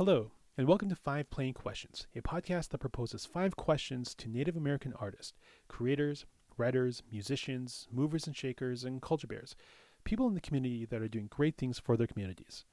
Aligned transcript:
Hello, 0.00 0.30
and 0.56 0.66
welcome 0.66 0.88
to 0.88 0.96
Five 0.96 1.28
Plain 1.28 1.52
Questions, 1.52 2.06
a 2.16 2.22
podcast 2.22 2.70
that 2.70 2.78
proposes 2.78 3.26
five 3.26 3.54
questions 3.54 4.14
to 4.14 4.30
Native 4.30 4.56
American 4.56 4.94
artists, 4.98 5.34
creators, 5.68 6.24
writers, 6.56 7.02
musicians, 7.12 7.86
movers 7.92 8.26
and 8.26 8.34
shakers, 8.34 8.82
and 8.82 9.02
culture 9.02 9.26
bears, 9.26 9.54
people 10.04 10.26
in 10.26 10.32
the 10.32 10.40
community 10.40 10.86
that 10.86 11.02
are 11.02 11.08
doing 11.08 11.26
great 11.28 11.58
things 11.58 11.78
for 11.78 11.98
their 11.98 12.06
communities. 12.06 12.64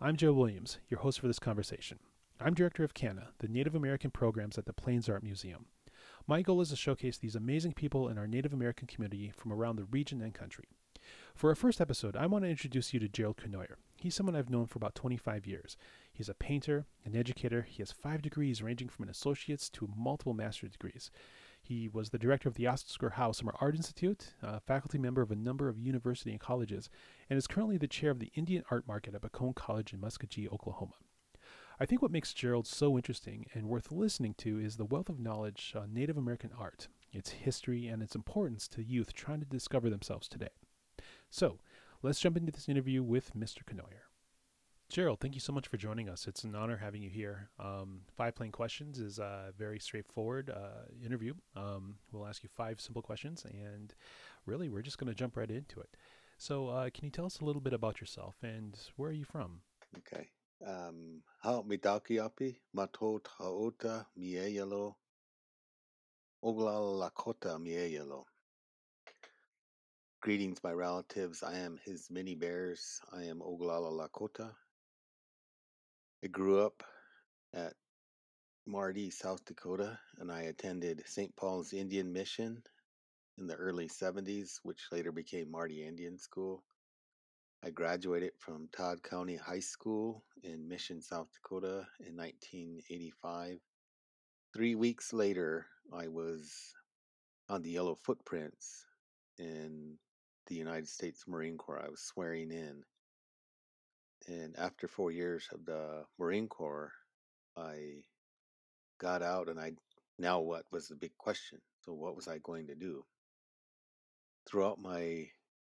I'm 0.00 0.16
Joe 0.16 0.32
Williams, 0.32 0.78
your 0.88 1.00
host 1.00 1.20
for 1.20 1.26
this 1.26 1.38
conversation. 1.38 1.98
I'm 2.40 2.54
director 2.54 2.82
of 2.82 2.94
CANA, 2.94 3.28
the 3.40 3.48
Native 3.48 3.74
American 3.74 4.10
programs 4.10 4.56
at 4.56 4.64
the 4.64 4.72
Plains 4.72 5.06
Art 5.06 5.22
Museum. 5.22 5.66
My 6.26 6.40
goal 6.40 6.62
is 6.62 6.70
to 6.70 6.76
showcase 6.76 7.18
these 7.18 7.36
amazing 7.36 7.74
people 7.74 8.08
in 8.08 8.16
our 8.16 8.26
Native 8.26 8.54
American 8.54 8.86
community 8.86 9.30
from 9.36 9.52
around 9.52 9.76
the 9.76 9.84
region 9.84 10.22
and 10.22 10.32
country. 10.32 10.64
For 11.34 11.50
our 11.50 11.56
first 11.56 11.78
episode, 11.78 12.16
I 12.16 12.24
want 12.24 12.44
to 12.44 12.50
introduce 12.50 12.94
you 12.94 13.00
to 13.00 13.08
Gerald 13.08 13.36
Cournoyer. 13.36 13.74
He's 13.98 14.14
someone 14.14 14.34
I've 14.34 14.48
known 14.48 14.64
for 14.64 14.78
about 14.78 14.94
25 14.94 15.46
years. 15.46 15.76
He's 16.20 16.28
a 16.28 16.34
painter, 16.34 16.84
an 17.06 17.16
educator. 17.16 17.62
He 17.62 17.80
has 17.80 17.92
five 17.92 18.20
degrees, 18.20 18.62
ranging 18.62 18.90
from 18.90 19.04
an 19.04 19.08
associate's 19.08 19.70
to 19.70 19.88
multiple 19.96 20.34
master's 20.34 20.72
degrees. 20.72 21.10
He 21.62 21.88
was 21.88 22.10
the 22.10 22.18
director 22.18 22.46
of 22.46 22.56
the 22.56 22.66
Oscar 22.66 23.08
Howe 23.08 23.32
Summer 23.32 23.54
Art 23.58 23.74
Institute, 23.74 24.34
a 24.42 24.60
faculty 24.60 24.98
member 24.98 25.22
of 25.22 25.30
a 25.30 25.34
number 25.34 25.70
of 25.70 25.78
university 25.78 26.30
and 26.30 26.38
colleges, 26.38 26.90
and 27.30 27.38
is 27.38 27.46
currently 27.46 27.78
the 27.78 27.88
chair 27.88 28.10
of 28.10 28.18
the 28.18 28.30
Indian 28.34 28.64
Art 28.70 28.86
Market 28.86 29.14
at 29.14 29.22
Bacone 29.22 29.54
College 29.54 29.94
in 29.94 29.98
Muskogee, 29.98 30.52
Oklahoma. 30.52 30.92
I 31.80 31.86
think 31.86 32.02
what 32.02 32.12
makes 32.12 32.34
Gerald 32.34 32.66
so 32.66 32.96
interesting 32.96 33.46
and 33.54 33.70
worth 33.70 33.90
listening 33.90 34.34
to 34.40 34.58
is 34.58 34.76
the 34.76 34.84
wealth 34.84 35.08
of 35.08 35.20
knowledge 35.20 35.72
on 35.74 35.94
Native 35.94 36.18
American 36.18 36.50
art, 36.54 36.88
its 37.14 37.30
history, 37.30 37.86
and 37.86 38.02
its 38.02 38.14
importance 38.14 38.68
to 38.68 38.84
youth 38.84 39.14
trying 39.14 39.40
to 39.40 39.46
discover 39.46 39.88
themselves 39.88 40.28
today. 40.28 40.50
So, 41.30 41.60
let's 42.02 42.20
jump 42.20 42.36
into 42.36 42.52
this 42.52 42.68
interview 42.68 43.02
with 43.02 43.34
Mr. 43.34 43.64
Cournoyer. 43.64 44.09
Gerald, 44.90 45.20
thank 45.20 45.34
you 45.34 45.40
so 45.40 45.52
much 45.52 45.68
for 45.68 45.76
joining 45.76 46.08
us. 46.08 46.26
It's 46.26 46.42
an 46.42 46.56
honor 46.56 46.76
having 46.76 47.00
you 47.00 47.10
here. 47.10 47.48
Um, 47.60 48.00
five 48.16 48.34
plain 48.34 48.50
questions 48.50 48.98
is 48.98 49.20
a 49.20 49.52
very 49.56 49.78
straightforward 49.78 50.50
uh, 50.50 50.90
interview. 51.06 51.34
Um, 51.54 51.94
we'll 52.10 52.26
ask 52.26 52.42
you 52.42 52.48
five 52.48 52.80
simple 52.80 53.00
questions, 53.00 53.46
and 53.48 53.94
really, 54.46 54.68
we're 54.68 54.82
just 54.82 54.98
going 54.98 55.06
to 55.06 55.14
jump 55.14 55.36
right 55.36 55.48
into 55.48 55.78
it. 55.78 55.96
So, 56.38 56.66
uh, 56.66 56.90
can 56.92 57.04
you 57.04 57.10
tell 57.12 57.24
us 57.24 57.38
a 57.38 57.44
little 57.44 57.60
bit 57.62 57.72
about 57.72 58.00
yourself 58.00 58.34
and 58.42 58.76
where 58.96 59.10
are 59.10 59.12
you 59.12 59.24
from? 59.24 59.60
Okay. 59.98 60.28
Um, 60.66 61.22
hao 61.38 61.62
mitaukiapi, 61.62 62.56
matot 62.76 63.26
haota 63.38 64.06
mieyalo, 64.18 64.96
oglala 66.42 67.10
lakota 67.12 67.60
mieyalo. 67.60 68.24
Greetings, 70.20 70.58
my 70.64 70.72
relatives. 70.72 71.44
I 71.44 71.58
am 71.58 71.78
his 71.84 72.10
mini 72.10 72.34
bears. 72.34 73.00
I 73.10 73.22
am 73.22 73.38
Oglala 73.38 73.90
Lakota. 73.90 74.50
I 76.22 76.26
grew 76.26 76.60
up 76.60 76.82
at 77.54 77.72
Marty, 78.66 79.10
South 79.10 79.42
Dakota, 79.46 79.98
and 80.18 80.30
I 80.30 80.42
attended 80.42 81.02
St. 81.06 81.34
Paul's 81.34 81.72
Indian 81.72 82.12
Mission 82.12 82.62
in 83.38 83.46
the 83.46 83.54
early 83.54 83.88
70s, 83.88 84.60
which 84.62 84.88
later 84.92 85.12
became 85.12 85.50
Marty 85.50 85.82
Indian 85.82 86.18
School. 86.18 86.62
I 87.64 87.70
graduated 87.70 88.32
from 88.38 88.68
Todd 88.70 89.02
County 89.02 89.36
High 89.36 89.60
School 89.60 90.22
in 90.42 90.68
Mission, 90.68 91.00
South 91.00 91.28
Dakota 91.32 91.86
in 92.00 92.16
1985. 92.16 93.58
Three 94.52 94.74
weeks 94.74 95.14
later, 95.14 95.66
I 95.90 96.08
was 96.08 96.74
on 97.48 97.62
the 97.62 97.70
Yellow 97.70 97.94
Footprints 97.94 98.84
in 99.38 99.96
the 100.48 100.54
United 100.54 100.88
States 100.88 101.24
Marine 101.26 101.56
Corps. 101.56 101.82
I 101.82 101.88
was 101.88 102.02
swearing 102.02 102.50
in 102.50 102.82
and 104.26 104.56
after 104.58 104.88
four 104.88 105.10
years 105.10 105.48
of 105.52 105.64
the 105.64 106.04
Marine 106.18 106.48
Corps, 106.48 106.92
I 107.56 108.04
got 108.98 109.22
out 109.22 109.48
and 109.48 109.58
I 109.58 109.72
now 110.18 110.40
what 110.40 110.64
was 110.70 110.88
the 110.88 110.96
big 110.96 111.16
question. 111.18 111.60
So, 111.84 111.92
what 111.92 112.14
was 112.14 112.28
I 112.28 112.38
going 112.38 112.66
to 112.68 112.74
do? 112.74 113.04
Throughout 114.46 114.80
my 114.80 115.26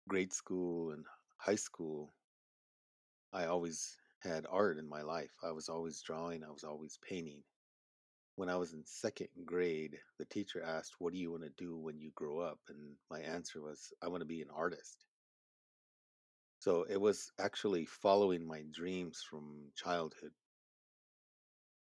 grade 0.08 0.32
school 0.32 0.92
and 0.92 1.04
high 1.36 1.56
school, 1.56 2.14
I 3.32 3.46
always 3.46 3.96
had 4.20 4.46
art 4.50 4.78
in 4.78 4.88
my 4.88 5.02
life. 5.02 5.30
I 5.42 5.52
was 5.52 5.68
always 5.68 6.00
drawing, 6.02 6.42
I 6.42 6.50
was 6.50 6.64
always 6.64 6.98
painting. 7.06 7.42
When 8.36 8.48
I 8.48 8.56
was 8.56 8.72
in 8.72 8.82
second 8.86 9.28
grade, 9.44 9.98
the 10.18 10.24
teacher 10.24 10.62
asked, 10.62 10.94
What 10.98 11.12
do 11.12 11.18
you 11.18 11.30
want 11.30 11.42
to 11.42 11.64
do 11.64 11.76
when 11.76 12.00
you 12.00 12.10
grow 12.14 12.40
up? 12.40 12.58
And 12.68 12.96
my 13.10 13.20
answer 13.20 13.60
was, 13.60 13.92
I 14.02 14.08
want 14.08 14.22
to 14.22 14.26
be 14.26 14.40
an 14.40 14.48
artist. 14.54 15.04
So 16.60 16.84
it 16.90 17.00
was 17.00 17.32
actually 17.38 17.86
following 17.86 18.46
my 18.46 18.64
dreams 18.70 19.24
from 19.28 19.70
childhood. 19.74 20.32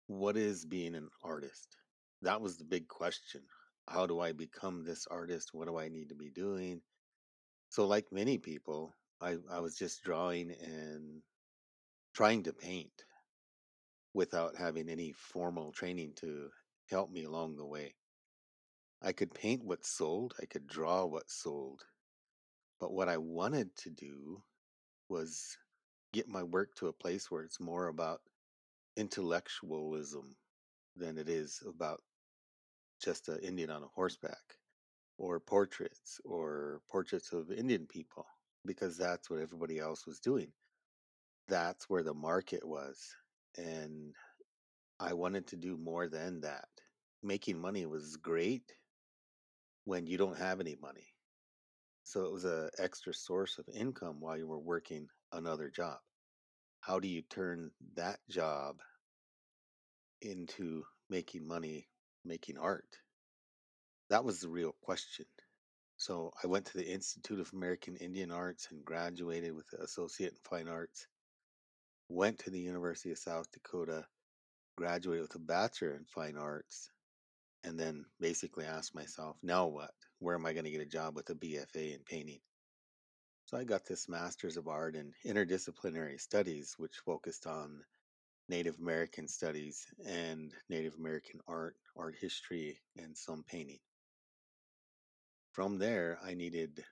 What 0.08 0.36
is 0.36 0.66
being 0.66 0.94
an 0.94 1.08
artist? 1.24 1.78
That 2.22 2.42
was 2.42 2.58
the 2.58 2.66
big 2.66 2.90
question. 2.90 3.44
How 3.88 4.06
do 4.06 4.20
I 4.20 4.34
become 4.34 4.84
this 4.84 5.08
artist? 5.08 5.54
What 5.54 5.70
do 5.70 5.78
I 5.78 5.88
need 5.88 6.10
to 6.10 6.16
be 6.16 6.30
doing? 6.30 6.82
So, 7.70 7.88
like 7.88 8.12
many 8.12 8.38
people, 8.38 8.94
I, 9.22 9.38
I 9.50 9.62
was 9.62 9.78
just 9.78 10.04
drawing 10.04 10.52
and 10.52 11.22
trying 12.14 12.44
to 12.44 12.52
paint 12.52 13.06
without 14.14 14.58
having 14.58 14.90
any 14.90 15.14
formal 15.14 15.72
training 15.72 16.12
to 16.18 16.50
help 16.90 17.10
me 17.10 17.24
along 17.24 17.56
the 17.56 17.66
way. 17.66 17.96
I 19.02 19.14
could 19.14 19.34
paint 19.34 19.64
what 19.64 19.86
sold, 19.86 20.34
I 20.42 20.46
could 20.46 20.68
draw 20.68 21.06
what 21.06 21.30
sold. 21.30 21.86
But 22.82 22.92
what 22.92 23.08
I 23.08 23.18
wanted 23.18 23.74
to 23.78 23.90
do 23.90 24.44
was 25.10 25.58
get 26.14 26.28
my 26.28 26.44
work 26.44 26.76
to 26.76 26.88
a 26.88 26.94
place 26.94 27.30
where 27.30 27.44
it's 27.44 27.60
more 27.60 27.88
about 27.88 28.22
intellectualism 28.96 30.36
than 30.96 31.18
it 31.18 31.30
is 31.30 31.62
about 31.68 32.02
just 33.04 33.30
an 33.30 33.40
Indian 33.40 33.70
on 33.70 33.84
a 33.84 33.88
horseback 33.94 34.58
or 35.18 35.40
portraits 35.40 36.20
or 36.26 36.82
portraits 36.90 37.32
of 37.34 37.52
Indian 37.52 37.86
people 37.86 38.26
because 38.66 38.98
that's 38.98 39.30
what 39.30 39.40
everybody 39.40 39.80
else 39.80 40.06
was 40.06 40.20
doing. 40.20 40.52
That's 41.48 41.90
where 41.90 42.04
the 42.04 42.14
market 42.14 42.66
was. 42.68 43.16
And 43.58 44.14
I 45.00 45.14
wanted 45.14 45.48
to 45.48 45.56
do 45.56 45.78
more 45.78 46.08
than 46.08 46.42
that. 46.42 46.68
Making 47.24 47.60
money 47.60 47.86
was 47.86 48.18
great 48.18 48.74
when 49.86 50.08
you 50.08 50.18
don't 50.18 50.38
have 50.38 50.60
any 50.60 50.76
money. 50.82 51.08
So 52.08 52.24
it 52.24 52.32
was 52.32 52.46
an 52.46 52.70
extra 52.80 53.14
source 53.14 53.58
of 53.58 53.68
income 53.68 54.22
while 54.22 54.38
you 54.38 54.48
were 54.48 54.58
working 54.58 55.10
another 55.34 55.70
job. 55.70 55.98
How 56.80 57.02
do 57.02 57.08
you 57.10 57.22
turn 57.22 57.72
that 57.98 58.20
job 58.30 58.78
into 60.22 60.86
making 61.10 61.46
money, 61.46 61.90
making 62.24 62.58
art? 62.60 62.88
That 64.10 64.24
was 64.24 64.40
the 64.40 64.48
real 64.48 64.74
question. 64.82 65.26
So 65.98 66.32
I 66.42 66.48
went 66.48 66.68
to 66.68 66.78
the 66.78 66.90
Institute 66.90 67.42
of 67.42 67.52
American 67.52 67.98
Indian 67.98 68.32
Arts 68.32 68.70
and 68.72 68.86
graduated 68.86 69.54
with 69.54 69.68
an 69.74 69.82
associate 69.84 70.32
in 70.32 70.40
fine 70.50 70.70
arts. 70.70 71.08
Went 72.08 72.40
to 72.40 72.50
the 72.50 72.62
University 72.62 73.12
of 73.12 73.18
South 73.18 73.52
Dakota, 73.52 74.06
graduated 74.78 75.24
with 75.24 75.36
a 75.36 75.40
bachelor 75.40 75.94
in 75.94 76.06
fine 76.06 76.38
arts, 76.38 76.90
and 77.66 77.78
then 77.78 78.06
basically 78.18 78.64
asked 78.64 78.96
myself, 78.96 79.36
now 79.44 79.68
what? 79.68 79.92
Where 80.20 80.36
am 80.36 80.46
I 80.46 80.54
going 80.54 80.66
to 80.66 80.72
get 80.72 80.82
a 80.82 80.86
job 80.86 81.16
with 81.16 81.30
a 81.30 81.36
BFA 81.36 81.94
in 81.94 82.00
painting? 82.06 82.40
So 83.46 83.58
I 83.58 83.64
got 83.64 83.86
this 83.86 84.10
Master's 84.10 84.58
of 84.58 84.68
Art 84.68 84.96
in 84.96 85.14
Interdisciplinary 85.26 86.20
Studies, 86.20 86.76
which 86.78 86.98
focused 87.06 87.46
on 87.46 87.84
Native 88.50 88.80
American 88.80 89.28
studies 89.28 89.86
and 90.06 90.52
Native 90.70 90.96
American 90.96 91.40
art, 91.48 91.76
art 91.96 92.16
history, 92.20 92.80
and 92.98 93.16
some 93.16 93.44
painting. 93.44 93.80
From 95.52 95.78
there, 95.78 96.18
I 96.24 96.34
needed 96.34 96.84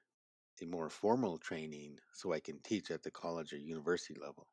a 0.61 0.65
more 0.65 0.89
formal 0.89 1.37
training 1.37 1.97
so 2.13 2.31
I 2.31 2.39
can 2.39 2.59
teach 2.59 2.91
at 2.91 3.03
the 3.03 3.11
college 3.11 3.53
or 3.53 3.57
university 3.57 4.19
level. 4.19 4.47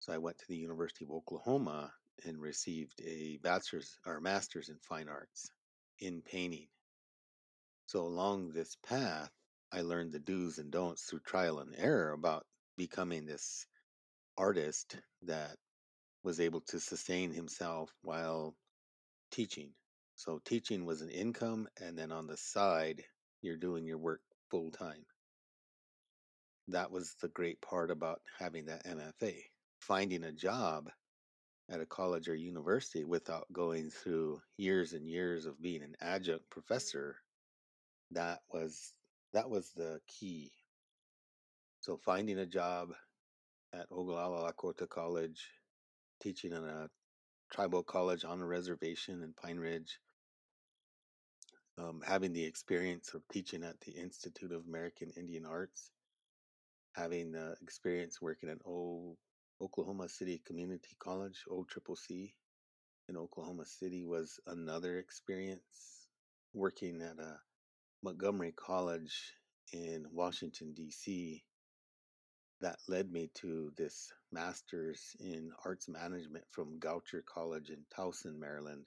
So 0.00 0.12
I 0.12 0.18
went 0.18 0.38
to 0.38 0.48
the 0.48 0.56
University 0.56 1.04
of 1.04 1.10
Oklahoma 1.10 1.92
and 2.24 2.40
received 2.40 3.00
a 3.04 3.38
bachelor's 3.42 3.98
or 4.06 4.20
master's 4.20 4.68
in 4.68 4.78
fine 4.78 5.08
arts 5.08 5.50
in 5.98 6.22
painting. 6.22 6.68
So 7.86 8.00
along 8.00 8.52
this 8.52 8.76
path, 8.86 9.30
I 9.70 9.82
learned 9.82 10.12
the 10.12 10.18
do's 10.18 10.58
and 10.58 10.70
don'ts 10.70 11.02
through 11.02 11.20
trial 11.20 11.58
and 11.58 11.74
error 11.76 12.12
about 12.12 12.46
becoming 12.76 13.26
this 13.26 13.66
artist 14.36 14.96
that 15.22 15.56
was 16.22 16.40
able 16.40 16.62
to 16.62 16.80
sustain 16.80 17.32
himself 17.32 17.92
while 18.02 18.56
teaching. 19.30 19.74
So 20.16 20.40
teaching 20.44 20.86
was 20.86 21.02
an 21.02 21.10
income, 21.10 21.68
and 21.80 21.98
then 21.98 22.12
on 22.12 22.26
the 22.26 22.36
side, 22.36 23.04
you're 23.42 23.56
doing 23.56 23.84
your 23.84 23.98
work 23.98 24.22
full 24.50 24.70
time. 24.70 25.04
That 26.68 26.90
was 26.90 27.14
the 27.20 27.28
great 27.28 27.60
part 27.60 27.90
about 27.90 28.22
having 28.38 28.66
that 28.66 28.86
MFA. 28.86 29.34
Finding 29.80 30.24
a 30.24 30.32
job 30.32 30.90
at 31.68 31.80
a 31.80 31.86
college 31.86 32.28
or 32.28 32.34
university 32.34 33.04
without 33.04 33.52
going 33.52 33.90
through 33.90 34.40
years 34.56 34.94
and 34.94 35.08
years 35.08 35.44
of 35.44 35.60
being 35.60 35.82
an 35.82 35.94
adjunct 36.00 36.48
professor 36.48 37.16
that 38.14 38.40
was 38.52 38.92
that 39.32 39.50
was 39.50 39.70
the 39.76 40.00
key 40.08 40.52
so 41.80 41.98
finding 41.98 42.38
a 42.38 42.46
job 42.46 42.94
at 43.74 43.90
Oglala 43.90 44.50
Lakota 44.50 44.88
College 44.88 45.50
teaching 46.20 46.52
at 46.52 46.62
a 46.62 46.88
tribal 47.52 47.82
college 47.82 48.24
on 48.24 48.40
a 48.40 48.46
reservation 48.46 49.22
in 49.22 49.34
Pine 49.34 49.58
Ridge, 49.58 49.98
um, 51.78 52.00
having 52.06 52.32
the 52.32 52.44
experience 52.44 53.14
of 53.14 53.22
teaching 53.30 53.62
at 53.62 53.80
the 53.80 53.92
Institute 53.92 54.52
of 54.52 54.64
American 54.66 55.10
Indian 55.16 55.44
Arts, 55.44 55.90
having 56.94 57.32
the 57.32 57.54
experience 57.62 58.22
working 58.22 58.48
at 58.48 58.58
o- 58.66 59.16
Oklahoma 59.60 60.08
City 60.08 60.40
Community 60.46 60.96
College, 60.98 61.44
OCCC, 61.50 62.32
in 63.08 63.16
Oklahoma 63.16 63.66
City 63.66 64.04
was 64.04 64.40
another 64.46 64.98
experience. 64.98 66.08
Working 66.54 67.02
at 67.02 67.18
a 67.18 67.38
Montgomery 68.04 68.52
College 68.52 69.32
in 69.72 70.04
Washington, 70.12 70.74
D.C., 70.74 71.42
that 72.60 72.76
led 72.86 73.10
me 73.10 73.30
to 73.36 73.72
this 73.78 74.12
master's 74.30 75.16
in 75.20 75.50
arts 75.64 75.88
management 75.88 76.44
from 76.50 76.78
Goucher 76.78 77.24
College 77.24 77.70
in 77.70 77.78
Towson, 77.96 78.38
Maryland. 78.38 78.84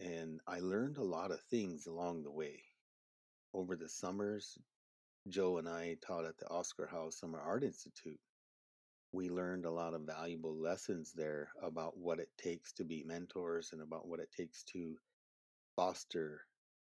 And 0.00 0.40
I 0.48 0.58
learned 0.58 0.96
a 0.96 1.04
lot 1.04 1.30
of 1.30 1.40
things 1.42 1.86
along 1.86 2.24
the 2.24 2.32
way. 2.32 2.60
Over 3.54 3.76
the 3.76 3.88
summers, 3.88 4.58
Joe 5.28 5.58
and 5.58 5.68
I 5.68 5.96
taught 6.04 6.24
at 6.24 6.38
the 6.38 6.48
Oscar 6.48 6.88
Howe 6.90 7.10
Summer 7.10 7.38
Art 7.38 7.62
Institute. 7.62 8.18
We 9.12 9.28
learned 9.30 9.64
a 9.64 9.70
lot 9.70 9.94
of 9.94 10.00
valuable 10.00 10.56
lessons 10.60 11.12
there 11.14 11.50
about 11.62 11.96
what 11.96 12.18
it 12.18 12.30
takes 12.36 12.72
to 12.72 12.84
be 12.84 13.04
mentors 13.06 13.70
and 13.72 13.80
about 13.80 14.08
what 14.08 14.18
it 14.18 14.32
takes 14.36 14.64
to 14.72 14.96
foster 15.76 16.40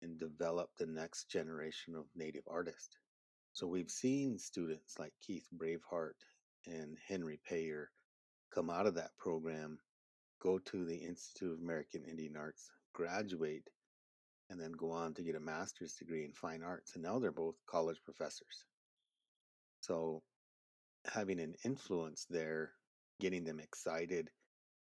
and 0.02 0.20
develop 0.20 0.70
the 0.78 0.86
next 0.86 1.30
generation 1.30 1.96
of 1.96 2.06
Native 2.16 2.44
artists. 2.48 2.98
So 3.54 3.68
we've 3.68 3.90
seen 3.90 4.38
students 4.38 5.00
like 5.00 5.14
Keith 5.26 5.48
Braveheart 5.58 6.14
and 6.66 6.98
Henry 7.08 7.40
Payer 7.48 7.90
come 8.54 8.70
out 8.70 8.88
of 8.88 8.96
that 8.96 9.18
program, 9.18 9.80
go 10.42 10.60
to 10.60 10.86
the 10.86 10.98
Institute 10.98 11.54
of 11.54 11.60
American 11.60 12.04
Indian 12.04 12.36
Arts, 12.38 12.70
graduate, 12.94 13.68
and 14.50 14.60
then 14.62 14.72
go 14.72 14.92
on 14.92 15.14
to 15.16 15.24
get 15.24 15.36
a 15.36 15.40
master's 15.40 15.94
degree 15.94 16.24
in 16.24 16.34
fine 16.34 16.64
arts. 16.64 16.94
And 16.96 17.04
now 17.04 17.20
they're 17.20 17.32
both 17.32 17.56
college 17.70 18.00
professors. 18.06 18.66
So 19.82 20.22
having 21.14 21.40
an 21.40 21.56
influence 21.66 22.26
there, 22.30 22.72
getting 23.20 23.44
them 23.44 23.60
excited 23.60 24.30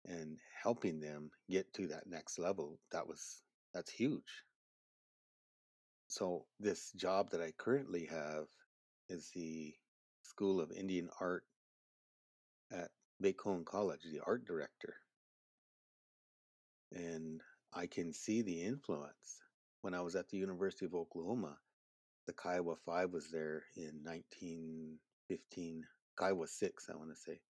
and 0.05 0.37
helping 0.61 0.99
them 0.99 1.29
get 1.49 1.71
to 1.73 1.87
that 1.87 2.07
next 2.07 2.39
level, 2.39 2.79
that 2.91 3.07
was 3.07 3.41
that's 3.73 3.91
huge. 3.91 4.43
So 6.13 6.45
this 6.59 6.91
job 6.91 7.31
that 7.31 7.41
I 7.41 7.53
currently 7.57 8.05
have 8.05 8.45
is 9.09 9.31
the 9.33 9.73
School 10.21 10.61
of 10.61 10.71
Indian 10.71 11.09
Art 11.19 11.43
at 12.71 12.91
Bacone 13.19 13.65
College, 13.65 14.01
the 14.03 14.19
art 14.23 14.45
director. 14.45 14.97
And 16.91 17.41
I 17.73 17.87
can 17.87 18.13
see 18.13 18.43
the 18.43 18.61
influence. 18.61 19.41
When 19.81 19.95
I 19.95 20.01
was 20.01 20.15
at 20.15 20.29
the 20.29 20.37
University 20.37 20.85
of 20.85 20.93
Oklahoma, 20.93 21.57
the 22.27 22.33
Kiowa 22.33 22.75
Five 22.85 23.09
was 23.09 23.31
there 23.31 23.63
in 23.75 24.03
1915, 24.03 25.83
Kiowa 26.19 26.47
Six, 26.47 26.89
I 26.93 26.95
want 26.95 27.09
to 27.09 27.15
say, 27.15 27.41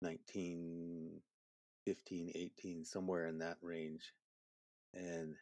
1915, 0.00 2.32
18, 2.34 2.84
somewhere 2.86 3.26
in 3.26 3.40
that 3.40 3.58
range. 3.60 4.14
And 4.94 5.36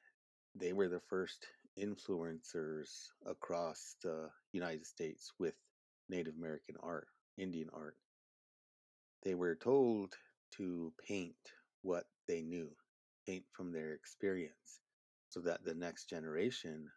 they 0.57 0.73
were 0.73 0.89
the 0.89 1.03
first 1.09 1.47
influencers 1.79 3.09
across 3.27 3.97
the 4.03 4.31
United 4.53 4.87
States 4.87 5.33
with 5.39 5.55
Native 6.09 6.35
American 6.37 6.77
art, 6.83 7.09
Indian 7.37 7.69
art. 7.73 7.97
They 9.25 9.35
were 9.35 9.55
told 9.57 10.15
to 10.57 10.93
paint 11.07 11.37
what 11.83 12.05
they 12.27 12.43
knew, 12.43 12.71
paint 13.27 13.45
from 13.53 13.73
their 13.73 13.93
experience, 13.93 14.81
so 15.29 15.41
that 15.41 15.65
the 15.65 15.75
next 15.75 16.09
generation 16.09 16.91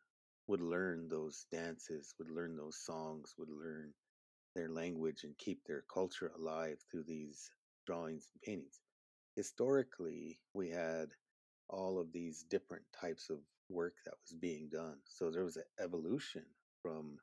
would 0.47 0.61
learn 0.61 1.07
those 1.09 1.45
dances, 1.51 2.13
would 2.19 2.29
learn 2.31 2.55
those 2.55 2.77
songs, 2.77 3.33
would 3.37 3.49
learn 3.49 3.93
their 4.55 4.69
language 4.69 5.23
and 5.23 5.37
keep 5.37 5.63
their 5.65 5.83
culture 5.93 6.31
alive 6.35 6.77
through 6.89 7.03
these 7.03 7.51
drawings 7.85 8.27
and 8.33 8.41
paintings. 8.41 8.81
Historically, 9.35 10.39
we 10.53 10.69
had 10.69 11.09
all 11.69 11.99
of 11.99 12.11
these 12.11 12.43
different 12.49 12.83
types 12.99 13.29
of 13.29 13.37
work 13.71 13.95
that 14.05 14.15
was 14.23 14.39
being 14.39 14.69
done. 14.71 14.97
So 15.05 15.31
there 15.31 15.45
was 15.45 15.57
an 15.57 15.65
evolution 15.83 16.43
from 16.81 17.17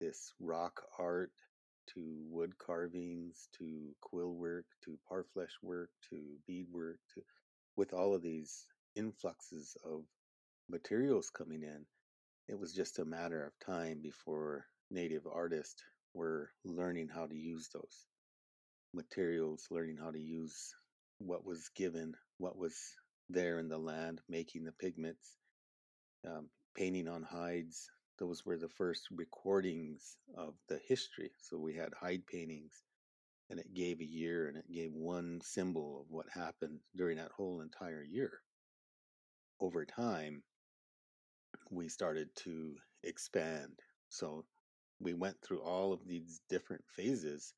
this 0.00 0.32
rock 0.40 0.82
art 0.98 1.32
to 1.94 2.24
wood 2.30 2.52
carvings 2.58 3.48
to 3.58 3.94
quill 4.00 4.34
work 4.34 4.66
to 4.84 4.98
parfleche 5.10 5.58
work 5.62 5.90
to 6.10 6.18
bead 6.46 6.66
work 6.72 6.98
to 7.14 7.22
with 7.76 7.94
all 7.94 8.14
of 8.14 8.22
these 8.22 8.66
influxes 8.96 9.76
of 9.84 10.02
materials 10.70 11.30
coming 11.30 11.62
in 11.62 11.84
it 12.48 12.58
was 12.58 12.72
just 12.74 12.98
a 12.98 13.04
matter 13.04 13.44
of 13.44 13.66
time 13.66 14.00
before 14.02 14.66
native 14.90 15.26
artists 15.32 15.82
were 16.14 16.50
learning 16.64 17.08
how 17.08 17.26
to 17.26 17.36
use 17.36 17.68
those 17.74 18.06
materials 18.94 19.66
learning 19.70 19.98
how 19.98 20.10
to 20.10 20.20
use 20.20 20.74
what 21.18 21.44
was 21.46 21.70
given 21.76 22.14
what 22.38 22.56
was 22.58 22.76
there 23.30 23.60
in 23.60 23.68
the 23.68 23.78
land 23.78 24.20
making 24.28 24.64
the 24.64 24.72
pigments 24.72 25.38
um, 26.26 26.48
painting 26.76 27.08
on 27.08 27.22
hides. 27.22 27.90
Those 28.18 28.44
were 28.44 28.56
the 28.56 28.68
first 28.68 29.08
recordings 29.10 30.16
of 30.36 30.54
the 30.68 30.78
history. 30.86 31.30
So 31.40 31.58
we 31.58 31.74
had 31.74 31.92
hide 31.94 32.26
paintings, 32.26 32.82
and 33.50 33.58
it 33.58 33.74
gave 33.74 34.00
a 34.00 34.04
year 34.04 34.48
and 34.48 34.56
it 34.56 34.70
gave 34.72 34.92
one 34.92 35.40
symbol 35.42 36.00
of 36.00 36.06
what 36.10 36.26
happened 36.32 36.80
during 36.96 37.16
that 37.18 37.32
whole 37.36 37.60
entire 37.60 38.04
year. 38.04 38.40
Over 39.60 39.84
time, 39.84 40.42
we 41.70 41.88
started 41.88 42.28
to 42.36 42.74
expand. 43.02 43.80
So 44.08 44.44
we 45.00 45.14
went 45.14 45.36
through 45.42 45.60
all 45.60 45.92
of 45.92 46.06
these 46.06 46.40
different 46.48 46.84
phases 46.94 47.54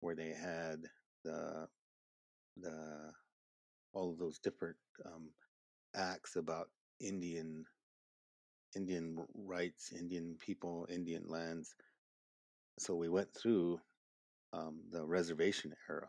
where 0.00 0.14
they 0.14 0.30
had 0.30 0.80
the 1.24 1.68
the 2.56 3.12
all 3.92 4.10
of 4.10 4.18
those 4.18 4.38
different 4.38 4.76
um, 5.06 5.30
acts 5.94 6.36
about 6.36 6.68
Indian 7.00 7.64
Indian 8.76 9.18
rights, 9.34 9.92
Indian 9.92 10.36
people, 10.38 10.86
Indian 10.90 11.24
lands. 11.26 11.74
So 12.78 12.94
we 12.94 13.08
went 13.08 13.28
through 13.34 13.80
um, 14.52 14.80
the 14.90 15.04
reservation 15.04 15.74
era 15.88 16.08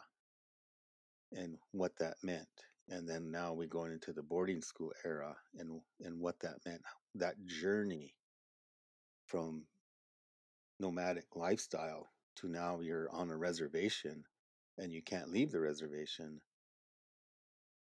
and 1.33 1.57
what 1.71 1.97
that 1.99 2.15
meant. 2.23 2.47
And 2.89 3.07
then 3.07 3.31
now 3.31 3.53
we're 3.53 3.67
going 3.67 3.91
into 3.91 4.11
the 4.11 4.23
boarding 4.23 4.61
school 4.61 4.91
era 5.05 5.35
and, 5.57 5.81
and 6.01 6.19
what 6.19 6.39
that 6.41 6.57
meant. 6.65 6.81
That 7.15 7.35
journey 7.45 8.15
from 9.27 9.63
nomadic 10.79 11.35
lifestyle 11.35 12.09
to 12.37 12.49
now 12.49 12.79
you're 12.81 13.09
on 13.11 13.29
a 13.29 13.37
reservation 13.37 14.23
and 14.77 14.91
you 14.91 15.01
can't 15.01 15.31
leave 15.31 15.51
the 15.51 15.59
reservation. 15.59 16.41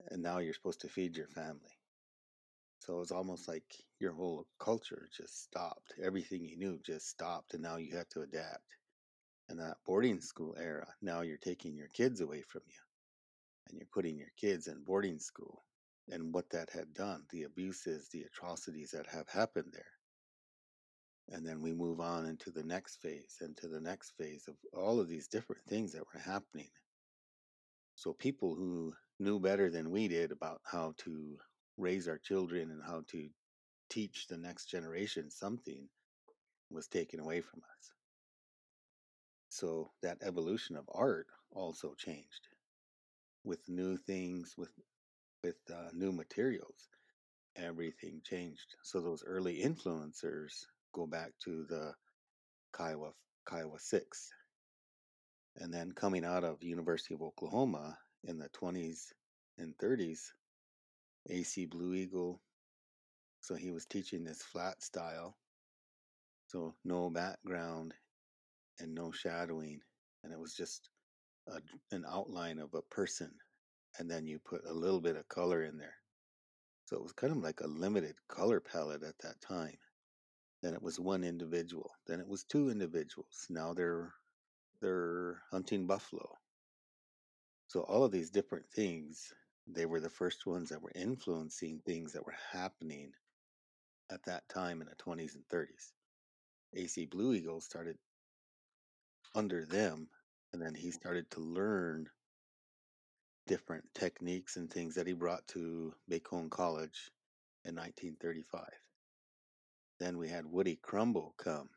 And 0.08 0.22
now 0.22 0.38
you're 0.38 0.54
supposed 0.54 0.80
to 0.82 0.88
feed 0.88 1.16
your 1.16 1.28
family. 1.28 1.79
So 2.80 3.00
it's 3.00 3.12
almost 3.12 3.48
like 3.48 3.64
your 4.00 4.12
whole 4.12 4.46
culture 4.58 5.08
just 5.16 5.42
stopped. 5.44 5.94
Everything 6.02 6.44
you 6.44 6.56
knew 6.58 6.80
just 6.84 7.08
stopped, 7.08 7.54
and 7.54 7.62
now 7.62 7.76
you 7.76 7.96
have 7.96 8.08
to 8.10 8.22
adapt. 8.22 8.64
And 9.48 9.60
that 9.60 9.78
boarding 9.86 10.20
school 10.20 10.56
era, 10.58 10.86
now 11.02 11.22
you're 11.22 11.38
taking 11.38 11.76
your 11.76 11.88
kids 11.88 12.20
away 12.20 12.42
from 12.42 12.62
you 12.66 12.80
and 13.68 13.78
you're 13.78 13.88
putting 13.92 14.18
your 14.18 14.32
kids 14.36 14.68
in 14.68 14.84
boarding 14.84 15.18
school 15.18 15.64
and 16.08 16.34
what 16.34 16.50
that 16.50 16.70
had 16.70 16.92
done, 16.94 17.24
the 17.30 17.44
abuses, 17.44 18.08
the 18.08 18.22
atrocities 18.22 18.90
that 18.92 19.06
have 19.06 19.28
happened 19.28 19.72
there. 19.72 19.92
And 21.36 21.46
then 21.46 21.62
we 21.62 21.72
move 21.72 22.00
on 22.00 22.26
into 22.26 22.50
the 22.50 22.64
next 22.64 23.00
phase 23.00 23.36
into 23.40 23.68
the 23.68 23.80
next 23.80 24.12
phase 24.16 24.46
of 24.48 24.56
all 24.72 24.98
of 25.00 25.08
these 25.08 25.28
different 25.28 25.62
things 25.68 25.92
that 25.92 26.04
were 26.12 26.20
happening. 26.20 26.70
So 27.94 28.12
people 28.12 28.54
who 28.54 28.94
knew 29.20 29.38
better 29.38 29.70
than 29.70 29.90
we 29.90 30.08
did 30.08 30.32
about 30.32 30.60
how 30.64 30.94
to 30.98 31.38
raise 31.80 32.08
our 32.08 32.18
children 32.18 32.70
and 32.70 32.82
how 32.84 33.02
to 33.08 33.28
teach 33.88 34.26
the 34.28 34.36
next 34.36 34.66
generation 34.66 35.30
something 35.30 35.88
was 36.70 36.86
taken 36.86 37.20
away 37.20 37.40
from 37.40 37.60
us. 37.60 37.90
So 39.48 39.90
that 40.02 40.18
evolution 40.22 40.76
of 40.76 40.88
art 40.92 41.26
also 41.50 41.94
changed 41.94 42.48
with 43.44 43.68
new 43.68 43.96
things, 43.96 44.54
with 44.56 44.72
with 45.42 45.56
uh, 45.72 45.88
new 45.92 46.12
materials. 46.12 46.88
Everything 47.56 48.20
changed. 48.24 48.76
So 48.82 49.00
those 49.00 49.24
early 49.26 49.62
influencers 49.64 50.66
go 50.92 51.06
back 51.06 51.32
to 51.44 51.64
the 51.64 51.94
Kiowa 52.76 53.12
Kiowa 53.48 53.80
Six, 53.80 54.30
and 55.56 55.74
then 55.74 55.92
coming 55.92 56.24
out 56.24 56.44
of 56.44 56.62
University 56.62 57.14
of 57.14 57.22
Oklahoma 57.22 57.98
in 58.24 58.38
the 58.38 58.48
20s 58.50 59.12
and 59.58 59.76
30s, 59.78 60.20
Acee 61.28 61.68
Blue 61.68 61.94
Eagle. 61.94 62.40
So 63.40 63.54
he 63.54 63.70
was 63.70 63.86
teaching 63.86 64.22
this 64.24 64.42
flat 64.42 64.82
style, 64.82 65.36
so 66.46 66.74
no 66.84 67.08
background 67.08 67.94
and 68.78 68.94
no 68.94 69.10
shadowing, 69.12 69.80
and 70.22 70.32
it 70.32 70.38
was 70.38 70.54
just 70.54 70.90
a, 71.48 71.60
an 71.90 72.04
outline 72.06 72.58
of 72.58 72.74
a 72.74 72.82
person 72.82 73.30
and 73.98 74.10
then 74.10 74.26
you 74.26 74.38
put 74.38 74.62
a 74.66 74.72
little 74.72 75.00
bit 75.00 75.16
of 75.16 75.28
color 75.28 75.64
in 75.64 75.76
there. 75.78 75.96
So 76.86 76.96
it 76.96 77.02
was 77.02 77.12
kind 77.12 77.32
of 77.32 77.38
like 77.38 77.60
a 77.60 77.66
limited 77.66 78.14
color 78.28 78.60
palette 78.60 79.02
at 79.02 79.18
that 79.22 79.40
time. 79.40 79.76
Then 80.62 80.74
it 80.74 80.82
was 80.82 81.00
one 81.00 81.24
individual. 81.24 81.90
Then 82.06 82.20
it 82.20 82.28
was 82.28 82.44
two 82.44 82.70
individuals. 82.70 83.46
Now 83.48 83.72
they're 83.74 84.12
they're 84.80 85.42
hunting 85.50 85.86
buffalo. 85.86 86.28
So 87.68 87.80
all 87.82 88.04
of 88.04 88.12
these 88.12 88.30
different 88.30 88.66
things, 88.74 89.32
they 89.74 89.86
were 89.86 90.00
the 90.00 90.10
first 90.10 90.46
ones 90.46 90.68
that 90.70 90.82
were 90.82 90.92
influencing 90.94 91.80
things 91.84 92.12
that 92.12 92.24
were 92.24 92.36
happening 92.52 93.12
at 94.10 94.24
that 94.24 94.48
time 94.48 94.80
in 94.80 94.88
the 94.88 94.96
20s 94.96 95.34
and 95.34 95.44
30s. 95.52 95.92
Acee 96.76 97.10
Blue 97.10 97.34
Eagle 97.34 97.60
started 97.60 97.96
under 99.34 99.64
them, 99.64 100.08
and 100.52 100.60
then 100.60 100.74
he 100.74 100.88
mm-hmm. 100.88 100.94
started 100.94 101.30
to 101.30 101.40
learn 101.40 102.08
different 103.46 103.84
techniques 103.94 104.56
and 104.56 104.70
things 104.70 104.94
that 104.94 105.06
he 105.06 105.12
brought 105.12 105.46
to 105.48 105.92
Bacone 106.10 106.50
College 106.50 107.10
in 107.64 107.74
1935. 107.74 108.62
Then 109.98 110.16
we 110.18 110.28
had 110.28 110.46
Woody 110.46 110.78
Crumbo 110.82 111.32
come, 111.36 111.68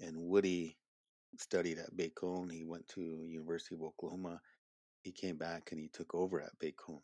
and 0.00 0.16
Woody 0.16 0.76
studied 1.38 1.78
at 1.78 1.96
Bacone. 1.96 2.52
He 2.52 2.64
went 2.64 2.86
to 2.88 3.00
University 3.00 3.74
of 3.74 3.82
Oklahoma. 3.82 4.40
He 5.08 5.12
came 5.12 5.38
back 5.38 5.72
and 5.72 5.80
he 5.80 5.88
took 5.88 6.14
over 6.14 6.38
at 6.38 6.58
Bacone. 6.58 7.00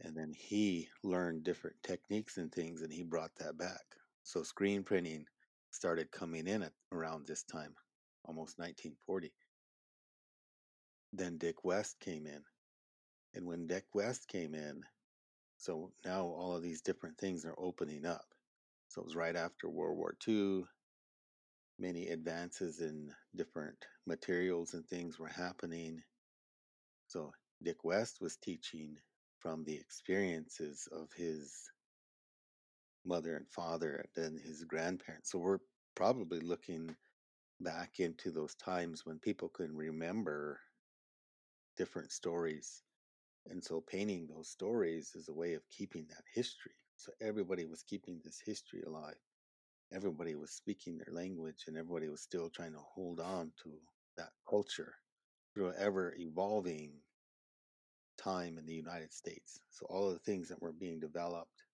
And 0.00 0.16
then 0.16 0.32
he 0.34 0.88
learned 1.02 1.44
different 1.44 1.76
techniques 1.82 2.38
and 2.38 2.50
things, 2.50 2.80
and 2.80 2.90
he 2.90 3.02
brought 3.02 3.32
that 3.36 3.58
back. 3.58 3.84
So 4.22 4.42
screen 4.42 4.82
printing 4.82 5.26
started 5.70 6.10
coming 6.10 6.46
in 6.46 6.62
at 6.62 6.72
around 6.90 7.26
this 7.26 7.42
time, 7.42 7.74
almost 8.24 8.58
1940. 8.58 9.30
Then 11.12 11.36
Dick 11.36 11.64
West 11.64 12.00
came 12.00 12.26
in. 12.26 12.42
And 13.34 13.44
when 13.44 13.66
Dick 13.66 13.84
West 13.92 14.26
came 14.26 14.54
in, 14.54 14.84
so 15.58 15.92
now 16.02 16.22
all 16.22 16.56
of 16.56 16.62
these 16.62 16.80
different 16.80 17.18
things 17.18 17.44
are 17.44 17.58
opening 17.58 18.06
up. 18.06 18.24
So 18.88 19.02
it 19.02 19.04
was 19.04 19.16
right 19.16 19.36
after 19.36 19.68
World 19.68 19.98
War 19.98 20.16
II. 20.26 20.64
Many 21.78 22.08
advances 22.08 22.80
in 22.80 23.12
different 23.36 23.84
materials 24.06 24.72
and 24.72 24.86
things 24.86 25.18
were 25.18 25.28
happening. 25.28 26.02
So 27.14 27.32
Dick 27.62 27.84
West 27.84 28.20
was 28.20 28.36
teaching 28.38 28.96
from 29.38 29.62
the 29.62 29.76
experiences 29.76 30.88
of 30.90 31.12
his 31.16 31.70
mother 33.04 33.36
and 33.36 33.48
father 33.48 34.04
and 34.16 34.40
his 34.40 34.64
grandparents. 34.64 35.30
So 35.30 35.38
we're 35.38 35.60
probably 35.94 36.40
looking 36.40 36.96
back 37.60 38.00
into 38.00 38.32
those 38.32 38.56
times 38.56 39.06
when 39.06 39.20
people 39.20 39.48
can 39.48 39.76
remember 39.76 40.58
different 41.76 42.10
stories. 42.10 42.82
And 43.46 43.62
so 43.62 43.80
painting 43.80 44.26
those 44.26 44.48
stories 44.50 45.12
is 45.14 45.28
a 45.28 45.34
way 45.34 45.54
of 45.54 45.62
keeping 45.70 46.06
that 46.08 46.24
history. 46.34 46.74
So 46.96 47.12
everybody 47.20 47.64
was 47.64 47.84
keeping 47.84 48.22
this 48.24 48.40
history 48.44 48.82
alive. 48.84 49.22
Everybody 49.92 50.34
was 50.34 50.50
speaking 50.50 50.98
their 50.98 51.14
language 51.14 51.66
and 51.68 51.76
everybody 51.76 52.08
was 52.08 52.22
still 52.22 52.50
trying 52.50 52.72
to 52.72 52.82
hold 52.96 53.20
on 53.20 53.52
to 53.62 53.70
that 54.16 54.30
culture 54.50 54.94
through 55.54 55.72
ever 55.78 56.12
evolving 56.18 56.90
time 58.16 58.58
in 58.58 58.66
the 58.66 58.74
United 58.74 59.12
States. 59.12 59.60
So 59.70 59.86
all 59.88 60.08
of 60.08 60.14
the 60.14 60.20
things 60.20 60.48
that 60.48 60.62
were 60.62 60.72
being 60.72 61.00
developed, 61.00 61.64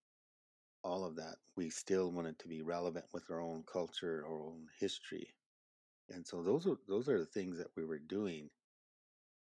all 0.83 1.05
of 1.05 1.17
that, 1.17 1.37
we 1.57 1.71
still 1.71 2.11
wanted 2.11 2.39
to 2.41 2.49
be 2.49 2.63
relevant 2.63 3.07
with 3.13 3.25
our 3.31 3.41
own 3.41 3.65
culture, 3.71 4.25
our 4.27 4.41
own 4.43 4.67
history. 4.79 5.29
And 6.09 6.27
so 6.27 6.43
those 6.43 6.67
are 6.67 6.77
those 6.89 7.09
are 7.09 7.19
the 7.19 7.27
things 7.27 7.59
that 7.59 7.71
we 7.77 7.85
were 7.85 7.99
doing 7.99 8.51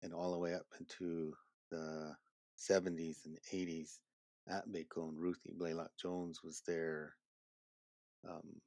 and 0.04 0.14
all 0.14 0.32
the 0.32 0.38
way 0.38 0.54
up 0.54 0.68
into 0.80 1.34
the 1.72 2.16
70s 2.58 3.26
and 3.26 3.38
80s 3.54 4.00
at 4.48 4.68
Bacone. 4.70 5.16
Ruthie 5.16 5.54
Blalock 5.58 5.90
Jones 6.02 6.42
was 6.44 6.62
there. 6.66 7.16
Um, 8.28 8.62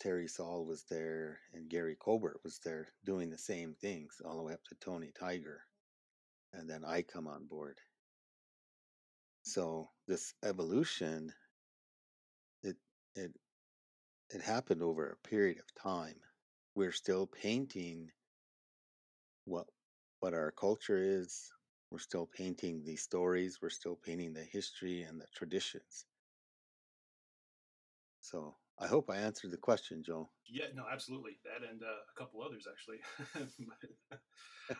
Terry 0.00 0.28
Saul 0.28 0.64
was 0.64 0.84
there, 0.90 1.40
and 1.52 1.68
Gary 1.68 1.96
Colbert 2.00 2.40
was 2.42 2.58
there 2.64 2.88
doing 3.04 3.30
the 3.30 3.38
same 3.38 3.74
things 3.80 4.20
all 4.24 4.36
the 4.36 4.42
way 4.42 4.54
up 4.54 4.64
to 4.64 4.74
Tony 4.76 5.12
Tiger. 5.18 5.60
And 6.52 6.68
then 6.68 6.84
I 6.84 7.02
come 7.02 7.26
on 7.26 7.46
board. 7.46 7.78
So 9.42 9.90
this 10.06 10.34
evolution, 10.44 11.32
it 12.62 12.76
it 13.14 13.32
it 14.30 14.42
happened 14.42 14.82
over 14.82 15.10
a 15.10 15.28
period 15.28 15.58
of 15.58 15.74
time. 15.82 16.16
We're 16.74 16.92
still 16.92 17.26
painting 17.26 18.10
what 19.44 19.66
what 20.20 20.34
our 20.34 20.52
culture 20.52 20.98
is. 20.98 21.50
We're 21.90 21.98
still 21.98 22.26
painting 22.26 22.84
the 22.84 22.96
stories. 22.96 23.58
We're 23.60 23.70
still 23.70 23.96
painting 23.96 24.32
the 24.32 24.44
history 24.44 25.02
and 25.02 25.20
the 25.20 25.26
traditions. 25.34 26.06
So 28.20 28.56
I 28.80 28.86
hope 28.86 29.10
I 29.10 29.18
answered 29.18 29.50
the 29.50 29.58
question, 29.58 30.02
Joe. 30.02 30.30
Yeah, 30.48 30.72
no, 30.74 30.84
absolutely. 30.90 31.38
That 31.44 31.68
and 31.68 31.82
uh, 31.82 31.86
a 31.86 32.18
couple 32.18 32.42
others 32.42 32.66
actually. 32.66 33.00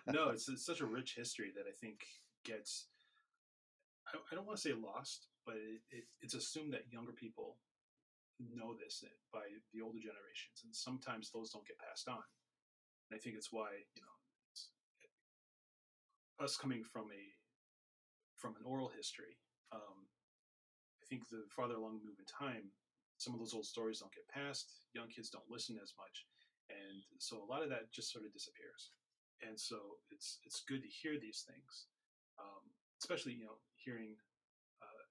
no, 0.12 0.30
it's, 0.30 0.48
it's, 0.48 0.64
such 0.64 0.80
a 0.80 0.86
rich 0.86 1.14
history 1.16 1.52
that 1.54 1.68
I 1.68 1.74
think 1.80 2.00
gets. 2.44 2.88
I, 4.08 4.16
I 4.32 4.34
don't 4.34 4.46
want 4.46 4.58
to 4.58 4.62
say 4.68 4.72
lost, 4.72 5.28
but 5.44 5.56
it, 5.56 5.82
it, 5.90 6.04
it's 6.22 6.34
assumed 6.34 6.72
that 6.72 6.90
younger 6.90 7.12
people 7.12 7.58
know 8.40 8.72
this 8.72 9.04
eh, 9.04 9.12
by 9.32 9.44
the 9.74 9.82
older 9.84 10.00
generations, 10.00 10.64
and 10.64 10.74
sometimes 10.74 11.30
those 11.30 11.50
don't 11.50 11.66
get 11.66 11.78
passed 11.78 12.08
on. 12.08 12.24
And 13.10 13.12
I 13.12 13.20
think 13.20 13.36
it's 13.36 13.52
why 13.52 13.68
you 13.94 14.00
know 14.00 14.16
us 16.40 16.56
coming 16.56 16.82
from 16.82 17.12
a 17.12 17.22
from 18.38 18.56
an 18.56 18.64
oral 18.64 18.88
history, 18.88 19.36
um, 19.72 20.08
I 21.02 21.04
think 21.06 21.28
the 21.28 21.44
farther 21.54 21.74
along 21.74 22.00
we 22.00 22.08
move 22.08 22.16
in 22.18 22.24
time, 22.24 22.72
some 23.20 23.36
of 23.36 23.40
those 23.40 23.52
old 23.52 23.68
stories 23.68 24.00
don't 24.00 24.16
get 24.16 24.24
passed. 24.32 24.72
Young 24.96 25.12
kids 25.12 25.28
don't 25.28 25.44
listen 25.52 25.76
as 25.76 25.92
much, 26.00 26.24
and 26.72 27.04
so 27.20 27.44
a 27.44 27.50
lot 27.52 27.60
of 27.60 27.68
that 27.68 27.92
just 27.92 28.08
sort 28.08 28.24
of 28.24 28.32
disappears. 28.32 28.96
And 29.44 29.60
so 29.60 30.00
it's 30.08 30.40
it's 30.48 30.64
good 30.64 30.80
to 30.80 30.88
hear 30.88 31.20
these 31.20 31.44
things, 31.44 31.92
um, 32.40 32.64
especially 33.04 33.36
you 33.36 33.44
know 33.44 33.60
hearing 33.76 34.16
uh, 34.80 35.04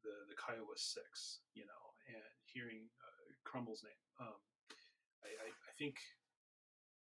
the 0.00 0.32
the 0.32 0.36
Kiowa 0.40 0.72
Six, 0.80 1.44
you 1.52 1.68
know, 1.68 1.84
and 2.08 2.32
hearing 2.48 2.88
uh, 3.04 3.28
Crumbo's 3.44 3.84
name. 3.84 4.00
Um, 4.16 4.40
I, 5.20 5.28
I, 5.28 5.48
I 5.52 5.72
think 5.76 6.00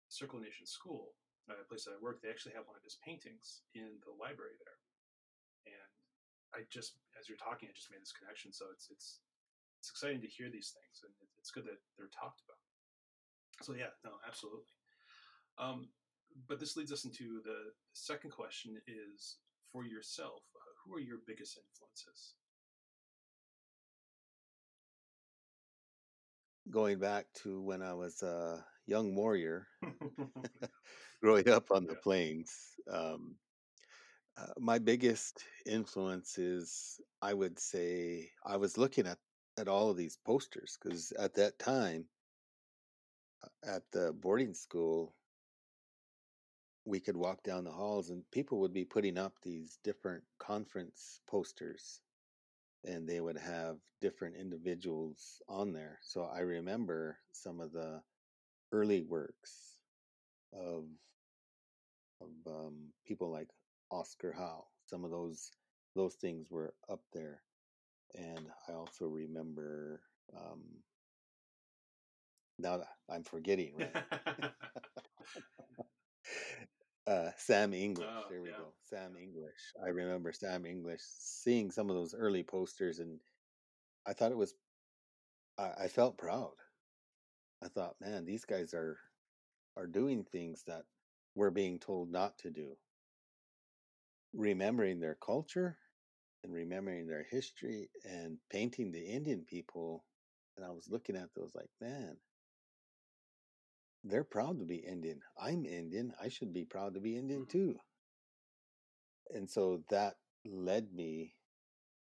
Circle 0.08 0.40
Nation 0.40 0.64
School 0.64 1.12
uh, 1.52 1.60
place 1.68 1.84
that 1.84 1.94
I 1.94 2.00
work, 2.00 2.24
they 2.24 2.32
actually 2.32 2.56
have 2.56 2.66
one 2.66 2.76
of 2.76 2.84
his 2.84 2.98
paintings 3.04 3.62
in 3.76 4.00
the 4.02 4.14
library 4.16 4.56
there. 4.58 4.80
And 5.68 5.90
I 6.54 6.58
just, 6.72 6.98
as 7.18 7.28
you're 7.28 7.40
talking, 7.40 7.68
I 7.68 7.74
just 7.74 7.90
made 7.90 8.02
this 8.02 8.14
connection. 8.14 8.52
So 8.56 8.72
it's 8.72 8.88
it's 8.90 9.20
it's 9.78 9.90
exciting 9.90 10.20
to 10.22 10.26
hear 10.28 10.50
these 10.50 10.72
things, 10.74 11.02
and 11.04 11.12
it's 11.38 11.50
good 11.50 11.64
that 11.64 11.80
they're 11.96 12.12
talked 12.12 12.42
about. 12.46 12.60
So 13.62 13.74
yeah, 13.74 13.92
no, 14.04 14.12
absolutely. 14.26 14.64
Um, 15.58 15.88
but 16.48 16.60
this 16.60 16.76
leads 16.76 16.92
us 16.92 17.04
into 17.04 17.40
the, 17.44 17.72
second 17.92 18.30
question: 18.30 18.76
is 18.86 19.38
for 19.72 19.84
yourself, 19.84 20.42
uh, 20.54 20.72
who 20.84 20.94
are 20.94 21.00
your 21.00 21.18
biggest 21.26 21.58
influences? 21.58 22.34
Going 26.70 26.98
back 26.98 27.26
to 27.44 27.62
when 27.62 27.82
I 27.82 27.94
was 27.94 28.22
a 28.22 28.64
young 28.86 29.14
warrior, 29.14 29.68
growing 31.22 31.48
up 31.48 31.70
on 31.70 31.86
the 31.86 31.94
Yeah. 31.94 32.00
plains, 32.02 32.52
um, 32.90 33.36
uh, 34.36 34.52
my 34.58 34.78
biggest 34.78 35.44
influence 35.64 36.38
is, 36.38 37.00
I 37.22 37.32
would 37.34 37.58
say, 37.58 38.30
I 38.44 38.56
was 38.56 38.76
looking 38.76 39.06
at 39.06 39.18
at 39.58 39.68
all 39.68 39.90
of 39.90 39.96
these 39.96 40.18
posters 40.24 40.78
because 40.82 41.12
at 41.12 41.34
that 41.34 41.58
time, 41.58 42.04
at 43.64 43.82
the 43.92 44.12
boarding 44.12 44.54
school, 44.54 45.14
we 46.84 47.00
could 47.00 47.16
walk 47.16 47.42
down 47.42 47.64
the 47.64 47.70
halls 47.72 48.10
and 48.10 48.22
people 48.30 48.60
would 48.60 48.72
be 48.72 48.84
putting 48.84 49.18
up 49.18 49.34
these 49.42 49.78
different 49.82 50.22
conference 50.38 51.20
posters 51.28 52.00
and 52.84 53.08
they 53.08 53.20
would 53.20 53.38
have 53.38 53.76
different 54.00 54.36
individuals 54.36 55.42
on 55.48 55.72
there. 55.72 55.98
So 56.02 56.22
I 56.22 56.40
remember 56.40 57.18
some 57.32 57.60
of 57.60 57.72
the 57.72 58.00
early 58.72 59.02
works 59.02 59.76
of 60.52 60.84
of 62.20 62.30
um, 62.46 62.92
people 63.06 63.30
like 63.30 63.48
Oscar 63.90 64.32
Howe. 64.32 64.66
Some 64.86 65.04
of 65.04 65.10
those 65.10 65.50
those 65.94 66.14
things 66.14 66.50
were 66.50 66.74
up 66.88 67.00
there, 67.12 67.40
and 68.14 68.46
I 68.68 68.72
also 68.72 69.06
remember. 69.06 70.00
Um, 70.36 70.62
now 72.58 72.82
I'm 73.10 73.24
forgetting, 73.24 73.74
right? 73.76 73.94
uh, 77.06 77.30
Sam 77.38 77.72
English. 77.74 78.06
Oh, 78.08 78.24
there 78.28 78.42
we 78.42 78.50
yeah, 78.50 78.56
go. 78.56 78.72
Sam. 78.84 79.16
English. 79.16 79.72
I 79.84 79.88
remember 79.88 80.32
Sam 80.32 80.66
English 80.66 81.00
seeing 81.18 81.70
some 81.70 81.90
of 81.90 81.96
those 81.96 82.14
early 82.14 82.42
posters, 82.42 82.98
and 82.98 83.20
I 84.06 84.14
thought 84.14 84.32
it 84.32 84.38
was. 84.38 84.54
I, 85.58 85.84
I 85.84 85.88
felt 85.88 86.18
proud. 86.18 86.54
I 87.62 87.68
thought, 87.68 87.96
man, 88.00 88.24
these 88.24 88.46
guys 88.46 88.72
are 88.72 88.98
are 89.76 89.86
doing 89.86 90.24
things 90.24 90.62
that 90.66 90.84
we're 91.34 91.50
being 91.50 91.78
told 91.78 92.10
not 92.10 92.38
to 92.38 92.50
do. 92.50 92.76
remembering 94.34 95.00
their 95.00 95.16
culture 95.16 95.78
and 96.46 96.54
remembering 96.54 97.06
their 97.06 97.26
history 97.28 97.90
and 98.04 98.38
painting 98.50 98.92
the 98.92 99.04
Indian 99.04 99.44
people. 99.46 100.04
And 100.56 100.64
I 100.64 100.70
was 100.70 100.88
looking 100.88 101.16
at 101.16 101.34
those 101.34 101.50
like, 101.54 101.68
man, 101.80 102.16
they're 104.04 104.24
proud 104.24 104.60
to 104.60 104.64
be 104.64 104.76
Indian. 104.76 105.20
I'm 105.38 105.66
Indian. 105.66 106.12
I 106.22 106.28
should 106.28 106.54
be 106.54 106.64
proud 106.64 106.94
to 106.94 107.00
be 107.00 107.16
Indian 107.16 107.42
mm-hmm. 107.42 107.58
too. 107.58 107.76
And 109.34 109.50
so 109.50 109.82
that 109.90 110.14
led 110.44 110.94
me 110.94 111.34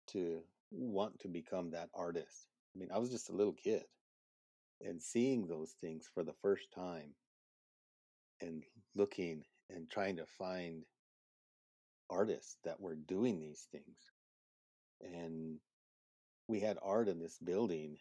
to 0.08 0.42
want 0.72 1.20
to 1.20 1.28
become 1.28 1.70
that 1.70 1.90
artist. 1.94 2.48
I 2.74 2.80
mean, 2.80 2.88
I 2.92 2.98
was 2.98 3.10
just 3.10 3.30
a 3.30 3.36
little 3.36 3.52
kid 3.52 3.84
and 4.80 5.00
seeing 5.00 5.46
those 5.46 5.76
things 5.80 6.10
for 6.12 6.24
the 6.24 6.34
first 6.42 6.66
time 6.74 7.14
and 8.40 8.64
looking 8.96 9.44
and 9.70 9.88
trying 9.88 10.16
to 10.16 10.26
find 10.36 10.82
artists 12.10 12.56
that 12.64 12.80
were 12.80 12.96
doing 12.96 13.38
these 13.38 13.68
things. 13.70 14.10
And 15.02 15.58
we 16.48 16.60
had 16.60 16.78
art 16.82 17.08
in 17.08 17.18
this 17.18 17.38
building 17.38 17.98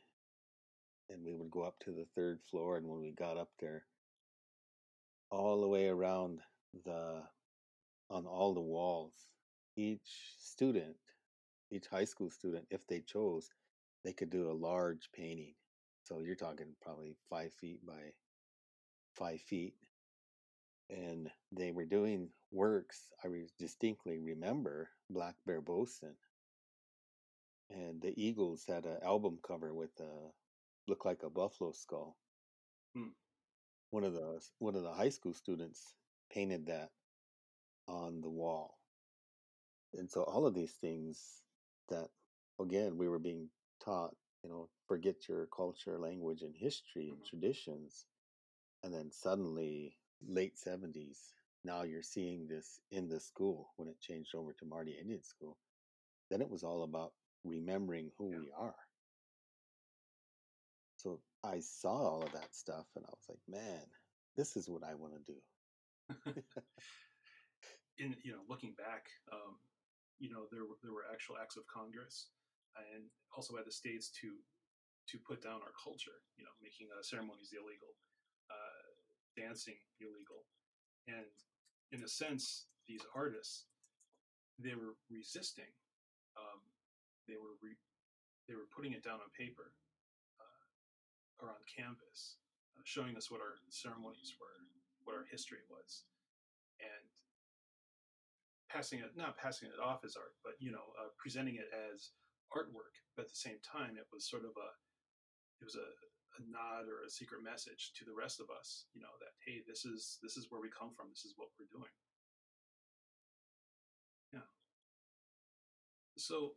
and 1.10 1.24
we 1.25 1.34
would 1.34 1.51
go 1.51 1.63
up 1.63 1.75
to 1.79 1.91
the 1.91 2.05
third 2.15 2.39
floor 2.50 2.77
and 2.77 2.88
when 2.88 3.01
we 3.01 3.12
got 3.12 3.38
up 3.38 3.50
there 3.60 3.84
all 5.29 5.62
the 5.62 5.67
way 5.67 5.88
around 5.88 6.39
the 6.86 7.22
on 8.10 8.25
all 8.25 8.53
the 8.53 8.62
walls 8.62 9.13
each 9.75 10.34
student 10.38 10.96
each 11.72 11.88
high 11.88 12.05
school 12.05 12.29
student 12.29 12.65
if 12.70 12.86
they 12.88 13.01
chose 13.01 13.50
they 14.03 14.13
could 14.13 14.29
do 14.29 14.50
a 14.50 14.53
large 14.53 15.10
painting. 15.13 15.53
So 16.03 16.20
you're 16.20 16.36
talking 16.36 16.75
probably 16.81 17.15
five 17.29 17.53
feet 17.53 17.86
by 17.86 18.13
five 19.15 19.41
feet. 19.41 19.75
And 20.89 21.29
they 21.51 21.72
were 21.72 21.86
doing 21.86 22.29
works 22.53 23.08
i 23.24 23.29
distinctly 23.58 24.17
remember 24.17 24.89
black 25.10 25.36
bear 25.46 25.62
bosun 25.62 26.13
and 27.71 28.01
the 28.01 28.13
eagles 28.21 28.65
had 28.67 28.85
an 28.85 28.97
album 29.03 29.39
cover 29.41 29.73
with 29.73 29.99
a 29.99 30.31
looked 30.87 31.05
like 31.05 31.23
a 31.23 31.29
buffalo 31.29 31.71
skull 31.71 32.17
Hmm. 32.95 33.11
one 33.91 34.03
of 34.03 34.13
the 34.13 34.41
one 34.59 34.75
of 34.75 34.83
the 34.83 34.93
high 34.93 35.09
school 35.09 35.33
students 35.33 35.95
painted 36.31 36.65
that 36.65 36.91
on 37.87 38.21
the 38.21 38.29
wall 38.29 38.79
and 39.93 40.09
so 40.11 40.23
all 40.23 40.45
of 40.45 40.53
these 40.53 40.73
things 40.73 41.43
that 41.89 42.09
again 42.59 42.97
we 42.97 43.07
were 43.07 43.19
being 43.19 43.49
taught 43.83 44.15
you 44.43 44.49
know 44.49 44.69
forget 44.87 45.27
your 45.27 45.47
culture 45.47 45.97
language 45.99 46.41
and 46.41 46.55
history 46.57 47.09
and 47.11 47.23
Mhm. 47.23 47.25
traditions 47.25 48.07
and 48.83 48.93
then 48.93 49.11
suddenly 49.11 49.97
late 50.27 50.57
70s 50.57 51.33
now 51.63 51.83
you're 51.83 52.01
seeing 52.03 52.47
this 52.47 52.79
in 52.91 53.07
the 53.09 53.19
school 53.19 53.73
when 53.77 53.87
it 53.89 53.99
changed 53.99 54.35
over 54.35 54.53
to 54.53 54.65
marty 54.65 54.91
indian 54.99 55.23
school 55.23 55.57
then 56.29 56.41
it 56.41 56.49
was 56.49 56.63
all 56.63 56.83
about 56.83 57.13
remembering 57.43 58.12
who 58.17 58.29
Yeah. 58.31 58.39
we 58.39 58.51
are. 58.51 58.75
So 60.98 61.24
i 61.43 61.60
saw 61.60 61.91
all 61.98 62.24
of 62.24 62.31
that 62.33 62.55
stuff 62.55 62.86
and 62.95 63.05
i 63.05 63.10
was 63.10 63.25
like 63.29 63.41
man 63.48 63.81
this 64.38 64.55
is 64.55 64.69
what 64.69 64.83
i 64.83 64.93
want 64.95 65.13
to 65.13 65.33
do. 65.33 65.39
In 67.98 68.15
you 68.24 68.31
know 68.33 68.41
looking 68.48 68.74
back 68.75 69.10
um, 69.31 69.60
you 70.19 70.29
know 70.29 70.48
there 70.51 70.65
were 70.65 70.77
there 70.83 70.93
were 70.93 71.05
actual 71.12 71.38
acts 71.38 71.57
of 71.57 71.67
congress 71.67 72.31
and 72.77 73.10
also 73.36 73.53
by 73.55 73.63
the 73.65 73.71
states 73.71 74.12
to 74.21 74.43
to 75.10 75.19
put 75.19 75.41
down 75.41 75.62
our 75.62 75.74
culture 75.83 76.24
you 76.38 76.43
know 76.43 76.51
making 76.62 76.88
uh, 76.98 77.01
ceremonies 77.03 77.53
illegal 77.53 77.98
uh, 78.50 78.88
dancing 79.36 79.77
illegal. 80.00 80.45
And 81.07 81.25
in 81.91 82.03
a 82.03 82.07
sense 82.07 82.67
these 82.88 83.05
artists 83.15 83.67
they 84.60 84.75
were 84.75 84.95
resisting 85.10 85.71
they 87.27 87.37
were 87.37 87.57
re- 87.61 87.85
they 88.47 88.55
were 88.55 88.69
putting 88.73 88.93
it 88.93 89.03
down 89.03 89.22
on 89.22 89.29
paper 89.37 89.74
uh, 90.39 90.63
or 91.41 91.53
on 91.53 91.61
canvas 91.69 92.41
uh, 92.77 92.83
showing 92.83 93.17
us 93.17 93.29
what 93.29 93.41
our 93.41 93.61
ceremonies 93.69 94.35
were 94.39 94.65
what 95.03 95.17
our 95.17 95.25
history 95.29 95.65
was. 95.69 96.05
And 96.81 97.05
passing 98.72 99.03
it 99.03 99.11
not 99.19 99.35
passing 99.35 99.67
it 99.67 99.83
off 99.83 100.07
as 100.07 100.15
art 100.15 100.31
but 100.48 100.55
you 100.63 100.72
know 100.72 100.96
uh, 100.96 101.11
presenting 101.19 101.59
it 101.59 101.67
as 101.91 102.15
artwork 102.55 102.96
but 103.19 103.27
at 103.27 103.31
the 103.31 103.35
same 103.35 103.59
time 103.59 104.00
it 104.00 104.07
was 104.15 104.24
sort 104.24 104.48
of 104.48 104.55
a 104.55 104.69
it 105.59 105.67
was 105.67 105.75
a, 105.75 105.89
a 106.39 106.41
nod 106.48 106.87
or 106.87 107.03
a 107.03 107.11
secret 107.11 107.43
message 107.43 107.91
to 108.00 108.07
the 108.07 108.15
rest 108.15 108.39
of 108.39 108.48
us 108.48 108.87
you 108.96 109.01
know 109.03 109.11
that 109.19 109.35
hey 109.43 109.59
this 109.67 109.83
is 109.83 110.17
this 110.24 110.39
is 110.39 110.48
where 110.48 110.63
we 110.63 110.72
come 110.72 110.96
from 110.96 111.11
this 111.11 111.27
is 111.27 111.35
what 111.35 111.51
we're 111.59 111.67
doing. 111.67 111.91
Yeah. 114.31 114.48
So 116.15 116.55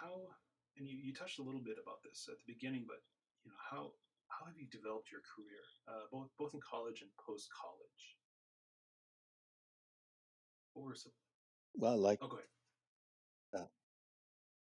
how 0.00 0.14
and 0.76 0.86
you, 0.86 0.96
you 0.96 1.12
touched 1.12 1.38
a 1.38 1.42
little 1.42 1.60
bit 1.60 1.76
about 1.82 2.02
this 2.02 2.28
at 2.30 2.38
the 2.38 2.52
beginning 2.52 2.84
but 2.86 2.98
you 3.44 3.50
know 3.50 3.58
how 3.70 3.90
how 4.28 4.46
have 4.46 4.58
you 4.58 4.66
developed 4.70 5.10
your 5.10 5.22
career 5.34 5.62
uh, 5.88 6.06
both 6.12 6.28
both 6.38 6.54
in 6.54 6.60
college 6.60 7.02
and 7.02 7.10
post 7.18 7.48
college 7.50 8.16
what 10.74 10.84
were 10.84 10.94
some 10.94 11.12
well 11.74 11.98
like 11.98 12.18
oh 12.22 12.26
ahead. 12.26 12.44
Uh, 13.54 13.66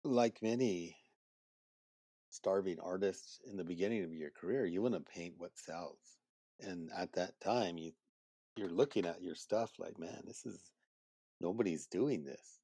like 0.05 0.43
many 0.43 0.97
starving 2.31 2.79
artists 2.81 3.41
in 3.51 3.57
the 3.57 3.65
beginning 3.65 4.05
of 4.05 4.15
your 4.15 4.31
career, 4.31 4.67
you 4.67 4.83
want 4.83 4.95
to 4.95 5.01
paint 5.01 5.35
what 5.39 5.57
sells. 5.59 6.19
And 6.61 6.91
at 6.97 7.13
that 7.15 7.41
time, 7.41 7.79
you 7.79 7.93
you're 8.57 8.69
looking 8.69 9.07
at 9.07 9.23
your 9.23 9.37
stuff 9.37 9.73
like, 9.79 9.99
man, 9.99 10.23
this 10.27 10.45
is 10.45 10.73
nobody's 11.41 11.87
doing 11.87 12.25
this, 12.25 12.61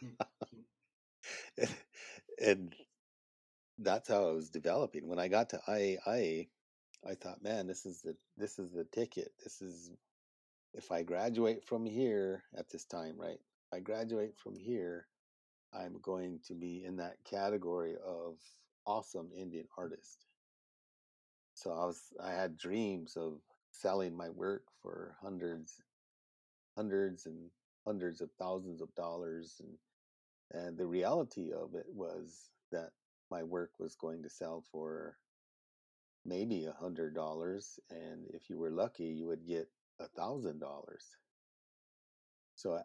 hmm, 0.00 0.08
hmm. 0.50 0.60
And 2.40 2.74
that's 3.78 4.08
how 4.08 4.28
I 4.28 4.32
was 4.32 4.50
developing. 4.50 5.08
When 5.08 5.18
I 5.18 5.28
got 5.28 5.50
to 5.50 5.60
IAIA, 5.68 6.48
I 7.08 7.14
thought, 7.14 7.42
man, 7.42 7.66
this 7.66 7.86
is 7.86 8.02
the 8.02 8.16
this 8.36 8.58
is 8.58 8.72
the 8.72 8.84
ticket. 8.84 9.32
This 9.42 9.62
is 9.62 9.90
if 10.74 10.90
I 10.92 11.02
graduate 11.02 11.64
from 11.64 11.86
here 11.86 12.44
at 12.56 12.68
this 12.70 12.84
time, 12.84 13.14
right? 13.18 13.38
If 13.38 13.74
I 13.76 13.80
graduate 13.80 14.36
from 14.36 14.56
here, 14.56 15.06
I'm 15.72 15.98
going 16.02 16.40
to 16.46 16.54
be 16.54 16.84
in 16.84 16.96
that 16.96 17.16
category 17.24 17.94
of 18.04 18.36
awesome 18.86 19.30
Indian 19.36 19.66
artist. 19.78 20.26
So 21.54 21.72
I 21.72 21.86
was 21.86 22.02
I 22.22 22.32
had 22.32 22.58
dreams 22.58 23.16
of 23.16 23.40
selling 23.72 24.16
my 24.16 24.30
work 24.30 24.64
for 24.82 25.16
hundreds 25.22 25.80
hundreds 26.76 27.26
and 27.26 27.50
hundreds 27.86 28.20
of 28.20 28.30
thousands 28.38 28.80
of 28.80 28.94
dollars 28.94 29.56
and 29.60 29.70
and 30.52 30.76
the 30.76 30.86
reality 30.86 31.52
of 31.52 31.74
it 31.74 31.86
was 31.92 32.50
that 32.72 32.90
my 33.30 33.42
work 33.42 33.70
was 33.78 33.94
going 33.96 34.22
to 34.22 34.30
sell 34.30 34.64
for 34.70 35.16
maybe 36.24 36.64
a 36.64 36.72
hundred 36.72 37.14
dollars 37.14 37.78
and 37.90 38.24
if 38.32 38.48
you 38.48 38.58
were 38.58 38.70
lucky 38.70 39.04
you 39.04 39.26
would 39.26 39.46
get 39.46 39.68
a 40.00 40.08
thousand 40.08 40.58
dollars 40.58 41.04
so 42.54 42.80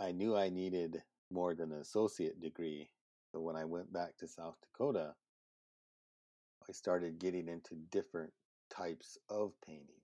I, 0.00 0.08
I 0.08 0.12
knew 0.12 0.36
i 0.36 0.48
needed 0.48 1.02
more 1.30 1.54
than 1.54 1.72
an 1.72 1.80
associate 1.80 2.40
degree 2.40 2.90
so 3.32 3.40
when 3.40 3.56
i 3.56 3.64
went 3.64 3.92
back 3.92 4.16
to 4.18 4.28
south 4.28 4.56
dakota 4.60 5.14
i 6.68 6.72
started 6.72 7.18
getting 7.18 7.48
into 7.48 7.76
different 7.90 8.32
types 8.70 9.18
of 9.28 9.52
painting 9.64 10.00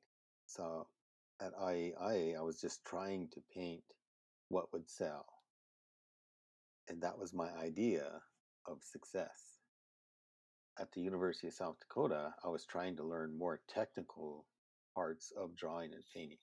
so 0.46 0.86
at 1.40 1.54
IAIA, 1.56 2.36
I 2.36 2.42
was 2.42 2.60
just 2.60 2.84
trying 2.84 3.28
to 3.28 3.42
paint 3.54 3.82
what 4.48 4.72
would 4.72 4.88
sell. 4.88 5.26
And 6.88 7.02
that 7.02 7.18
was 7.18 7.34
my 7.34 7.50
idea 7.50 8.04
of 8.66 8.78
success. 8.82 9.58
At 10.78 10.92
the 10.92 11.00
University 11.00 11.48
of 11.48 11.54
South 11.54 11.76
Dakota, 11.80 12.34
I 12.44 12.48
was 12.48 12.64
trying 12.64 12.96
to 12.96 13.04
learn 13.04 13.36
more 13.36 13.60
technical 13.68 14.44
parts 14.94 15.32
of 15.36 15.56
drawing 15.56 15.92
and 15.92 16.02
painting. 16.14 16.38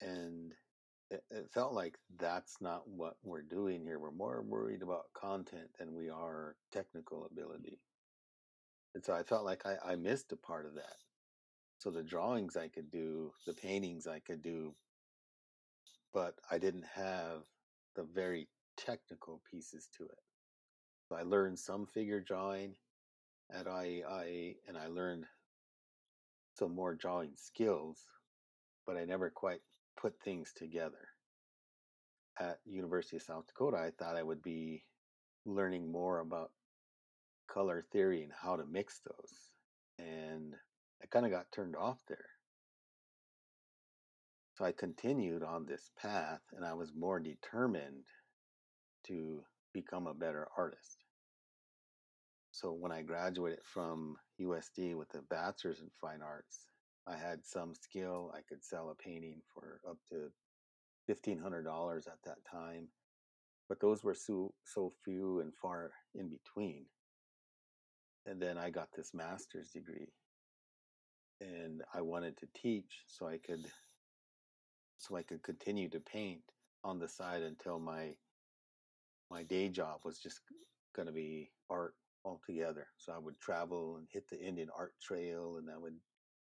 And 0.00 0.52
it, 1.10 1.22
it 1.30 1.50
felt 1.52 1.72
like 1.72 1.98
that's 2.18 2.56
not 2.60 2.88
what 2.88 3.16
we're 3.22 3.42
doing 3.42 3.82
here. 3.82 3.98
We're 3.98 4.10
more 4.10 4.42
worried 4.42 4.82
about 4.82 5.12
content 5.14 5.68
than 5.78 5.94
we 5.94 6.10
are 6.10 6.56
technical 6.72 7.26
ability. 7.30 7.80
And 8.94 9.04
so 9.04 9.12
I 9.12 9.22
felt 9.22 9.44
like 9.44 9.66
I, 9.66 9.92
I 9.92 9.96
missed 9.96 10.32
a 10.32 10.36
part 10.36 10.66
of 10.66 10.74
that. 10.74 10.96
So 11.78 11.90
the 11.90 12.02
drawings 12.02 12.56
I 12.56 12.68
could 12.68 12.90
do, 12.90 13.32
the 13.46 13.52
paintings 13.52 14.06
I 14.06 14.20
could 14.20 14.42
do, 14.42 14.74
but 16.14 16.34
I 16.50 16.58
didn't 16.58 16.86
have 16.94 17.42
the 17.94 18.04
very 18.04 18.48
technical 18.76 19.40
pieces 19.50 19.88
to 19.96 20.04
it. 20.04 20.18
I 21.14 21.22
learned 21.22 21.58
some 21.58 21.86
figure 21.86 22.20
drawing 22.20 22.74
at 23.54 23.66
IAIA 23.66 24.56
and 24.66 24.76
I 24.76 24.88
learned 24.88 25.24
some 26.58 26.74
more 26.74 26.94
drawing 26.94 27.32
skills, 27.36 27.98
but 28.86 28.96
I 28.96 29.04
never 29.04 29.30
quite 29.30 29.60
put 30.00 30.14
things 30.24 30.52
together. 30.54 31.08
At 32.38 32.58
University 32.66 33.16
of 33.16 33.22
South 33.22 33.46
Dakota, 33.46 33.78
I 33.78 33.92
thought 33.98 34.16
I 34.16 34.22
would 34.22 34.42
be 34.42 34.84
learning 35.46 35.90
more 35.90 36.20
about 36.20 36.50
color 37.48 37.86
theory 37.92 38.22
and 38.22 38.32
how 38.32 38.56
to 38.56 38.66
mix 38.66 39.00
those. 39.00 39.50
And 39.98 40.54
I 41.02 41.06
kind 41.06 41.24
of 41.24 41.32
got 41.32 41.50
turned 41.52 41.76
off 41.76 41.98
there. 42.08 42.26
So 44.54 44.64
I 44.64 44.72
continued 44.72 45.42
on 45.42 45.66
this 45.66 45.90
path 46.00 46.40
and 46.54 46.64
I 46.64 46.74
was 46.74 46.92
more 46.94 47.20
determined 47.20 48.04
to 49.08 49.42
become 49.72 50.06
a 50.06 50.14
better 50.14 50.48
artist. 50.56 51.04
So 52.50 52.72
when 52.72 52.92
I 52.92 53.02
graduated 53.02 53.60
from 53.64 54.16
USD 54.40 54.96
with 54.96 55.14
a 55.14 55.22
bachelor's 55.28 55.80
in 55.80 55.90
fine 56.00 56.22
arts, 56.22 56.68
I 57.06 57.16
had 57.16 57.44
some 57.44 57.74
skill. 57.74 58.32
I 58.34 58.40
could 58.48 58.64
sell 58.64 58.90
a 58.90 58.94
painting 58.94 59.42
for 59.52 59.80
up 59.88 59.98
to 60.08 60.30
$1,500 61.12 62.06
at 62.06 62.18
that 62.24 62.38
time, 62.50 62.88
but 63.68 63.80
those 63.80 64.02
were 64.02 64.14
so, 64.14 64.52
so 64.64 64.92
few 65.04 65.40
and 65.40 65.52
far 65.54 65.92
in 66.14 66.28
between. 66.28 66.86
And 68.24 68.40
then 68.40 68.58
I 68.58 68.70
got 68.70 68.88
this 68.96 69.12
master's 69.14 69.68
degree 69.68 70.08
and 71.40 71.82
I 71.94 72.00
wanted 72.00 72.36
to 72.38 72.48
teach 72.54 73.02
so 73.06 73.26
I 73.26 73.38
could 73.38 73.66
so 74.98 75.14
I 75.16 75.22
could 75.22 75.42
continue 75.42 75.88
to 75.90 76.00
paint 76.00 76.40
on 76.82 76.98
the 76.98 77.08
side 77.08 77.42
until 77.42 77.78
my 77.78 78.14
my 79.30 79.42
day 79.42 79.68
job 79.68 80.00
was 80.04 80.18
just 80.18 80.40
going 80.94 81.06
to 81.06 81.12
be 81.12 81.50
art 81.70 81.94
altogether. 82.24 82.86
So 82.98 83.12
I 83.12 83.18
would 83.18 83.38
travel 83.40 83.96
and 83.96 84.06
hit 84.10 84.28
the 84.28 84.40
Indian 84.40 84.68
art 84.76 84.94
trail 85.02 85.56
and 85.58 85.68
I 85.70 85.78
would 85.78 85.96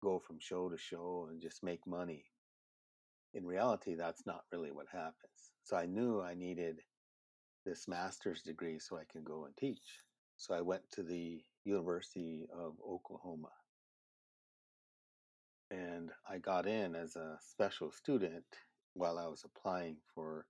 go 0.02 0.20
from 0.20 0.38
show 0.40 0.70
to 0.70 0.78
show 0.78 1.28
and 1.30 1.42
just 1.42 1.64
make 1.64 1.86
money. 1.86 2.26
In 3.34 3.46
reality, 3.46 3.96
that's 3.96 4.26
not 4.26 4.42
really 4.52 4.72
what 4.72 4.88
happens. 4.92 5.52
So 5.64 5.76
I 5.76 5.86
knew 5.86 6.22
I 6.22 6.34
needed 6.34 6.80
this 7.66 7.88
master's 7.88 8.42
degree 8.42 8.80
so 8.80 8.98
I 8.98 9.04
can 9.12 9.24
go 9.24 9.46
and 9.46 9.56
teach. 9.58 10.02
So 10.38 10.54
I 10.54 10.62
went 10.62 10.84
to 10.94 11.04
the 11.04 11.42
University 11.66 12.48
of 12.58 12.74
Oklahoma 12.88 13.50
and 15.70 16.12
I 16.30 16.38
got 16.38 16.66
in 16.66 16.96
as 16.96 17.16
a 17.16 17.38
special 17.42 17.92
student 17.92 18.46
while 18.94 19.18
I 19.18 19.28
was 19.28 19.44
applying 19.44 19.98
for 20.14 20.46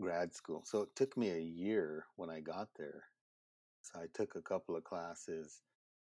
grad 0.00 0.34
school. 0.34 0.62
So 0.64 0.82
it 0.82 0.96
took 0.96 1.16
me 1.16 1.30
a 1.30 1.38
year 1.38 2.06
when 2.16 2.30
I 2.30 2.40
got 2.40 2.68
there. 2.76 3.04
So 3.82 4.00
I 4.00 4.06
took 4.14 4.34
a 4.34 4.42
couple 4.42 4.76
of 4.76 4.84
classes, 4.84 5.60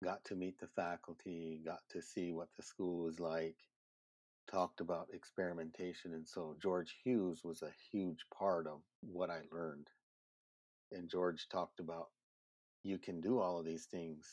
got 0.03 0.25
to 0.27 0.35
meet 0.35 0.59
the 0.59 0.69
faculty, 0.69 1.61
got 1.65 1.81
to 1.91 2.03
see 2.03 2.33
what 2.33 2.49
the 2.57 2.63
school 2.63 3.05
was 3.05 3.21
like, 3.21 3.57
talked 4.51 4.81
about 4.81 5.09
experimentation. 5.13 6.15
And 6.15 6.27
so 6.27 6.57
George 6.61 6.95
Hughes 7.05 7.43
was 7.45 7.63
a 7.63 7.73
huge 7.91 8.25
part 8.37 8.67
of 8.67 8.81
what 9.01 9.31
I 9.31 9.41
learned. 9.53 9.89
And 10.93 11.09
George 11.09 11.49
talked 11.49 11.81
about 11.81 12.09
you 12.83 12.99
can 12.99 13.21
do 13.21 13.39
all 13.39 13.59
of 13.59 13.65
these 13.65 13.87
things. 13.87 14.27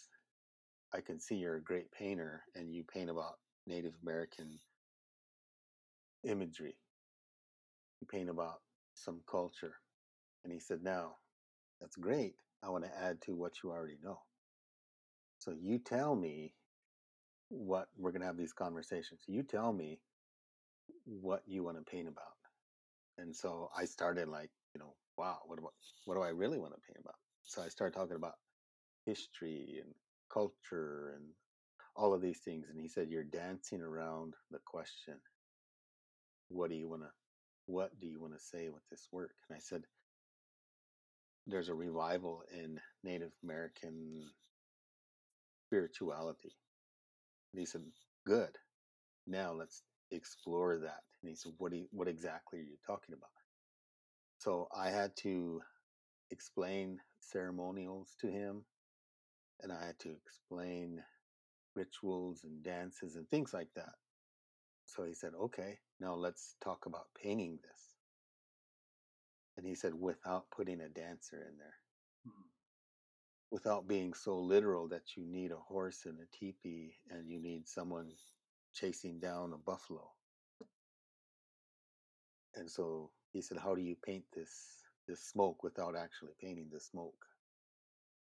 I 0.94 1.00
can 1.02 1.20
see 1.20 1.36
you're 1.36 1.56
a 1.56 1.64
great 1.64 1.92
painter 1.92 2.44
and 2.56 2.74
you 2.74 2.84
paint 2.84 3.10
about 3.10 3.36
Native 3.66 3.94
American 4.04 4.60
imagery. 6.24 6.76
You 8.02 8.08
paint 8.08 8.30
about 8.30 8.60
some 8.94 9.22
culture. 9.30 9.74
And 10.44 10.52
he 10.54 10.60
said, 10.60 10.84
Now, 10.84 11.16
that's 11.80 11.96
great. 11.96 12.36
I 12.64 12.70
want 12.70 12.84
to 12.86 12.92
add 13.04 13.22
to 13.24 13.36
what 13.36 13.54
you 13.64 13.72
already 13.72 13.98
know. 14.04 14.20
So 15.40 15.54
you 15.60 15.80
tell 15.80 16.16
me 16.16 16.54
what 17.50 17.88
we're 17.98 18.12
going 18.12 18.22
to 18.22 18.28
have 18.28 18.38
these 18.38 18.54
conversations. 18.54 19.22
You 19.28 19.44
tell 19.44 19.74
me 19.74 20.00
what 21.06 21.42
you 21.48 21.64
want 21.64 21.78
to 21.78 21.84
paint 21.84 22.08
about. 22.08 22.38
And 23.18 23.36
so 23.36 23.70
I 23.78 23.86
started 23.86 24.28
like, 24.28 24.50
you 24.74 24.80
know, 24.80 24.94
wow, 25.18 25.40
what 25.46 25.60
about 25.60 25.74
what 26.06 26.16
do 26.16 26.22
I 26.22 26.30
really 26.30 26.60
want 26.60 26.74
to 26.74 26.82
paint 26.88 27.00
about? 27.04 27.16
So 27.44 27.62
I 27.62 27.70
started 27.70 27.98
talking 27.98 28.16
about 28.16 28.36
history 29.06 29.82
and 29.84 29.94
culture 30.32 31.14
and 31.16 31.26
all 31.96 32.14
of 32.14 32.22
these 32.22 32.40
things. 32.40 32.68
And 32.70 32.80
he 32.80 32.88
said, 32.88 33.10
You're 33.10 33.24
dancing 33.24 33.82
around 33.82 34.36
the 34.52 34.60
question, 34.66 35.16
what 36.50 36.70
do 36.70 36.76
you 36.76 36.90
want 36.90 37.04
to 37.04 37.10
what 37.66 38.00
do 38.00 38.08
you 38.08 38.20
want 38.20 38.34
to 38.34 38.40
say 38.40 38.70
with 38.70 38.84
this 38.90 39.08
work? 39.12 39.32
And 39.50 39.56
I 39.56 39.60
said, 39.60 39.84
There's 41.48 41.70
a 41.70 41.74
revival 41.74 42.44
in 42.54 42.80
Native 43.04 43.32
American 43.44 44.24
spirituality. 45.68 46.56
And 47.54 47.60
he 47.60 47.66
said, 47.66 47.82
Good. 48.26 48.58
Now 49.28 49.54
let's 49.54 49.84
explore 50.12 50.80
that. 50.80 51.02
And 51.22 51.30
he 51.30 51.36
said, 51.36 51.54
What 51.58 51.74
you, 51.74 51.88
what 51.92 52.08
exactly 52.08 52.60
are 52.60 52.64
you 52.64 52.78
talking 52.86 53.14
about? 53.14 53.30
So 54.40 54.68
I 54.76 54.90
had 54.90 55.16
to 55.18 55.62
explain 56.32 57.00
ceremonials 57.20 58.16
to 58.22 58.28
him 58.28 58.64
and 59.62 59.72
I 59.72 59.86
had 59.86 60.00
to 60.00 60.12
explain 60.12 61.02
rituals 61.76 62.44
and 62.44 62.64
dances 62.64 63.16
and 63.16 63.30
things 63.30 63.54
like 63.54 63.70
that. 63.76 63.94
So 64.94 65.06
he 65.06 65.14
said, 65.14 65.32
okay, 65.40 65.80
now 66.02 66.16
let's 66.16 66.56
talk 66.62 66.86
about 66.86 67.08
painting 67.22 67.60
this. 67.64 67.82
And 69.58 69.66
he 69.66 69.74
said, 69.74 69.94
without 69.94 70.50
putting 70.52 70.82
a 70.82 70.90
dancer 70.90 71.38
in 71.38 71.58
there, 71.58 71.78
mm-hmm. 72.28 72.48
without 73.52 73.88
being 73.88 74.14
so 74.14 74.38
literal 74.38 74.90
that 74.90 75.16
you 75.16 75.26
need 75.26 75.52
a 75.52 75.56
horse 75.56 76.06
and 76.06 76.18
a 76.20 76.38
teepee 76.38 76.96
and 77.10 77.30
you 77.30 77.40
need 77.40 77.70
someone 77.70 78.12
chasing 78.74 79.20
down 79.20 79.54
a 79.54 79.58
buffalo. 79.58 80.10
And 82.56 82.70
so 82.70 83.12
he 83.32 83.42
said, 83.42 83.60
how 83.60 83.76
do 83.76 83.82
you 83.82 83.96
paint 84.06 84.26
this, 84.36 84.52
this 85.08 85.24
smoke 85.24 85.64
without 85.64 85.96
actually 85.96 86.34
painting 86.42 86.68
the 86.72 86.82
smoke? 86.82 87.26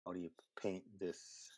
How 0.05 0.13
do 0.13 0.19
you 0.19 0.31
paint 0.61 0.83
this 0.99 1.49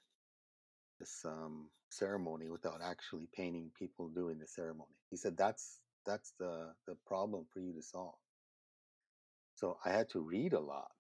this 0.99 1.25
um, 1.25 1.71
ceremony 1.91 2.49
without 2.51 2.81
actually 2.83 3.29
painting 3.35 3.71
people 3.79 4.09
doing 4.09 4.39
the 4.39 4.47
ceremony. 4.47 4.97
He 5.11 5.17
said 5.17 5.37
that's 5.37 5.81
that's 6.07 6.33
the 6.39 6.75
the 6.87 6.97
problem 7.07 7.47
for 7.53 7.61
you 7.61 7.75
to 7.75 7.83
solve. 7.83 8.15
So 9.55 9.79
I 9.85 9.91
had 9.91 10.09
to 10.11 10.21
read 10.21 10.53
a 10.53 10.61
lot, 10.61 10.93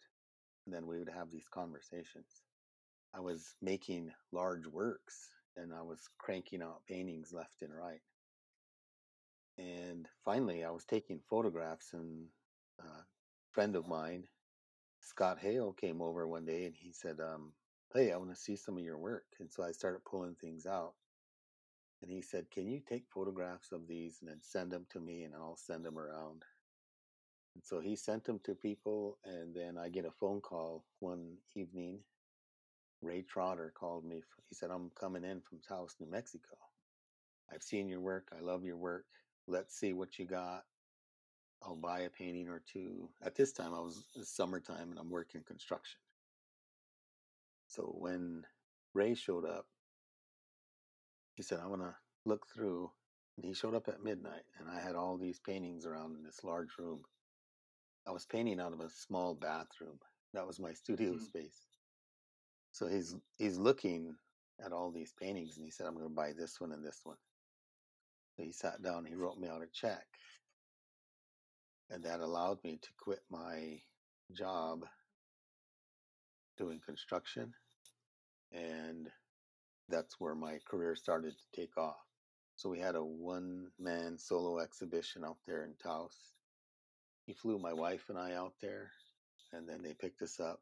and 0.66 0.74
then 0.74 0.86
we 0.86 0.98
would 0.98 1.10
have 1.10 1.30
these 1.30 1.48
conversations. 1.48 2.42
I 3.14 3.20
was 3.20 3.54
making 3.62 4.12
large 4.32 4.66
works, 4.66 5.30
and 5.56 5.72
I 5.74 5.82
was 5.82 6.08
cranking 6.18 6.62
out 6.62 6.82
paintings 6.86 7.32
left 7.32 7.62
and 7.62 7.74
right. 7.74 8.02
And 9.58 10.08
finally, 10.24 10.64
I 10.64 10.70
was 10.70 10.84
taking 10.84 11.20
photographs, 11.28 11.92
and 11.92 12.26
a 12.80 12.84
friend 13.52 13.76
of 13.76 13.88
mine, 13.88 14.24
Scott 15.00 15.38
Hale, 15.40 15.72
came 15.72 16.02
over 16.02 16.28
one 16.28 16.44
day, 16.44 16.66
and 16.66 16.74
he 16.74 16.92
said, 16.92 17.20
um, 17.20 17.52
hey, 17.94 18.12
I 18.12 18.16
want 18.16 18.30
to 18.30 18.36
see 18.36 18.56
some 18.56 18.76
of 18.76 18.84
your 18.84 18.98
work. 18.98 19.24
And 19.40 19.50
so 19.50 19.62
I 19.62 19.72
started 19.72 20.04
pulling 20.04 20.34
things 20.34 20.66
out. 20.66 20.94
And 22.02 22.10
he 22.10 22.22
said, 22.22 22.50
Can 22.50 22.68
you 22.68 22.80
take 22.86 23.04
photographs 23.12 23.72
of 23.72 23.88
these 23.88 24.18
and 24.20 24.30
then 24.30 24.38
send 24.40 24.70
them 24.70 24.86
to 24.92 25.00
me 25.00 25.24
and 25.24 25.34
I'll 25.34 25.56
send 25.56 25.84
them 25.84 25.98
around? 25.98 26.42
And 27.54 27.64
so 27.64 27.80
he 27.80 27.96
sent 27.96 28.24
them 28.24 28.40
to 28.44 28.54
people. 28.54 29.18
And 29.24 29.54
then 29.54 29.78
I 29.78 29.88
get 29.88 30.04
a 30.04 30.10
phone 30.10 30.40
call 30.40 30.84
one 31.00 31.38
evening. 31.56 32.00
Ray 33.00 33.22
Trotter 33.22 33.72
called 33.76 34.04
me. 34.04 34.22
He 34.48 34.54
said, 34.54 34.70
I'm 34.70 34.90
coming 34.98 35.24
in 35.24 35.40
from 35.40 35.60
Taos, 35.66 35.96
New 36.00 36.10
Mexico. 36.10 36.56
I've 37.52 37.62
seen 37.62 37.88
your 37.88 38.00
work. 38.00 38.28
I 38.36 38.42
love 38.42 38.64
your 38.64 38.76
work. 38.76 39.06
Let's 39.46 39.78
see 39.78 39.92
what 39.92 40.18
you 40.18 40.26
got. 40.26 40.64
I'll 41.62 41.76
buy 41.76 42.00
a 42.00 42.10
painting 42.10 42.48
or 42.48 42.62
two. 42.70 43.08
At 43.22 43.34
this 43.34 43.52
time, 43.52 43.74
I 43.74 43.80
was 43.80 44.04
summertime 44.22 44.90
and 44.90 44.98
I'm 44.98 45.10
working 45.10 45.42
construction. 45.46 45.98
So 47.68 47.94
when 47.98 48.44
Ray 48.94 49.14
showed 49.14 49.44
up, 49.44 49.66
he 51.34 51.42
said, 51.42 51.60
I 51.62 51.66
want 51.66 51.82
to 51.82 51.94
look 52.24 52.46
through. 52.52 52.90
And 53.36 53.44
he 53.44 53.54
showed 53.54 53.76
up 53.76 53.86
at 53.86 54.02
midnight, 54.02 54.42
and 54.58 54.68
I 54.68 54.80
had 54.80 54.96
all 54.96 55.16
these 55.16 55.38
paintings 55.38 55.86
around 55.86 56.16
in 56.16 56.24
this 56.24 56.42
large 56.42 56.76
room. 56.76 57.02
I 58.04 58.10
was 58.10 58.26
painting 58.26 58.58
out 58.58 58.72
of 58.72 58.80
a 58.80 58.90
small 58.90 59.34
bathroom. 59.34 60.00
That 60.34 60.46
was 60.46 60.58
my 60.58 60.72
studio 60.72 61.10
mm-hmm. 61.10 61.22
space. 61.24 61.68
So 62.72 62.88
he's 62.88 63.14
he's 63.36 63.56
looking 63.56 64.16
at 64.64 64.72
all 64.72 64.90
these 64.90 65.12
paintings, 65.20 65.56
and 65.56 65.64
he 65.64 65.70
said, 65.70 65.86
"I'm 65.86 65.94
going 65.94 66.08
to 66.08 66.14
buy 66.14 66.32
this 66.32 66.60
one 66.60 66.72
and 66.72 66.84
this 66.84 67.00
one." 67.04 67.16
So 68.36 68.42
he 68.42 68.50
sat 68.50 68.82
down. 68.82 69.04
He 69.04 69.14
wrote 69.14 69.38
me 69.38 69.48
out 69.48 69.62
a 69.62 69.68
check, 69.72 70.06
and 71.90 72.02
that 72.04 72.18
allowed 72.18 72.58
me 72.64 72.78
to 72.82 72.88
quit 72.98 73.20
my 73.30 73.80
job 74.32 74.84
doing 76.58 76.80
construction. 76.84 77.54
And 78.52 79.08
that's 79.88 80.16
where 80.18 80.34
my 80.34 80.58
career 80.68 80.94
started 80.96 81.34
to 81.38 81.60
take 81.60 81.78
off. 81.78 81.96
So 82.56 82.68
we 82.68 82.80
had 82.80 82.96
a 82.96 83.04
one 83.04 83.68
man 83.78 84.18
solo 84.18 84.58
exhibition 84.58 85.24
out 85.24 85.38
there 85.46 85.64
in 85.64 85.74
Taos. 85.82 86.16
He 87.24 87.32
flew 87.32 87.58
my 87.58 87.72
wife 87.72 88.04
and 88.08 88.18
I 88.18 88.34
out 88.34 88.54
there, 88.60 88.90
and 89.52 89.68
then 89.68 89.82
they 89.82 89.94
picked 89.94 90.22
us 90.22 90.40
up 90.40 90.60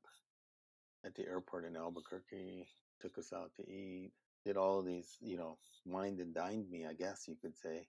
at 1.05 1.15
the 1.15 1.27
airport 1.27 1.65
in 1.65 1.77
Albuquerque, 1.77 2.67
took 3.01 3.17
us 3.19 3.33
out 3.33 3.53
to 3.57 3.63
eat, 3.63 4.13
did 4.45 4.57
all 4.57 4.81
of 4.81 4.87
these, 4.87 5.17
you 5.21 5.37
know, 5.37 5.59
wined 5.85 6.21
and 6.21 6.35
dined 6.35 6.69
me, 6.71 6.85
I 6.85 6.93
guess 6.93 7.27
you 7.29 7.37
could 7.41 7.57
say. 7.57 7.87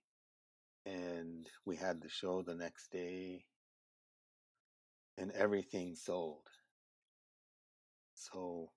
And 0.86 1.46
we 1.66 1.76
had 1.76 2.00
the 2.00 2.08
show 2.08 2.42
the 2.42 2.54
next 2.54 2.90
day, 2.90 3.44
and 5.18 5.32
everything 5.32 5.96
sold. 5.96 6.48
So 8.18 8.72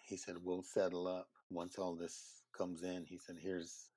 he 0.00 0.16
said, 0.16 0.36
we'll 0.42 0.62
settle 0.62 1.06
up 1.08 1.28
once 1.50 1.78
all 1.78 1.96
this 1.96 2.42
comes 2.56 2.82
in. 2.82 3.04
He 3.06 3.18
said, 3.18 3.36
here's, 3.40 3.90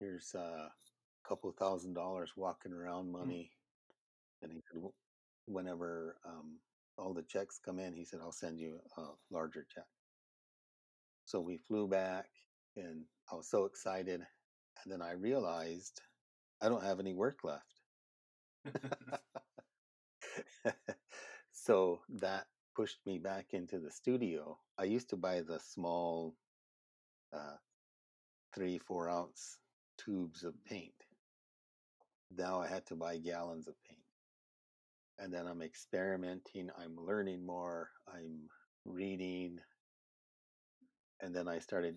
here's, 0.00 0.34
uh, 0.34 0.68
a 0.68 1.28
couple 1.28 1.52
thousand 1.52 1.94
dollars 1.94 2.32
walking 2.36 2.72
around 2.72 3.12
Mm. 3.12 3.12
money. 3.12 3.52
And 4.42 4.52
he 4.52 4.62
said, 4.70 4.82
whenever 5.46 6.16
um, 6.26 6.60
all 6.98 7.14
the 7.14 7.22
checks 7.24 7.58
come 7.64 7.78
in, 7.80 7.94
he 7.94 8.04
said, 8.04 8.20
I'll 8.22 8.32
send 8.32 8.60
you 8.60 8.80
a 8.98 9.02
larger 9.30 9.66
check. 9.74 9.86
So 11.26 11.40
we 11.40 11.58
flew 11.58 11.88
back 11.88 12.26
and 12.76 13.06
I 13.32 13.36
was 13.36 13.50
so 13.50 13.64
excited. 13.66 14.22
And 14.84 14.92
then 14.92 15.02
I 15.02 15.12
realized 15.12 16.00
I 16.62 16.68
don't 16.68 16.84
have 16.84 17.00
any 17.00 17.14
work 17.14 17.38
left. 17.44 17.80
so 21.52 22.00
that 22.20 22.46
pushed 22.74 22.98
me 23.06 23.18
back 23.18 23.46
into 23.52 23.78
the 23.78 23.90
studio. 23.90 24.58
I 24.78 24.84
used 24.84 25.10
to 25.10 25.16
buy 25.16 25.40
the 25.40 25.60
small 25.60 26.34
uh, 27.32 27.56
three, 28.54 28.78
four 28.78 29.08
ounce 29.08 29.58
tubes 29.98 30.44
of 30.44 30.54
paint. 30.64 30.92
Now 32.36 32.60
I 32.60 32.68
had 32.68 32.86
to 32.86 32.96
buy 32.96 33.18
gallons 33.18 33.68
of 33.68 33.74
paint. 33.88 34.00
And 35.18 35.32
then 35.32 35.46
I'm 35.46 35.62
experimenting, 35.62 36.70
I'm 36.76 36.96
learning 36.96 37.46
more, 37.46 37.90
I'm 38.12 38.48
reading. 38.84 39.58
And 41.20 41.34
then 41.34 41.46
I 41.46 41.60
started 41.60 41.96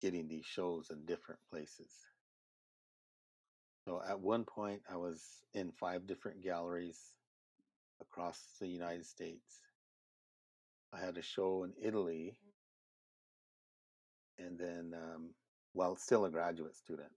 getting 0.00 0.28
these 0.28 0.46
shows 0.46 0.90
in 0.90 1.04
different 1.04 1.40
places. 1.50 1.92
So 3.86 4.02
at 4.08 4.20
one 4.20 4.44
point, 4.44 4.82
I 4.90 4.96
was 4.96 5.22
in 5.54 5.70
five 5.72 6.06
different 6.06 6.42
galleries 6.42 6.98
across 8.00 8.38
the 8.60 8.66
United 8.66 9.06
States. 9.06 9.60
I 10.96 11.04
had 11.04 11.18
a 11.18 11.22
show 11.22 11.64
in 11.64 11.72
Italy, 11.80 12.38
and 14.38 14.58
then, 14.58 14.94
um, 14.94 15.30
well, 15.74 15.96
still 15.96 16.24
a 16.24 16.30
graduate 16.30 16.76
student. 16.76 17.12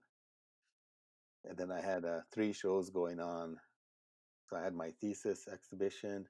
And 1.48 1.56
then 1.56 1.70
I 1.70 1.80
had 1.80 2.04
uh, 2.04 2.20
three 2.32 2.52
shows 2.52 2.90
going 2.90 3.20
on. 3.20 3.56
So 4.48 4.56
I 4.56 4.62
had 4.62 4.74
my 4.74 4.90
thesis 5.00 5.48
exhibition, 5.50 6.26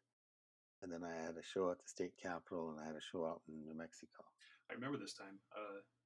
and 0.82 0.92
then 0.92 1.02
I 1.02 1.14
had 1.14 1.36
a 1.36 1.42
show 1.42 1.70
at 1.70 1.78
the 1.78 1.88
state 1.88 2.12
capitol, 2.22 2.70
and 2.70 2.78
I 2.80 2.86
had 2.86 2.96
a 2.96 3.00
show 3.00 3.24
out 3.24 3.40
in 3.48 3.64
New 3.64 3.74
Mexico. 3.76 4.22
I 4.70 4.74
remember 4.74 4.98
this 4.98 5.14
time 5.14 5.40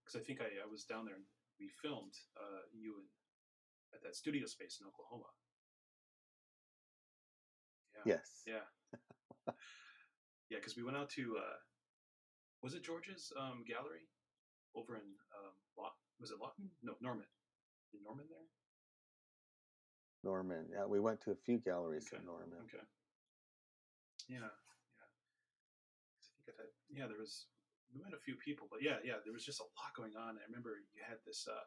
because 0.01 0.19
I 0.19 0.25
think 0.25 0.41
I, 0.41 0.45
I 0.65 0.71
was 0.71 0.85
down 0.85 1.05
there 1.05 1.17
and 1.17 1.25
we 1.61 1.69
filmed 1.83 2.15
uh, 2.41 2.63
you 2.73 2.95
in, 2.97 3.05
at 3.95 4.03
that 4.03 4.17
studio 4.17 4.47
space 4.47 4.79
in 4.81 4.87
Oklahoma. 4.87 5.29
Yeah. 8.07 8.15
Yes. 8.15 8.43
Yeah. 8.47 9.53
yeah, 10.55 10.63
because 10.63 10.79
we 10.79 10.87
went 10.87 10.95
out 10.95 11.11
to 11.19 11.35
uh, 11.35 11.59
was 12.63 12.79
it 12.79 12.87
George's 12.87 13.35
um, 13.35 13.67
gallery 13.67 14.07
over 14.79 14.95
in 14.95 15.03
um, 15.35 15.59
was 16.23 16.31
it 16.31 16.39
Lawton? 16.39 16.71
No, 16.79 16.95
Norman. 17.03 17.27
In 17.91 17.99
Norman 18.07 18.31
there. 18.31 18.47
Norman. 20.23 20.71
Yeah, 20.71 20.87
we 20.87 21.03
went 21.03 21.19
to 21.27 21.35
a 21.35 21.39
few 21.43 21.59
galleries 21.59 22.07
Okay. 22.07 22.23
in 22.23 22.25
Norman. 22.31 22.55
Okay. 22.71 22.87
Yeah, 24.31 24.47
yeah. 24.47 25.11
I 26.23 26.23
think 26.47 26.55
I 26.55 26.63
had, 26.63 26.71
yeah, 26.87 27.07
there 27.11 27.19
was 27.19 27.51
we 27.91 27.99
met 27.99 28.15
a 28.15 28.23
few 28.23 28.39
people, 28.39 28.71
but 28.71 28.79
yeah, 28.79 29.03
yeah, 29.03 29.19
there 29.27 29.35
was 29.35 29.43
just 29.43 29.59
a 29.59 29.67
lot 29.75 29.91
going 29.99 30.15
on. 30.15 30.39
I 30.39 30.47
remember 30.47 30.87
you 30.95 31.03
had 31.03 31.19
this, 31.27 31.47
uh, 31.51 31.67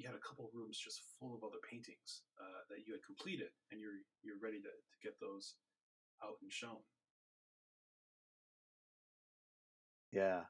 you 0.00 0.08
had 0.08 0.16
a 0.16 0.24
couple 0.24 0.48
of 0.48 0.52
rooms 0.56 0.80
just 0.80 1.04
full 1.20 1.36
of 1.36 1.44
other 1.44 1.60
paintings 1.64 2.24
uh, 2.40 2.64
that 2.72 2.84
you 2.88 2.96
had 2.96 3.04
completed, 3.04 3.52
and 3.68 3.76
you're 3.76 4.00
you're 4.24 4.40
ready 4.40 4.60
to, 4.64 4.72
to 4.72 4.96
get 5.04 5.20
those 5.20 5.60
out 6.24 6.40
and 6.40 6.48
shown. 6.48 6.80
Yeah. 10.12 10.42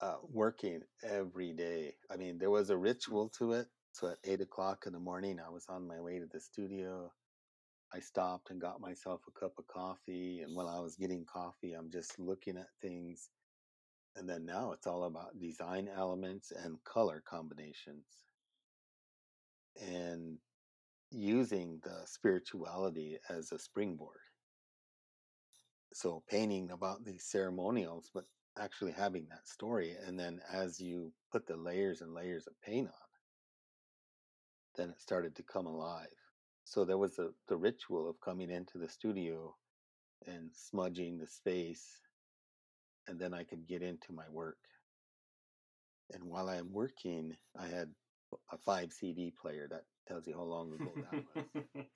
Uh, 0.00 0.16
working 0.28 0.82
every 1.02 1.52
day. 1.52 1.94
I 2.10 2.16
mean, 2.16 2.38
there 2.38 2.50
was 2.50 2.70
a 2.70 2.76
ritual 2.76 3.30
to 3.38 3.52
it. 3.52 3.68
So 3.92 4.08
at 4.08 4.18
eight 4.24 4.40
o'clock 4.40 4.84
in 4.86 4.92
the 4.92 4.98
morning, 5.00 5.38
I 5.40 5.50
was 5.50 5.66
on 5.68 5.86
my 5.86 6.00
way 6.00 6.18
to 6.18 6.26
the 6.26 6.40
studio. 6.40 7.12
I 7.94 8.00
stopped 8.00 8.50
and 8.50 8.60
got 8.60 8.80
myself 8.80 9.22
a 9.28 9.38
cup 9.40 9.54
of 9.58 9.66
coffee. 9.68 10.40
And 10.40 10.56
while 10.56 10.68
I 10.68 10.80
was 10.80 10.96
getting 10.96 11.24
coffee, 11.26 11.74
I'm 11.74 11.90
just 11.90 12.18
looking 12.18 12.56
at 12.56 12.68
things. 12.80 13.30
And 14.16 14.28
then 14.28 14.44
now 14.46 14.72
it's 14.72 14.86
all 14.86 15.04
about 15.04 15.38
design 15.40 15.88
elements 15.88 16.52
and 16.52 16.82
color 16.84 17.22
combinations 17.28 18.06
and 19.80 20.38
using 21.10 21.80
the 21.84 22.02
spirituality 22.06 23.18
as 23.28 23.52
a 23.52 23.58
springboard. 23.58 24.20
So 25.94 26.22
painting 26.28 26.70
about 26.70 27.04
these 27.04 27.24
ceremonials, 27.24 28.10
but 28.14 28.24
actually 28.58 28.92
having 28.92 29.26
that 29.30 29.46
story. 29.46 29.96
And 30.06 30.18
then 30.18 30.40
as 30.52 30.80
you 30.80 31.12
put 31.30 31.46
the 31.46 31.56
layers 31.56 32.00
and 32.00 32.14
layers 32.14 32.46
of 32.46 32.54
paint 32.62 32.88
on, 32.88 33.08
then 34.76 34.90
it 34.90 35.00
started 35.00 35.36
to 35.36 35.42
come 35.42 35.66
alive. 35.66 36.06
So 36.64 36.84
there 36.84 36.98
was 36.98 37.18
a, 37.18 37.28
the 37.48 37.56
ritual 37.56 38.08
of 38.08 38.20
coming 38.20 38.50
into 38.50 38.78
the 38.78 38.88
studio 38.88 39.54
and 40.26 40.50
smudging 40.54 41.18
the 41.18 41.26
space, 41.26 42.00
and 43.08 43.18
then 43.18 43.34
I 43.34 43.44
could 43.44 43.66
get 43.66 43.82
into 43.82 44.12
my 44.12 44.28
work. 44.30 44.58
And 46.12 46.24
while 46.24 46.48
I'm 46.48 46.72
working, 46.72 47.36
I 47.58 47.66
had 47.66 47.90
a 48.52 48.58
five 48.58 48.92
CD 48.92 49.32
player 49.40 49.66
that 49.70 49.84
tells 50.06 50.26
you 50.26 50.34
how 50.34 50.42
long 50.42 50.72
ago 50.72 50.92
that 50.96 51.24
was. 51.74 51.86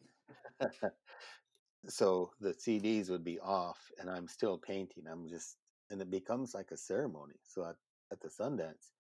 so 1.88 2.30
the 2.40 2.54
CDs 2.54 3.10
would 3.10 3.24
be 3.24 3.38
off, 3.38 3.78
and 3.98 4.10
I'm 4.10 4.28
still 4.28 4.58
painting. 4.58 5.04
I'm 5.10 5.28
just, 5.28 5.56
and 5.90 6.01
it 6.01 6.11
becomes 6.11 6.55
like 6.55 6.70
a 6.72 6.77
ceremony. 6.77 7.35
So 7.44 7.64
at, 7.64 7.77
at 8.12 8.20
the 8.20 8.29
Sundance, 8.29 8.92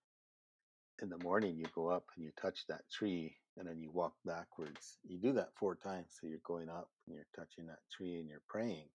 in 1.02 1.10
the 1.10 1.18
morning, 1.18 1.56
you 1.56 1.66
go 1.74 1.88
up 1.88 2.04
and 2.16 2.24
you 2.24 2.30
touch 2.40 2.66
that 2.68 2.82
tree, 2.90 3.36
and 3.56 3.68
then 3.68 3.80
you 3.80 3.90
walk 3.90 4.14
backwards. 4.24 4.98
You 5.06 5.18
do 5.18 5.32
that 5.34 5.50
four 5.58 5.76
times. 5.76 6.08
So 6.20 6.26
you're 6.26 6.38
going 6.44 6.68
up 6.70 6.88
and 7.06 7.16
you're 7.16 7.26
touching 7.36 7.66
that 7.66 7.80
tree, 7.94 8.16
and 8.18 8.28
you're 8.28 8.42
praying, 8.48 8.88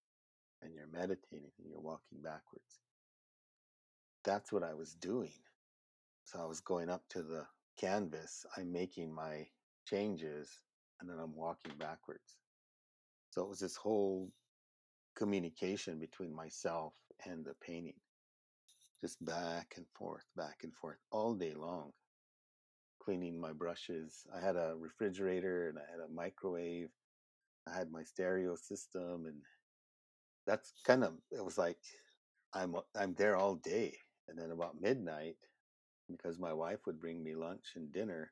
and 0.61 0.73
you're 0.73 0.87
meditating, 0.91 1.51
and 1.59 1.69
you're 1.69 1.79
walking 1.79 2.21
backwards. 2.23 2.79
That's 4.23 4.51
what 4.51 4.63
I 4.63 4.73
was 4.73 4.93
doing. 4.95 5.33
So 6.25 6.39
I 6.39 6.45
was 6.45 6.61
going 6.61 6.89
up 6.89 7.03
to 7.09 7.23
the 7.23 7.45
canvas, 7.79 8.45
I'm 8.57 8.71
making 8.71 9.13
my 9.13 9.47
changes, 9.85 10.49
and 10.99 11.09
then 11.09 11.17
I'm 11.19 11.35
walking 11.35 11.73
backwards. 11.77 12.37
So 13.31 13.41
it 13.43 13.49
was 13.49 13.59
this 13.59 13.75
whole 13.75 14.31
communication 15.15 15.99
between 15.99 16.33
myself 16.33 16.93
and 17.25 17.45
the 17.45 17.55
painting, 17.61 17.99
just 19.01 19.23
back 19.25 19.73
and 19.77 19.85
forth, 19.97 20.25
back 20.35 20.59
and 20.63 20.73
forth 20.75 20.97
all 21.11 21.33
day 21.35 21.53
long. 21.53 21.91
Cleaning 23.03 23.39
my 23.41 23.51
brushes. 23.53 24.27
I 24.35 24.39
had 24.39 24.55
a 24.55 24.75
refrigerator 24.77 25.69
and 25.69 25.77
I 25.79 25.83
had 25.91 25.99
a 25.99 26.13
microwave. 26.13 26.89
I 27.67 27.75
had 27.77 27.91
my 27.91 28.03
stereo 28.03 28.55
system, 28.55 29.25
and 29.27 29.41
that's 30.47 30.73
kind 30.85 31.03
of 31.03 31.13
it 31.31 31.43
was 31.43 31.57
like 31.57 31.77
I'm 32.53 32.75
I'm 32.95 33.13
there 33.15 33.35
all 33.35 33.55
day, 33.55 33.97
and 34.27 34.37
then 34.37 34.51
about 34.51 34.81
midnight, 34.81 35.37
because 36.09 36.39
my 36.39 36.53
wife 36.53 36.79
would 36.85 36.99
bring 36.99 37.23
me 37.23 37.35
lunch 37.35 37.73
and 37.75 37.91
dinner 37.93 38.31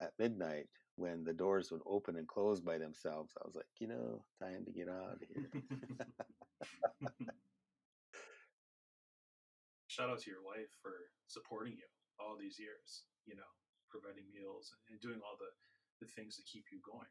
at 0.00 0.12
midnight 0.18 0.68
when 0.96 1.24
the 1.24 1.32
doors 1.34 1.70
would 1.70 1.82
open 1.86 2.16
and 2.16 2.28
close 2.28 2.60
by 2.60 2.78
themselves. 2.78 3.34
I 3.42 3.46
was 3.46 3.56
like, 3.56 3.66
you 3.80 3.88
know, 3.88 4.24
time 4.40 4.64
to 4.66 4.72
get 4.72 4.88
out 4.88 5.14
of 5.14 5.20
here. 5.28 5.50
Shout 9.98 10.10
out 10.10 10.20
to 10.20 10.30
your 10.30 10.46
wife 10.46 10.70
for 10.80 10.92
supporting 11.26 11.72
you 11.72 11.88
all 12.20 12.36
these 12.38 12.56
years. 12.56 13.02
You 13.26 13.34
know, 13.34 13.50
providing 13.90 14.30
meals 14.32 14.70
and 14.88 15.00
doing 15.00 15.18
all 15.26 15.34
the 15.34 15.50
the 15.98 16.06
things 16.06 16.36
to 16.36 16.42
keep 16.44 16.66
you 16.70 16.78
going. 16.88 17.10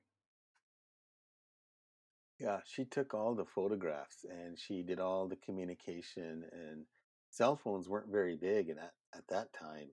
Yeah, 2.39 2.62
she 2.65 2.86
took 2.86 3.13
all 3.13 3.36
the 3.36 3.43
photographs 3.43 4.23
and 4.23 4.58
she 4.58 4.84
did 4.84 5.02
all 5.02 5.28
the 5.28 5.36
communication 5.36 6.45
and 6.54 6.86
cell 7.30 7.58
phones 7.58 7.89
weren't 7.89 8.10
very 8.10 8.38
big 8.38 8.69
at 8.69 8.78
at 9.13 9.28
that 9.28 9.52
time. 9.52 9.89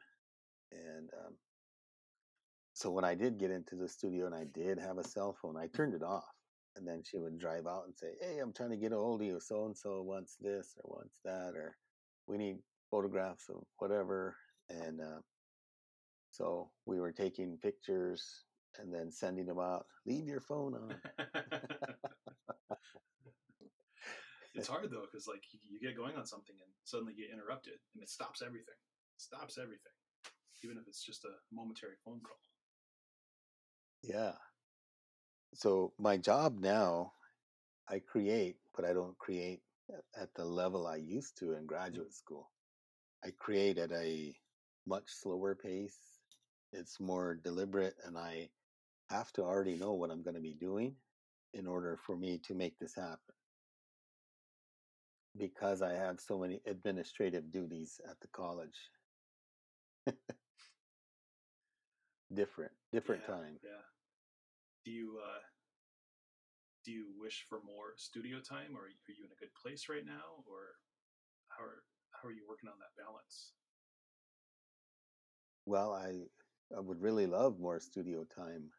And 0.70 1.10
um, 1.26 1.34
so 2.74 2.92
when 2.92 3.04
I 3.04 3.16
did 3.16 3.40
get 3.40 3.50
into 3.50 3.74
the 3.74 3.88
studio 3.88 4.26
and 4.26 4.36
I 4.36 4.44
did 4.54 4.78
have 4.78 4.98
a 4.98 5.08
cell 5.08 5.36
phone, 5.42 5.56
I 5.56 5.66
turned 5.66 5.94
it 5.94 6.04
off. 6.04 6.30
And 6.76 6.86
then 6.86 7.02
she 7.04 7.18
would 7.18 7.40
drive 7.40 7.66
out 7.66 7.86
and 7.86 7.96
say, 7.96 8.14
"Hey, 8.20 8.38
I'm 8.38 8.52
trying 8.52 8.70
to 8.70 8.76
get 8.76 8.92
a 8.92 8.96
hold 8.96 9.20
of 9.20 9.26
you. 9.26 9.40
So 9.40 9.64
and 9.66 9.76
so 9.76 10.00
wants 10.02 10.36
this 10.40 10.76
or 10.80 10.96
wants 10.96 11.18
that, 11.24 11.54
or 11.56 11.76
we 12.28 12.36
need 12.36 12.58
photographs 12.94 13.48
of 13.48 13.62
whatever." 13.78 14.36
And 14.70 15.00
uh, 15.00 15.20
so 16.30 16.70
we 16.86 17.00
were 17.00 17.12
taking 17.12 17.58
pictures 17.62 18.44
and 18.78 18.92
then 18.92 19.10
sending 19.10 19.46
them 19.46 19.58
out. 19.58 19.86
Leave 20.06 20.26
your 20.26 20.40
phone 20.40 20.74
on. 20.74 20.96
it's 24.54 24.68
hard 24.68 24.90
though 24.90 25.06
because 25.10 25.26
like 25.26 25.42
you, 25.52 25.58
you 25.68 25.80
get 25.80 25.96
going 25.96 26.16
on 26.16 26.26
something 26.26 26.54
and 26.60 26.70
suddenly 26.84 27.14
get 27.14 27.30
interrupted 27.32 27.74
and 27.94 28.02
it 28.02 28.08
stops 28.08 28.42
everything 28.42 28.78
stops 29.16 29.58
everything 29.58 29.92
even 30.64 30.76
if 30.78 30.86
it's 30.88 31.04
just 31.04 31.24
a 31.24 31.34
momentary 31.52 31.96
phone 32.04 32.20
call 32.20 32.38
Yeah. 34.02 34.32
So 35.54 35.92
my 35.98 36.16
job 36.16 36.58
now, 36.58 37.12
I 37.88 38.00
create, 38.00 38.56
but 38.74 38.84
I 38.84 38.92
don't 38.92 39.16
create 39.18 39.60
at 40.20 40.34
the 40.34 40.44
level 40.44 40.86
I 40.86 40.96
used 40.96 41.38
to 41.38 41.54
in 41.54 41.66
graduate 41.66 42.12
school. 42.12 42.50
I 43.24 43.30
create 43.38 43.78
at 43.78 43.92
a 43.92 44.36
much 44.86 45.04
slower 45.06 45.54
pace. 45.54 45.98
It's 46.72 47.00
more 47.00 47.34
deliberate, 47.34 47.94
and 48.04 48.18
I 48.18 48.50
have 49.10 49.32
to 49.34 49.42
already 49.42 49.76
know 49.76 49.94
what 49.94 50.10
I'm 50.10 50.22
going 50.22 50.34
to 50.36 50.42
be 50.42 50.54
doing 50.54 50.96
in 51.54 51.66
order 51.66 51.96
for 51.96 52.16
me 52.16 52.38
to 52.46 52.54
make 52.54 52.78
this 52.78 52.94
happen. 52.94 53.34
Because 55.36 55.82
I 55.82 55.94
have 55.94 56.20
so 56.20 56.38
many 56.38 56.60
administrative 56.66 57.50
duties 57.50 58.00
at 58.08 58.20
the 58.20 58.28
college. 58.28 58.78
different, 62.34 62.72
different 62.92 63.22
Yeah, 63.22 63.34
time. 63.34 63.58
yeah. 63.64 63.82
Do 64.84 64.90
you 64.90 65.18
uh, 65.24 65.40
do 66.84 66.92
you 66.92 67.06
wish 67.18 67.44
for 67.48 67.60
more 67.64 67.94
studio 67.96 68.40
time, 68.40 68.76
or 68.76 68.84
are 68.84 68.88
you 68.88 69.24
in 69.24 69.32
a 69.32 69.40
good 69.40 69.54
place 69.54 69.88
right 69.88 70.04
now, 70.04 70.44
or 70.46 70.76
how 71.48 71.64
are 71.64 71.82
how 72.24 72.30
are 72.30 72.32
you 72.32 72.46
working 72.48 72.70
on 72.70 72.78
that 72.80 72.96
balance? 72.96 73.52
Well, 75.66 75.92
I 75.94 76.30
I 76.76 76.80
would 76.80 77.00
really 77.02 77.26
love 77.26 77.60
more 77.60 77.80
studio 77.80 78.24
time. 78.24 78.72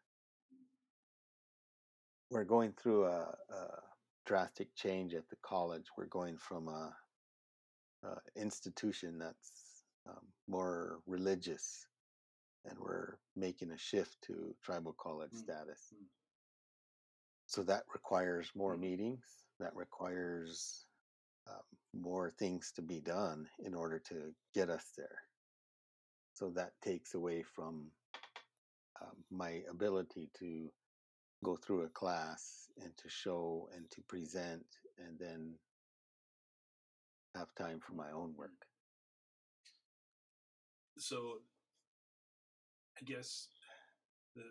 We're 2.30 2.46
going 2.46 2.74
through 2.74 3.06
a, 3.06 3.38
a 3.50 3.84
drastic 4.26 4.76
change 4.76 5.14
at 5.16 5.30
the 5.30 5.38
college. 5.38 5.88
We're 5.98 6.08
going 6.08 6.38
from 6.38 6.68
a, 6.70 6.98
a 8.04 8.18
institution 8.36 9.20
that's 9.20 9.86
um, 10.08 10.34
more 10.48 11.04
religious, 11.08 11.90
and 12.66 12.80
we're 12.80 13.20
making 13.36 13.72
a 13.72 13.78
shift 13.78 14.22
to 14.24 14.58
tribal 14.62 14.94
college 14.94 15.34
Mm, 15.34 15.40
status. 15.40 15.94
mm, 15.94 16.08
So 17.48 17.64
that 17.66 17.86
requires 17.94 18.56
more 18.56 18.76
mm, 18.76 18.80
meetings. 18.80 19.46
That 19.60 19.76
requires 19.76 20.88
um, 21.48 21.64
more 21.94 22.34
things 22.38 22.72
to 22.76 22.82
be 22.82 23.00
done 23.00 23.48
in 23.60 23.74
order 23.74 24.00
to 24.00 24.34
get 24.54 24.70
us 24.70 24.86
there. 24.98 25.20
So 26.34 26.52
that 26.56 26.72
takes 26.84 27.14
away 27.14 27.44
from 27.44 27.92
um, 29.02 29.24
my 29.32 29.62
ability 29.70 30.30
to 30.40 30.70
go 31.44 31.56
through 31.56 31.84
a 31.84 31.90
class 31.90 32.68
and 32.82 32.92
to 32.98 33.10
show 33.10 33.70
and 33.76 33.90
to 33.92 34.02
present 34.02 34.66
and 34.98 35.18
then 35.20 35.54
have 37.36 37.54
time 37.56 37.80
for 37.80 37.94
my 37.94 38.12
own 38.12 38.32
mm. 38.32 38.38
work. 38.38 38.66
So 40.98 41.40
I 42.98 43.04
guess 43.04 43.50
the 44.36 44.48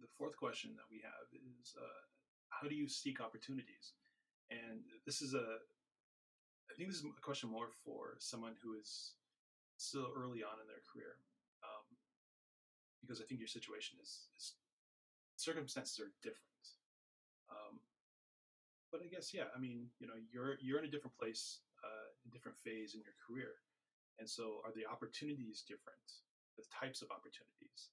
the 0.00 0.08
fourth 0.18 0.36
question 0.36 0.72
that 0.74 0.88
we 0.90 1.00
have 1.04 1.28
is 1.32 1.74
uh, 1.78 2.02
how 2.48 2.68
do 2.68 2.74
you 2.74 2.88
seek 2.88 3.20
opportunities? 3.20 3.92
And 4.50 4.80
this 5.06 5.22
is 5.22 5.34
a 5.34 5.58
I 6.72 6.74
think 6.74 6.88
this 6.88 7.04
is 7.04 7.04
a 7.04 7.20
question 7.20 7.52
more 7.52 7.68
for 7.84 8.16
someone 8.16 8.56
who 8.64 8.80
is 8.80 9.12
still 9.76 10.08
early 10.16 10.40
on 10.40 10.56
in 10.56 10.64
their 10.64 10.80
career, 10.88 11.20
um, 11.60 11.84
because 13.04 13.20
I 13.20 13.28
think 13.28 13.44
your 13.44 13.52
situation 13.52 14.00
is, 14.00 14.32
is 14.32 14.56
circumstances 15.36 16.00
are 16.00 16.16
different. 16.24 16.64
Um, 17.52 17.76
but 18.88 19.04
I 19.04 19.12
guess 19.12 19.36
yeah, 19.36 19.52
I 19.52 19.60
mean 19.60 19.92
you 20.00 20.08
know 20.08 20.16
you're 20.32 20.56
you're 20.64 20.80
in 20.80 20.88
a 20.88 20.92
different 20.92 21.12
place, 21.20 21.60
uh, 21.84 22.08
a 22.24 22.30
different 22.32 22.56
phase 22.56 22.96
in 22.96 23.04
your 23.04 23.16
career, 23.20 23.60
and 24.16 24.24
so 24.24 24.64
are 24.64 24.72
the 24.72 24.88
opportunities 24.88 25.60
different? 25.68 26.24
The 26.56 26.64
types 26.72 27.04
of 27.04 27.12
opportunities. 27.12 27.92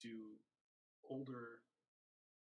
Do 0.00 0.40
older 1.04 1.60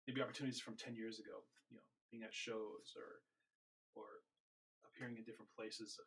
maybe 0.08 0.22
opportunities 0.22 0.60
from 0.60 0.76
10 0.76 0.96
years 0.96 1.20
ago 1.20 1.44
you 1.70 1.76
know 1.76 1.84
being 2.12 2.24
at 2.24 2.34
shows 2.34 2.96
or 2.96 3.24
or 3.96 4.24
appearing 5.04 5.18
in 5.18 5.24
different 5.24 5.52
places 5.56 6.00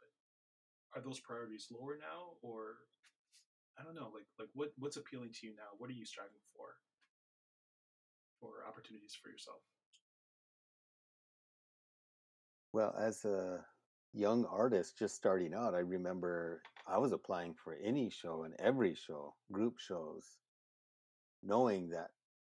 are 0.94 1.02
those 1.02 1.20
priorities 1.20 1.68
lower 1.70 1.98
now 2.00 2.32
or 2.40 2.76
i 3.78 3.85
don't 3.85 3.94
know 3.94 4.09
like 4.14 4.24
like 4.38 4.48
what 4.54 4.70
what's 4.78 4.96
appealing 4.96 5.30
to 5.32 5.46
you 5.46 5.52
now? 5.54 5.76
What 5.76 5.90
are 5.90 5.92
you 5.92 6.06
striving 6.06 6.40
for? 6.56 6.64
For 8.40 8.66
opportunities 8.66 9.16
for 9.20 9.28
yourself? 9.28 9.59
Well, 12.72 12.94
as 12.98 13.24
a 13.24 13.64
young 14.12 14.44
artist 14.46 14.98
just 14.98 15.14
starting 15.14 15.54
out, 15.54 15.74
I 15.74 15.78
remember 15.78 16.62
I 16.87 16.98
was 16.98 17.12
applying 17.12 17.54
for 17.54 17.76
any 17.82 18.11
show 18.11 18.44
and 18.44 18.54
every 18.59 18.94
show, 18.94 19.35
group 19.52 19.78
shows, 19.78 20.26
knowing 21.42 21.90
that 21.90 22.11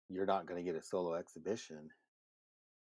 you're 0.09 0.27
not 0.27 0.47
going 0.47 0.63
to 0.63 0.71
get 0.71 0.79
a 0.79 0.85
solo 0.85 1.15
exhibition. 1.15 1.91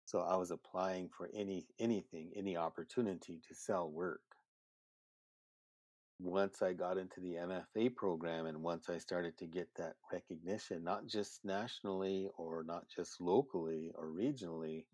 So 0.09 0.21
I 0.21 0.37
was 0.37 0.51
applying 0.51 1.11
for 1.11 1.29
any 1.35 1.66
anything, 1.79 2.31
any 2.35 2.57
opportunity 2.57 3.42
to 3.47 3.55
sell 3.55 3.90
work. 3.90 4.23
Once 6.18 6.62
I 6.62 6.73
got 6.73 6.97
into 6.97 7.21
the 7.21 7.35
MFA 7.35 7.94
program 7.94 8.47
and 8.47 8.62
once 8.62 8.88
I 8.88 8.97
started 8.97 9.37
to 9.37 9.47
get 9.47 9.68
that 9.77 9.97
recognition, 10.11 10.83
not 10.83 11.07
just 11.07 11.44
nationally 11.44 12.31
or 12.38 12.64
not 12.64 12.85
just 12.88 13.21
locally 13.21 13.92
or 13.94 14.07
regionally, 14.07 14.87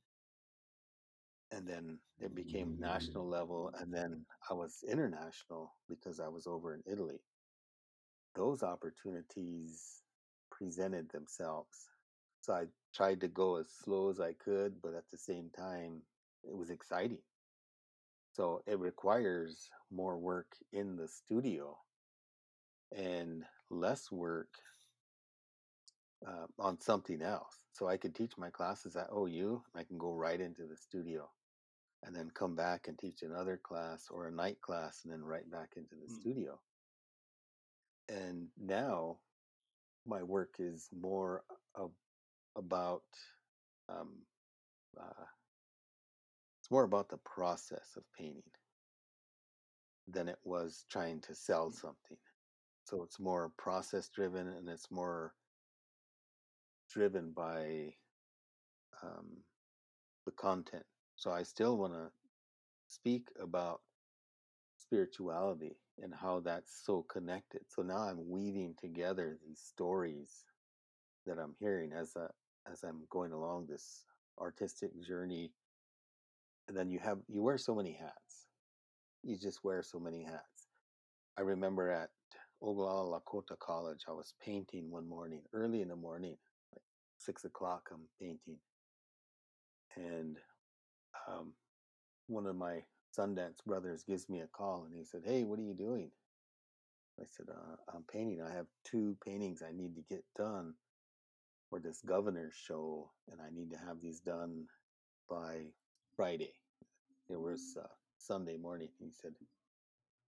and 1.52 1.64
then 1.64 2.00
it 2.18 2.34
became 2.34 2.70
mm. 2.70 2.80
national 2.80 3.28
level 3.28 3.70
and 3.78 3.94
then 3.94 4.26
I 4.50 4.54
was 4.54 4.82
international 4.82 5.76
because 5.88 6.18
I 6.18 6.26
was 6.26 6.48
over 6.48 6.74
in 6.74 6.82
Italy. 6.92 7.20
Those 8.34 8.64
opportunities 8.64 10.02
presented 10.50 11.08
themselves. 11.12 11.86
So 12.40 12.52
I 12.52 12.64
tried 12.94 13.20
to 13.22 13.28
go 13.28 13.56
as 13.56 13.70
slow 13.70 14.10
as 14.10 14.20
I 14.20 14.34
could, 14.34 14.80
but 14.82 14.94
at 14.94 15.08
the 15.10 15.18
same 15.18 15.50
time, 15.50 16.02
it 16.44 16.56
was 16.56 16.70
exciting. 16.70 17.22
So 18.32 18.62
it 18.66 18.78
requires 18.78 19.70
more 19.90 20.18
work 20.18 20.56
in 20.72 20.96
the 20.96 21.08
studio 21.08 21.78
and 22.96 23.44
less 23.70 24.10
work 24.12 24.48
uh, 26.26 26.46
on 26.58 26.80
something 26.80 27.22
else. 27.22 27.66
So 27.72 27.88
I 27.88 27.96
could 27.96 28.14
teach 28.14 28.38
my 28.38 28.50
classes 28.50 28.96
at 28.96 29.10
OU, 29.12 29.64
and 29.74 29.80
I 29.80 29.84
can 29.84 29.98
go 29.98 30.14
right 30.14 30.40
into 30.40 30.66
the 30.66 30.76
studio 30.76 31.30
and 32.02 32.14
then 32.14 32.30
come 32.30 32.54
back 32.54 32.88
and 32.88 32.98
teach 32.98 33.22
another 33.22 33.58
class 33.62 34.08
or 34.10 34.28
a 34.28 34.32
night 34.32 34.60
class 34.60 35.04
and 35.04 35.12
then 35.12 35.24
right 35.24 35.50
back 35.50 35.74
into 35.76 35.96
the 35.96 36.08
Hmm. 36.08 36.20
studio. 36.20 36.60
And 38.08 38.48
now 38.58 39.20
my 40.06 40.22
work 40.22 40.56
is 40.58 40.90
more 40.92 41.44
of, 41.74 41.92
about 42.56 43.02
um, 43.88 44.10
uh, 44.98 45.24
it's 46.60 46.70
more 46.70 46.84
about 46.84 47.08
the 47.10 47.18
process 47.18 47.90
of 47.96 48.04
painting 48.18 48.42
than 50.08 50.28
it 50.28 50.38
was 50.44 50.84
trying 50.90 51.20
to 51.20 51.34
sell 51.34 51.70
something. 51.70 52.16
So 52.84 53.02
it's 53.02 53.20
more 53.20 53.52
process 53.58 54.08
driven 54.08 54.48
and 54.48 54.68
it's 54.68 54.90
more 54.90 55.34
driven 56.90 57.32
by 57.32 57.94
um, 59.02 59.42
the 60.26 60.32
content. 60.32 60.84
So 61.16 61.30
I 61.30 61.42
still 61.42 61.76
want 61.76 61.94
to 61.94 62.10
speak 62.88 63.28
about 63.40 63.80
spirituality 64.78 65.76
and 66.02 66.14
how 66.14 66.40
that's 66.40 66.82
so 66.84 67.04
connected. 67.08 67.62
So 67.68 67.82
now 67.82 67.98
I'm 67.98 68.28
weaving 68.28 68.74
together 68.80 69.38
these 69.46 69.60
stories 69.60 70.44
that 71.26 71.38
I'm 71.38 71.54
hearing 71.58 71.92
as 71.92 72.16
a 72.16 72.30
as 72.70 72.82
I'm 72.82 73.02
going 73.10 73.32
along 73.32 73.66
this 73.66 74.04
artistic 74.40 74.90
journey. 75.02 75.52
And 76.68 76.76
then 76.76 76.90
you 76.90 76.98
have 77.00 77.18
you 77.28 77.42
wear 77.42 77.58
so 77.58 77.74
many 77.74 77.92
hats. 77.92 78.46
You 79.22 79.36
just 79.36 79.64
wear 79.64 79.82
so 79.82 79.98
many 79.98 80.22
hats. 80.22 80.68
I 81.38 81.42
remember 81.42 81.90
at 81.90 82.10
Oglala 82.62 83.20
Lakota 83.20 83.58
College, 83.58 84.04
I 84.08 84.12
was 84.12 84.34
painting 84.42 84.90
one 84.90 85.08
morning, 85.08 85.42
early 85.52 85.82
in 85.82 85.88
the 85.88 85.96
morning, 85.96 86.36
like 86.72 86.82
six 87.18 87.44
o'clock. 87.44 87.88
I'm 87.92 88.08
painting, 88.20 88.58
and 89.96 90.38
um, 91.28 91.52
one 92.28 92.46
of 92.46 92.56
my 92.56 92.82
Sundance 93.16 93.62
brothers 93.66 94.02
gives 94.02 94.28
me 94.28 94.40
a 94.40 94.46
call, 94.46 94.84
and 94.84 94.94
he 94.96 95.04
said, 95.04 95.22
"Hey, 95.24 95.44
what 95.44 95.58
are 95.58 95.62
you 95.62 95.74
doing?" 95.74 96.10
I 97.20 97.24
said, 97.26 97.46
uh, 97.50 97.76
"I'm 97.94 98.04
painting. 98.10 98.40
I 98.42 98.52
have 98.52 98.66
two 98.84 99.16
paintings 99.24 99.62
I 99.62 99.72
need 99.72 99.96
to 99.96 100.02
get 100.08 100.24
done 100.36 100.74
for 101.74 101.80
this 101.80 102.02
governor's 102.06 102.54
show, 102.54 103.10
and 103.28 103.40
I 103.40 103.50
need 103.52 103.70
to 103.72 103.78
have 103.78 104.00
these 104.00 104.20
done 104.20 104.66
by 105.28 105.64
Friday." 106.14 106.52
It 107.28 107.40
was 107.40 107.76
uh, 107.80 107.88
Sunday 108.16 108.56
morning. 108.56 108.90
He 109.00 109.10
said, 109.10 109.32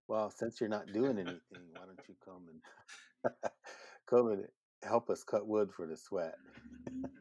"Well, 0.08 0.28
since 0.30 0.60
you're 0.60 0.68
not 0.68 0.92
doing 0.92 1.18
anything, 1.18 1.64
why 1.72 1.82
don't 1.86 2.00
you 2.08 2.16
come 2.24 2.46
and 2.50 3.32
come 4.10 4.32
and 4.32 4.44
help 4.82 5.08
us 5.08 5.22
cut 5.22 5.46
wood 5.46 5.70
for 5.72 5.86
the 5.86 5.96
sweat?" 5.96 6.34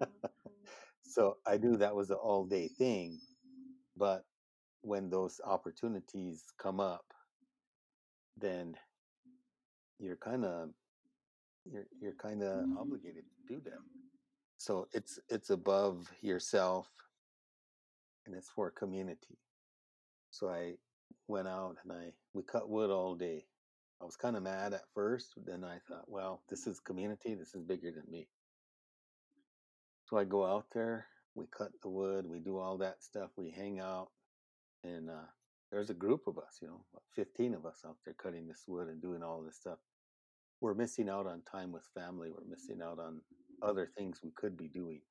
so 1.04 1.38
I 1.46 1.58
knew 1.58 1.78
that 1.78 1.96
was 1.96 2.10
an 2.10 2.18
all-day 2.18 2.70
thing, 2.70 3.20
but 3.96 4.24
when 4.82 5.12
those 5.12 5.40
opportunities 5.46 6.46
come 6.58 6.80
up, 6.80 7.06
then 8.38 8.74
you're 10.00 10.18
kind 10.18 10.46
of 10.46 10.70
you're 11.72 11.86
you're 12.02 12.16
kind 12.16 12.42
of 12.42 12.66
obligated 12.80 13.26
to 13.26 13.54
do 13.54 13.62
them. 13.62 13.84
So 14.66 14.88
it's 14.94 15.20
it's 15.30 15.52
above 15.52 16.12
yourself 16.22 16.90
and 18.26 18.34
it's 18.34 18.50
for 18.50 18.72
community. 18.72 19.38
So 20.32 20.50
I 20.50 20.74
went 21.28 21.48
out 21.48 21.76
and 21.84 21.94
I 21.94 22.14
we 22.34 22.42
cut 22.42 22.68
wood 22.68 22.90
all 22.90 23.14
day. 23.14 23.46
I 24.02 24.06
was 24.06 24.16
kind 24.16 24.36
of 24.36 24.42
mad 24.42 24.74
at 24.74 24.90
first, 24.96 25.34
but 25.36 25.46
then 25.46 25.64
I 25.64 25.78
thought, 25.88 26.06
well, 26.08 26.42
this 26.50 26.66
is 26.66 26.80
community. 26.80 27.36
This 27.36 27.54
is 27.54 27.62
bigger 27.62 27.92
than 27.92 28.10
me. 28.10 28.28
So 30.06 30.18
I 30.18 30.24
go 30.24 30.44
out 30.44 30.66
there, 30.74 31.06
we 31.36 31.46
cut 31.56 31.70
the 31.84 31.90
wood, 31.90 32.26
we 32.28 32.40
do 32.40 32.58
all 32.58 32.80
that 32.80 33.04
stuff, 33.04 33.30
we 33.38 33.52
hang 33.52 33.80
out, 33.80 34.08
and 34.84 35.12
uh, 35.12 35.28
there's 35.72 35.92
a 35.92 35.96
group 35.96 36.26
of 36.26 36.40
us, 36.40 36.58
you 36.60 36.70
know, 36.70 36.82
15 37.16 37.54
of 37.54 37.68
us 37.68 37.84
out 37.86 37.98
there 38.04 38.16
cutting 38.16 38.48
this 38.48 38.64
wood 38.68 38.88
and 38.88 39.00
doing 39.00 39.22
all 39.22 39.44
this 39.44 39.58
stuff. 39.58 39.78
We're 40.60 40.74
missing 40.74 41.08
out 41.08 41.28
on 41.28 41.44
time 41.44 41.72
with 41.72 41.84
family. 41.94 42.32
We're 42.32 42.50
missing 42.50 42.82
out 42.82 42.98
on 42.98 43.22
other 43.62 43.90
things 43.98 44.20
we 44.24 44.32
could 44.36 44.58
be 44.58 44.68
doing. 44.68 45.02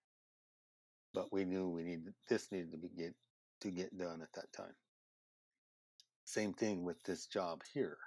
But 1.14 1.32
we 1.32 1.44
knew 1.44 1.68
we 1.68 1.84
needed 1.84 2.14
this 2.28 2.50
needed 2.52 2.72
to 2.72 2.78
be 2.78 2.88
get 2.88 3.14
to 3.62 3.70
get 3.70 3.96
done 3.96 4.22
at 4.22 4.32
that 4.34 4.52
time. 4.52 4.74
Same 6.24 6.52
thing 6.54 6.84
with 6.84 7.02
this 7.04 7.26
job 7.26 7.62
here. 7.72 7.98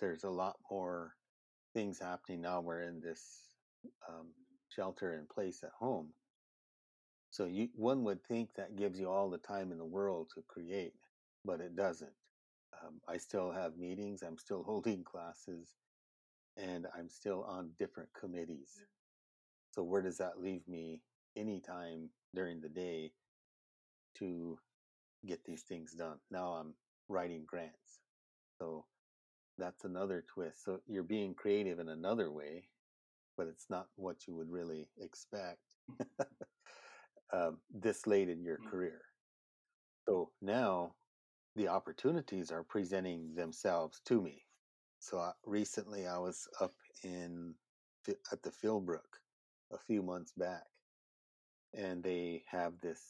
There's 0.00 0.24
a 0.24 0.30
lot 0.30 0.56
more 0.70 1.14
things 1.74 1.98
happening 2.00 2.42
now. 2.42 2.60
We're 2.60 2.82
in 2.82 3.00
this 3.00 3.22
um, 4.08 4.28
shelter 4.68 5.14
in 5.14 5.26
place 5.26 5.62
at 5.62 5.70
home. 5.78 6.10
So 7.30 7.46
you, 7.46 7.68
one 7.74 8.04
would 8.04 8.24
think 8.24 8.50
that 8.56 8.76
gives 8.76 8.98
you 8.98 9.10
all 9.10 9.30
the 9.30 9.38
time 9.38 9.72
in 9.72 9.78
the 9.78 9.84
world 9.84 10.30
to 10.34 10.42
create, 10.48 10.94
but 11.44 11.60
it 11.60 11.76
doesn't. 11.76 12.12
Um, 12.82 13.00
I 13.08 13.18
still 13.18 13.50
have 13.52 13.76
meetings. 13.76 14.22
I'm 14.22 14.38
still 14.38 14.62
holding 14.66 15.04
classes, 15.04 15.74
and 16.56 16.86
I'm 16.96 17.08
still 17.08 17.44
on 17.44 17.70
different 17.78 18.10
committees. 18.18 18.84
So 19.74 19.82
where 19.82 20.02
does 20.02 20.18
that 20.18 20.40
leave 20.40 20.68
me 20.68 21.02
anytime 21.36 22.10
during 22.32 22.60
the 22.60 22.68
day 22.68 23.12
to 24.18 24.56
get 25.26 25.44
these 25.44 25.62
things 25.64 25.92
done? 25.92 26.20
Now 26.30 26.52
I'm 26.52 26.74
writing 27.08 27.44
grants. 27.44 28.00
So 28.60 28.86
that's 29.58 29.84
another 29.84 30.24
twist. 30.32 30.64
So 30.64 30.80
you're 30.86 31.02
being 31.02 31.34
creative 31.34 31.80
in 31.80 31.88
another 31.88 32.30
way, 32.30 32.70
but 33.36 33.48
it's 33.48 33.68
not 33.68 33.88
what 33.96 34.28
you 34.28 34.36
would 34.36 34.48
really 34.48 34.88
expect 34.96 35.58
um, 37.32 37.58
this 37.70 38.06
late 38.06 38.28
in 38.28 38.44
your 38.44 38.58
Mm. 38.58 38.70
career. 38.70 39.02
So 40.08 40.30
now 40.40 40.94
the 41.56 41.68
opportunities 41.68 42.52
are 42.52 42.62
presenting 42.62 43.34
themselves 43.34 44.00
to 44.06 44.22
me. 44.22 44.44
So 45.00 45.18
I, 45.18 45.32
recently 45.44 46.06
I 46.06 46.18
was 46.18 46.46
up 46.60 46.74
in 47.02 47.56
at 48.30 48.42
the 48.42 48.50
Philbrook 48.50 49.20
a 49.72 49.78
few 49.86 50.02
months 50.02 50.32
back, 50.36 50.64
and 51.72 52.02
they 52.02 52.44
have 52.50 52.74
this 52.80 53.00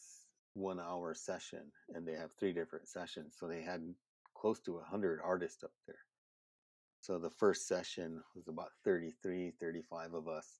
one 0.53 0.79
hour 0.79 1.13
session, 1.13 1.71
and 1.93 2.07
they 2.07 2.13
have 2.13 2.31
three 2.39 2.53
different 2.53 2.87
sessions. 2.87 3.35
So 3.39 3.47
they 3.47 3.61
had 3.61 3.81
close 4.35 4.59
to 4.61 4.73
100 4.73 5.19
artists 5.23 5.63
up 5.63 5.71
there. 5.87 5.99
So 7.01 7.19
the 7.19 7.29
first 7.29 7.67
session 7.67 8.21
was 8.35 8.47
about 8.47 8.71
33, 8.83 9.53
35 9.59 10.13
of 10.13 10.27
us, 10.27 10.59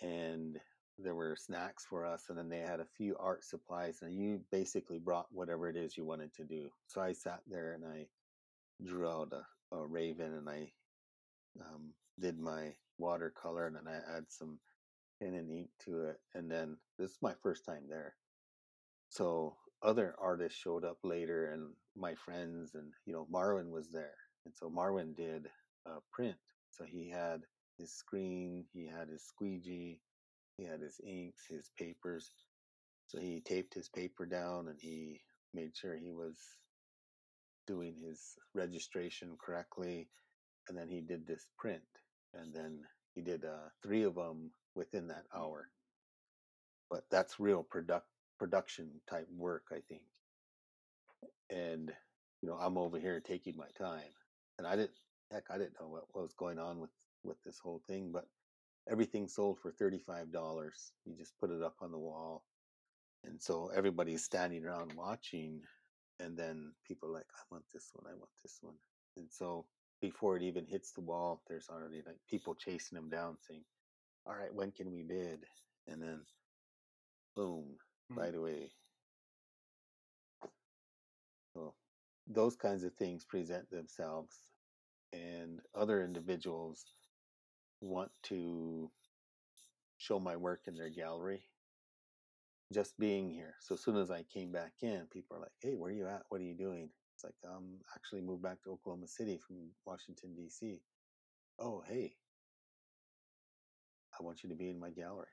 and 0.00 0.58
there 0.98 1.14
were 1.14 1.36
snacks 1.36 1.84
for 1.84 2.06
us, 2.06 2.24
and 2.28 2.38
then 2.38 2.48
they 2.48 2.60
had 2.60 2.80
a 2.80 2.86
few 2.96 3.16
art 3.20 3.44
supplies, 3.44 3.98
and 4.02 4.18
you 4.18 4.40
basically 4.50 4.98
brought 4.98 5.26
whatever 5.30 5.68
it 5.68 5.76
is 5.76 5.96
you 5.96 6.04
wanted 6.04 6.32
to 6.34 6.44
do. 6.44 6.70
So 6.86 7.00
I 7.00 7.12
sat 7.12 7.40
there 7.46 7.72
and 7.72 7.84
I 7.84 8.06
drew 8.84 9.08
out 9.08 9.32
a, 9.32 9.76
a 9.76 9.86
raven, 9.86 10.34
and 10.34 10.48
I 10.48 10.72
um, 11.60 11.92
did 12.18 12.38
my 12.38 12.72
watercolor, 12.98 13.66
and 13.66 13.76
then 13.76 13.86
I 13.86 14.14
had 14.14 14.24
some 14.28 14.58
pen 15.20 15.34
and 15.34 15.50
ink 15.50 15.68
to 15.84 16.04
it, 16.04 16.20
and 16.34 16.50
then 16.50 16.76
this 16.98 17.10
is 17.10 17.18
my 17.22 17.34
first 17.42 17.64
time 17.64 17.84
there. 17.88 18.14
So 19.08 19.56
other 19.82 20.14
artists 20.20 20.58
showed 20.58 20.84
up 20.84 20.98
later, 21.04 21.52
and 21.52 21.72
my 21.96 22.14
friends, 22.14 22.74
and 22.74 22.92
you 23.06 23.12
know, 23.12 23.26
Marwin 23.32 23.70
was 23.70 23.88
there, 23.90 24.16
and 24.44 24.54
so 24.54 24.70
Marwin 24.70 25.16
did 25.16 25.48
a 25.86 25.98
print. 26.12 26.36
So 26.70 26.84
he 26.84 27.08
had 27.08 27.42
his 27.78 27.92
screen, 27.92 28.64
he 28.72 28.86
had 28.86 29.08
his 29.08 29.22
squeegee, 29.24 30.00
he 30.56 30.64
had 30.64 30.80
his 30.80 31.00
inks, 31.06 31.46
his 31.48 31.70
papers. 31.78 32.30
So 33.06 33.18
he 33.18 33.40
taped 33.40 33.74
his 33.74 33.88
paper 33.88 34.26
down, 34.26 34.68
and 34.68 34.78
he 34.80 35.20
made 35.54 35.76
sure 35.76 35.96
he 35.96 36.12
was 36.12 36.36
doing 37.66 37.94
his 38.04 38.36
registration 38.54 39.36
correctly, 39.38 40.08
and 40.68 40.76
then 40.76 40.88
he 40.88 41.00
did 41.00 41.26
this 41.26 41.46
print, 41.58 41.82
and 42.34 42.52
then 42.52 42.80
he 43.18 43.24
did 43.24 43.44
uh, 43.44 43.70
three 43.82 44.04
of 44.04 44.14
them 44.14 44.52
within 44.76 45.08
that 45.08 45.24
hour. 45.34 45.68
But 46.88 47.02
that's 47.10 47.40
real 47.40 47.64
product 47.64 48.06
production 48.38 49.00
type 49.10 49.26
work, 49.36 49.64
I 49.72 49.80
think. 49.88 50.02
And 51.50 51.92
you 52.40 52.48
know, 52.48 52.54
I'm 52.54 52.78
over 52.78 52.96
here 53.00 53.20
taking 53.20 53.56
my 53.56 53.66
time, 53.76 54.14
and 54.56 54.68
I 54.68 54.76
didn't 54.76 54.92
heck, 55.32 55.46
I 55.50 55.58
didn't 55.58 55.80
know 55.80 55.88
what, 55.88 56.04
what 56.12 56.22
was 56.22 56.34
going 56.34 56.60
on 56.60 56.78
with 56.78 56.92
with 57.24 57.38
this 57.44 57.58
whole 57.58 57.82
thing, 57.88 58.12
but 58.12 58.26
everything 58.88 59.26
sold 59.26 59.58
for 59.58 59.72
thirty 59.72 59.98
five 59.98 60.30
dollars. 60.30 60.92
You 61.04 61.16
just 61.16 61.36
put 61.40 61.50
it 61.50 61.60
up 61.60 61.74
on 61.82 61.90
the 61.90 61.98
wall, 61.98 62.44
and 63.24 63.42
so 63.42 63.72
everybody's 63.74 64.22
standing 64.22 64.64
around 64.64 64.92
watching, 64.96 65.62
and 66.20 66.38
then 66.38 66.72
people 66.86 67.08
are 67.08 67.14
like, 67.14 67.26
I 67.34 67.42
want 67.50 67.64
this 67.74 67.90
one, 67.94 68.06
I 68.06 68.14
want 68.14 68.30
this 68.44 68.58
one, 68.62 68.76
and 69.16 69.26
so 69.28 69.66
before 70.00 70.36
it 70.36 70.42
even 70.42 70.66
hits 70.66 70.92
the 70.92 71.02
wall, 71.02 71.44
there's 71.48 71.68
already 71.70 72.02
like 72.02 72.26
people 72.26 72.54
chasing 72.56 72.96
them 72.96 73.10
down, 73.10 73.40
saying, 73.40 73.66
"All 74.26 74.36
right, 74.36 74.54
when 74.54 74.72
can 74.72 74.92
we 74.92 75.04
bid?" 75.04 75.48
And 75.86 76.02
then, 76.02 76.26
boom, 77.34 77.80
Hmm. 78.10 78.16
right 78.16 78.34
away. 78.34 78.72
So 81.54 81.78
those 82.26 82.56
kinds 82.56 82.84
of 82.84 82.96
things 82.96 83.24
present 83.26 83.70
themselves, 83.70 84.54
and 85.12 85.66
other 85.74 86.02
individuals 86.04 86.86
want 87.80 88.12
to 88.24 88.92
show 89.98 90.20
my 90.20 90.36
work 90.36 90.68
in 90.68 90.76
their 90.76 90.90
gallery. 90.90 91.50
Just 92.72 92.98
being 92.98 93.30
here. 93.30 93.56
So 93.60 93.74
as 93.76 93.82
soon 93.82 93.96
as 93.96 94.10
I 94.10 94.24
came 94.24 94.52
back 94.52 94.82
in, 94.82 95.08
people 95.08 95.36
are 95.36 95.40
like, 95.40 95.56
"Hey, 95.60 95.76
where 95.76 95.90
are 95.90 95.94
you 95.94 96.06
at? 96.08 96.30
What 96.30 96.40
are 96.40 96.44
you 96.44 96.54
doing?" 96.56 96.94
It's 97.18 97.24
like 97.24 97.52
I'm 97.52 97.80
actually 97.96 98.20
moved 98.20 98.44
back 98.44 98.62
to 98.62 98.70
Oklahoma 98.70 99.08
City 99.08 99.40
from 99.44 99.56
Washington 99.84 100.36
D.C. 100.36 100.78
Oh, 101.58 101.82
hey, 101.88 102.12
I 104.18 104.22
want 104.22 104.44
you 104.44 104.48
to 104.50 104.54
be 104.54 104.70
in 104.70 104.78
my 104.78 104.90
gallery. 104.90 105.26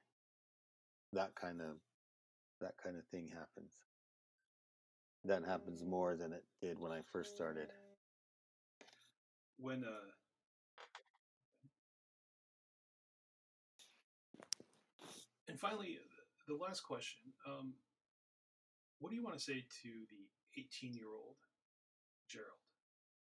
That 1.14 1.36
kind 1.36 1.62
of 1.62 1.78
that 2.60 2.74
kind 2.84 2.98
of 2.98 3.06
thing 3.12 3.30
happens. 3.30 3.70
That 5.26 5.46
happens 5.46 5.84
more 5.84 6.16
than 6.16 6.34
it 6.34 6.44
did 6.60 6.80
when 6.80 6.92
I 6.92 7.02
first 7.12 7.36
started. 7.36 7.68
when 9.58 9.84
uh 9.84 10.12
and 15.48 15.60
finally 15.60 16.00
the, 16.48 16.56
last 16.56 16.82
question 16.82 17.20
um 17.48 17.74
what 19.00 19.12
do 19.12 19.16
you 19.16 19.24
want 19.24 19.38
to 19.38 19.44
say 19.44 19.64
to 19.84 19.90
the 20.10 20.62
18 20.62 20.94
year 20.94 21.08
old 21.14 21.36
gerald 22.30 22.60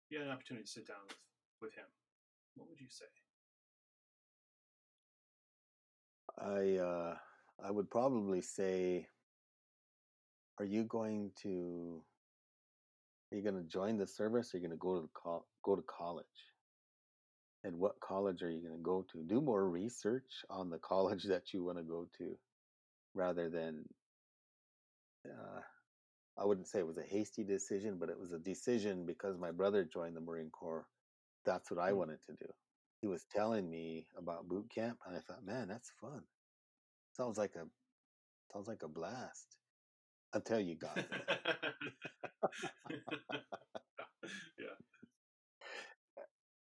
you 0.10 0.18
had 0.20 0.28
an 0.28 0.34
opportunity 0.34 0.66
to 0.66 0.72
sit 0.72 0.88
down 0.88 1.02
with 1.08 1.18
with 1.62 1.74
him 1.76 1.88
what 2.56 2.70
would 2.70 2.80
you 2.80 2.90
say 2.90 3.06
I 6.38 6.78
uh, 6.78 7.16
I 7.64 7.72
would 7.72 7.90
probably 7.90 8.42
say, 8.42 9.08
are 10.60 10.66
you 10.66 10.84
going 10.84 11.32
to 11.44 12.02
are 13.32 13.38
you 13.38 13.44
going 13.44 13.56
to 13.56 13.70
join 13.70 13.98
the 13.98 14.08
service? 14.08 14.54
Or 14.54 14.58
are 14.58 14.60
you 14.60 14.68
going 14.68 14.78
to 14.78 14.82
go 14.82 14.96
to 14.96 15.02
the 15.02 15.40
go 15.64 15.76
to 15.76 15.84
college? 15.84 16.26
And 17.64 17.80
what 17.80 18.00
college 18.00 18.44
are 18.44 18.52
you 18.52 18.62
going 18.62 18.78
to 18.78 18.84
go 18.84 19.06
to? 19.12 19.24
Do 19.24 19.42
more 19.42 19.68
research 19.70 20.46
on 20.50 20.70
the 20.70 20.78
college 20.80 21.24
that 21.24 21.54
you 21.54 21.64
want 21.64 21.78
to 21.78 21.84
go 21.84 22.08
to, 22.18 22.38
rather 23.14 23.50
than. 23.50 23.86
Uh, 25.26 25.62
I 26.38 26.46
wouldn't 26.46 26.68
say 26.68 26.80
it 26.80 26.88
was 26.88 26.98
a 26.98 27.04
hasty 27.04 27.44
decision, 27.44 27.98
but 28.00 28.10
it 28.10 28.20
was 28.20 28.34
a 28.34 28.40
decision 28.40 29.06
because 29.06 29.38
my 29.38 29.52
brother 29.52 29.86
joined 29.86 30.16
the 30.16 30.22
Marine 30.22 30.52
Corps. 30.52 30.88
That's 31.46 31.72
what 31.72 31.80
I 31.80 31.92
Mm. 31.92 31.98
wanted 31.98 32.20
to 32.28 32.34
do. 32.34 32.54
He 33.02 33.08
was 33.08 33.26
telling 33.26 33.70
me 33.70 34.08
about 34.18 34.48
boot 34.48 34.70
camp, 34.70 35.00
and 35.06 35.16
I 35.16 35.22
thought, 35.22 35.44
man, 35.46 35.68
that's 35.68 35.92
fun. 36.02 36.24
Sounds 37.14 37.38
like 37.38 37.56
a 37.56 37.68
sounds 38.54 38.68
like 38.68 38.84
a 38.84 38.90
blast. 38.90 39.58
Until 40.34 40.60
you 40.60 40.76
got 40.76 41.02
there. 41.10 41.28
yeah 44.60 44.76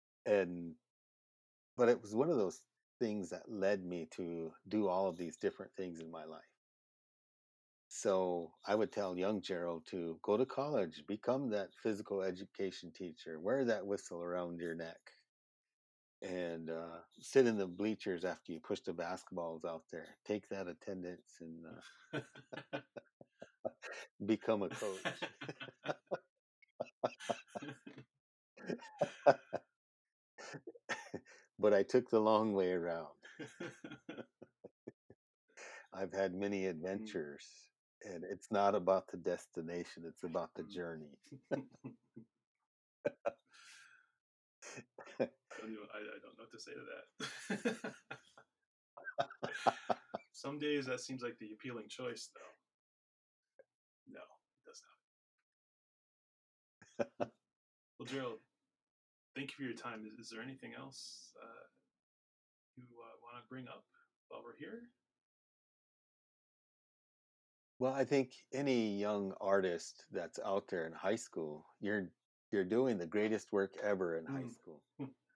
and 0.26 0.76
but 1.78 1.90
it 1.90 2.02
was 2.02 2.16
one 2.16 2.30
of 2.30 2.38
those 2.38 2.62
things 3.00 3.30
that 3.30 3.50
led 3.50 3.84
me 3.86 4.08
to 4.12 4.54
do 4.68 4.88
all 4.88 5.08
of 5.08 5.18
these 5.18 5.38
different 5.38 5.72
things 5.78 6.00
in 6.02 6.12
my 6.12 6.26
life 6.26 6.57
so 8.02 8.52
i 8.68 8.76
would 8.76 8.92
tell 8.92 9.18
young 9.18 9.42
gerald 9.42 9.86
to 9.86 10.20
go 10.24 10.38
to 10.38 10.46
college 10.46 11.04
become 11.08 11.50
that 11.50 11.70
physical 11.84 12.22
education 12.22 12.92
teacher 12.92 13.40
wear 13.40 13.66
that 13.66 13.86
whistle 13.88 14.22
around 14.22 14.60
your 14.60 14.76
neck 14.76 15.00
and 16.22 16.70
uh, 16.70 16.98
sit 17.22 17.46
in 17.48 17.58
the 17.58 17.68
bleachers 17.68 18.26
after 18.26 18.52
you 18.52 18.60
push 18.60 18.80
the 18.82 18.94
basketballs 18.94 19.66
out 19.66 19.84
there. 19.92 20.08
Take 20.26 20.50
that 20.50 20.68
attendance 20.68 21.38
and 21.42 21.66
uh, 21.66 22.20
become 24.26 24.64
a 24.64 24.70
coach. 24.70 25.24
But 31.60 31.74
i 31.74 31.84
took 31.84 32.10
the 32.10 32.20
long 32.20 32.54
way 32.54 32.72
around. 32.72 33.14
I've 35.94 36.14
had 36.14 36.34
many 36.34 36.66
Mm. 36.66 36.70
adventures, 36.70 37.70
and 38.04 38.24
it's 38.26 38.52
not 38.52 38.76
about 38.76 39.10
the 39.10 39.18
destination, 39.18 40.06
it's 40.06 40.24
about 40.24 40.54
the 40.56 40.64
Mm. 40.64 40.72
journey. 40.74 41.20
I 41.52 41.58
don't, 45.62 45.90
I, 45.94 46.00
I 46.00 46.20
don't 46.22 46.38
know 46.38 46.46
what 46.46 46.52
to 46.52 46.60
say 46.60 46.74
to 46.74 46.86
that. 46.86 47.96
Some 50.32 50.60
days 50.60 50.88
that 50.88 51.02
seems 51.02 51.24
like 51.24 51.40
the 51.40 51.54
appealing 51.54 51.90
choice, 51.90 52.32
though. 52.36 52.54
No, 54.08 54.22
it 54.22 54.66
does 54.66 54.84
not. 54.84 55.00
well, 58.00 58.08
Gerald, 58.08 58.42
thank 59.36 59.52
you 59.52 59.56
for 59.58 59.64
your 59.64 59.76
time. 59.76 60.06
Is, 60.06 60.14
is 60.14 60.30
there 60.30 60.42
anything 60.42 60.74
else 60.76 61.36
uh, 61.42 61.68
you 62.78 63.02
uh, 63.02 63.18
want 63.22 63.44
to 63.44 63.48
bring 63.50 63.68
up 63.68 63.86
while 64.30 64.44
we're 64.44 64.58
here? 64.58 64.92
Well, 67.80 67.94
I 67.94 68.06
think 68.06 68.46
any 68.52 68.98
young 68.98 69.34
artist 69.34 70.06
that's 70.12 70.40
out 70.40 70.68
there 70.68 70.86
in 70.88 70.94
high 70.94 71.16
school, 71.16 71.68
you're 71.80 72.12
you're 72.52 72.64
doing 72.66 72.98
the 72.98 73.08
greatest 73.08 73.52
work 73.52 73.78
ever 73.78 74.16
in 74.16 74.26
high 74.28 74.46
Mm. 74.46 74.48
school. 74.48 74.84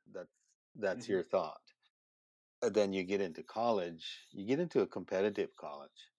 That's 0.07 0.33
that's 0.75 1.09
Mhm. 1.09 1.09
your 1.09 1.23
thought. 1.23 1.73
And 2.61 2.75
then 2.75 2.93
you 2.93 3.03
get 3.03 3.21
into 3.21 3.43
college, 3.43 4.27
you 4.31 4.45
get 4.45 4.59
into 4.59 4.81
a 4.81 4.87
competitive 4.87 5.55
college, 5.57 6.11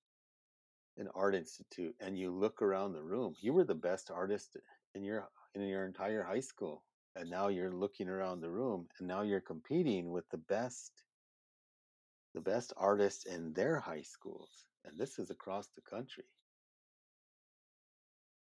an 0.96 1.08
art 1.08 1.34
institute, 1.34 1.96
and 2.00 2.18
you 2.18 2.30
look 2.30 2.62
around 2.62 2.92
the 2.92 3.02
room. 3.04 3.34
You 3.40 3.52
were 3.52 3.64
the 3.64 3.74
best 3.74 4.10
artist 4.10 4.56
in 4.94 5.02
your 5.04 5.30
in 5.54 5.62
your 5.62 5.84
entire 5.84 6.22
high 6.24 6.40
school. 6.40 6.86
And 7.14 7.28
now 7.28 7.48
you're 7.48 7.72
looking 7.76 8.08
around 8.08 8.40
the 8.40 8.50
room 8.50 8.88
and 8.98 9.06
now 9.08 9.20
you're 9.22 9.42
competing 9.42 10.10
with 10.12 10.30
the 10.30 10.38
best 10.38 11.04
the 12.34 12.40
best 12.40 12.72
artists 12.78 13.26
in 13.26 13.52
their 13.52 13.80
high 13.80 14.00
schools. 14.00 14.71
And 14.84 14.98
this 14.98 15.18
is 15.18 15.30
across 15.30 15.68
the 15.74 15.82
country. 15.82 16.24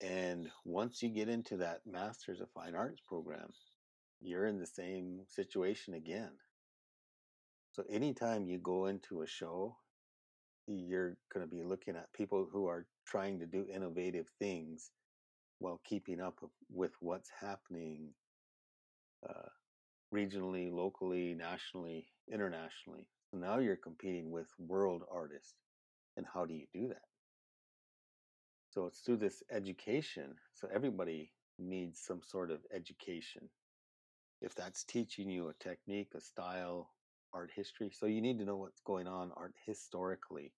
And 0.01 0.51
once 0.65 1.03
you 1.03 1.11
get 1.11 1.29
into 1.29 1.59
that 1.59 1.81
Masters 1.87 2.41
of 2.41 2.51
Fine 2.51 2.75
Arts 2.75 3.01
program, 3.07 3.53
you're 4.21 4.47
in 4.47 4.59
the 4.59 4.67
same 4.67 5.21
situation 5.29 5.95
again. 5.95 6.33
So 7.73 7.85
anytime 7.89 8.47
you 8.47 8.59
go 8.59 8.87
into 8.87 9.23
a 9.23 9.27
show, 9.27 9.77
you're 10.67 11.17
going 11.33 11.49
to 11.49 11.51
be 11.51 11.63
looking 11.63 11.97
at 11.97 12.13
people 12.13 12.49
who 12.51 12.67
are 12.67 12.87
trying 13.07 13.39
to 13.41 13.47
do 13.47 13.67
innovative 13.73 14.27
things 14.39 14.91
while 15.59 15.81
keeping 15.85 16.21
up 16.21 16.39
with- 16.71 17.01
what's 17.01 17.31
happening 17.31 18.15
uh, 19.29 19.49
regionally, 20.13 20.73
locally, 20.73 21.35
nationally, 21.35 22.07
internationally. 22.31 23.07
So 23.31 23.39
now 23.39 23.59
you're 23.59 23.77
competing 23.77 24.31
with 24.31 24.49
world 24.59 25.05
artists. 25.11 25.55
And 26.17 26.27
how 26.33 26.45
do 26.45 26.55
you 26.55 26.67
do 26.73 26.89
that? 26.89 27.03
So 28.71 28.87
it's 28.87 29.01
through 29.01 29.19
this 29.19 29.43
education. 29.51 30.35
So 30.55 30.69
everybody 30.75 31.33
needs 31.59 32.01
some 32.01 32.23
sort 32.23 32.51
of 32.51 32.61
education. 32.75 33.49
If 34.41 34.55
that's 34.55 34.85
teaching 34.85 35.31
you 35.31 35.49
a 35.49 35.65
technique, 35.65 36.13
a 36.15 36.21
style, 36.21 36.91
art 37.35 37.51
history. 37.55 37.91
So 37.93 38.07
you 38.07 38.21
need 38.21 38.39
to 38.39 38.45
know 38.45 38.57
what's 38.57 38.81
going 38.81 39.07
on 39.07 39.31
art 39.37 39.55
historically, 39.67 40.53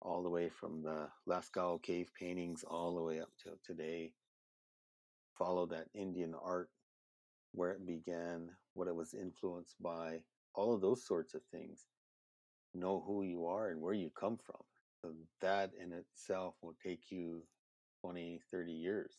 all 0.00 0.22
the 0.22 0.30
way 0.30 0.48
from 0.48 0.82
the 0.82 1.08
Lascaux 1.28 1.82
cave 1.82 2.10
paintings 2.18 2.64
all 2.66 2.94
the 2.94 3.02
way 3.02 3.20
up 3.20 3.30
to 3.44 3.50
today. 3.64 4.12
Follow 5.38 5.66
that 5.66 5.88
Indian 5.94 6.34
art, 6.42 6.70
where 7.52 7.72
it 7.72 7.86
began, 7.86 8.50
what 8.74 8.88
it 8.88 8.94
was 8.94 9.14
influenced 9.14 9.76
by, 9.82 10.20
all 10.54 10.74
of 10.74 10.80
those 10.80 11.06
sorts 11.06 11.34
of 11.34 11.42
things. 11.50 11.86
Know 12.74 13.02
who 13.06 13.22
you 13.22 13.46
are 13.46 13.68
and 13.68 13.80
where 13.80 13.94
you 13.94 14.10
come 14.18 14.38
from. 14.38 14.60
So 15.02 15.12
that 15.40 15.72
in 15.80 15.92
itself 15.92 16.54
will 16.62 16.76
take 16.84 17.10
you 17.10 17.42
20, 18.00 18.40
30 18.50 18.72
years. 18.72 19.12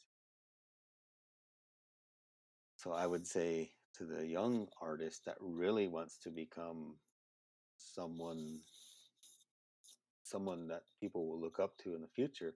So 2.77 2.93
I 2.93 3.05
would 3.05 3.27
say 3.27 3.71
to 3.97 4.05
the 4.05 4.25
young 4.25 4.67
artist 4.81 5.25
that 5.25 5.37
really 5.39 5.87
wants 5.87 6.17
to 6.23 6.29
become 6.29 6.95
someone 7.77 8.59
someone 10.23 10.67
that 10.67 10.83
people 10.99 11.27
will 11.27 11.39
look 11.39 11.59
up 11.59 11.77
to 11.77 11.95
in 11.95 12.01
the 12.01 12.07
future, 12.07 12.55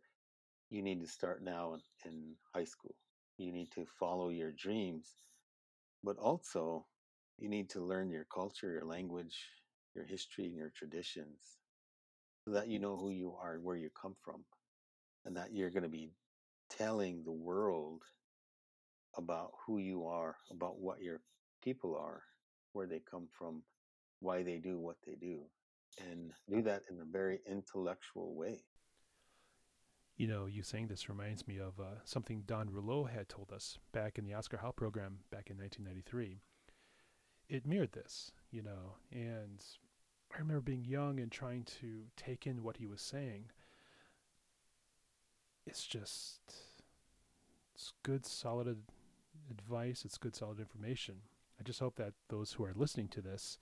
you 0.70 0.82
need 0.82 1.02
to 1.02 1.08
start 1.08 1.44
now 1.44 1.74
in, 1.76 2.12
in 2.12 2.36
high 2.54 2.64
school. 2.64 2.96
You 3.38 3.52
need 3.52 3.72
to 3.72 3.86
follow 4.00 4.30
your 4.30 4.52
dreams, 4.52 5.18
but 6.04 6.18
also 6.18 6.86
you 7.38 7.50
need 7.50 7.70
to 7.72 7.82
learn 7.82 8.10
your 8.10 8.26
culture, 8.34 8.72
your 8.72 8.86
language, 8.86 9.38
your 9.98 10.06
history, 10.06 10.46
and 10.46 10.56
your 10.56 10.72
traditions 10.76 11.58
so 12.48 12.54
that 12.54 12.70
you 12.70 12.80
know 12.80 12.96
who 12.96 13.10
you 13.10 13.36
are 13.42 13.56
and 13.56 13.64
where 13.64 13.76
you 13.76 13.90
come 14.02 14.16
from, 14.24 14.46
and 15.26 15.36
that 15.36 15.54
you're 15.54 15.70
going 15.70 15.84
to 15.84 15.90
be 15.90 16.14
telling 16.70 17.22
the 17.24 17.32
world 17.32 18.04
about 19.18 19.52
who 19.66 19.80
you 19.80 20.06
are, 20.06 20.38
about 20.50 20.80
what 20.80 21.02
your 21.02 21.20
people 21.62 21.98
are, 21.98 22.22
where 22.72 22.88
they 22.88 23.02
come 23.12 23.28
from, 23.38 23.64
why 24.22 24.44
they 24.44 24.60
do 24.60 24.80
what 24.80 24.96
they 25.06 25.16
do, 25.16 25.42
and 26.10 26.32
do 26.50 26.62
that 26.62 26.84
in 26.90 27.02
a 27.02 27.12
very 27.12 27.40
intellectual 27.50 28.34
way. 28.34 28.64
You 30.16 30.28
know, 30.28 30.46
you 30.46 30.64
saying 30.64 30.88
this 30.88 31.10
reminds 31.10 31.48
me 31.48 31.58
of 31.58 31.80
uh, 31.80 32.00
something 32.06 32.44
Don 32.48 32.70
Rouleau 32.72 33.04
had 33.04 33.28
told 33.28 33.52
us 33.52 33.78
back 33.92 34.18
in 34.18 34.26
the 34.26 34.34
Oscar 34.34 34.58
Howe 34.58 34.72
program 34.72 35.20
back 35.32 35.50
in 35.50 35.58
1993. 35.58 36.40
It 37.50 37.68
mirrored 37.68 37.92
this, 37.92 38.32
you 38.52 38.64
know, 38.64 38.96
and 39.12 39.64
I 40.34 40.40
remember 40.40 40.62
being 40.62 40.86
young 40.86 41.20
and 41.20 41.32
trying 41.32 41.64
to 41.80 42.04
take 42.16 42.46
in 42.46 42.64
what 42.64 42.78
he 42.78 42.86
was 42.86 43.02
saying. 43.02 43.46
It's 45.66 45.86
just, 45.86 46.40
it's 47.74 47.94
good, 48.04 48.26
solid 48.26 48.78
advice. 49.50 50.04
It's 50.06 50.18
good, 50.18 50.36
solid 50.36 50.60
information. 50.60 51.16
I 51.60 51.64
just 51.64 51.80
hope 51.80 51.96
that 51.96 52.14
those 52.30 52.54
who 52.54 52.64
are 52.66 52.74
listening 52.76 53.08
to 53.10 53.22
this, 53.22 53.58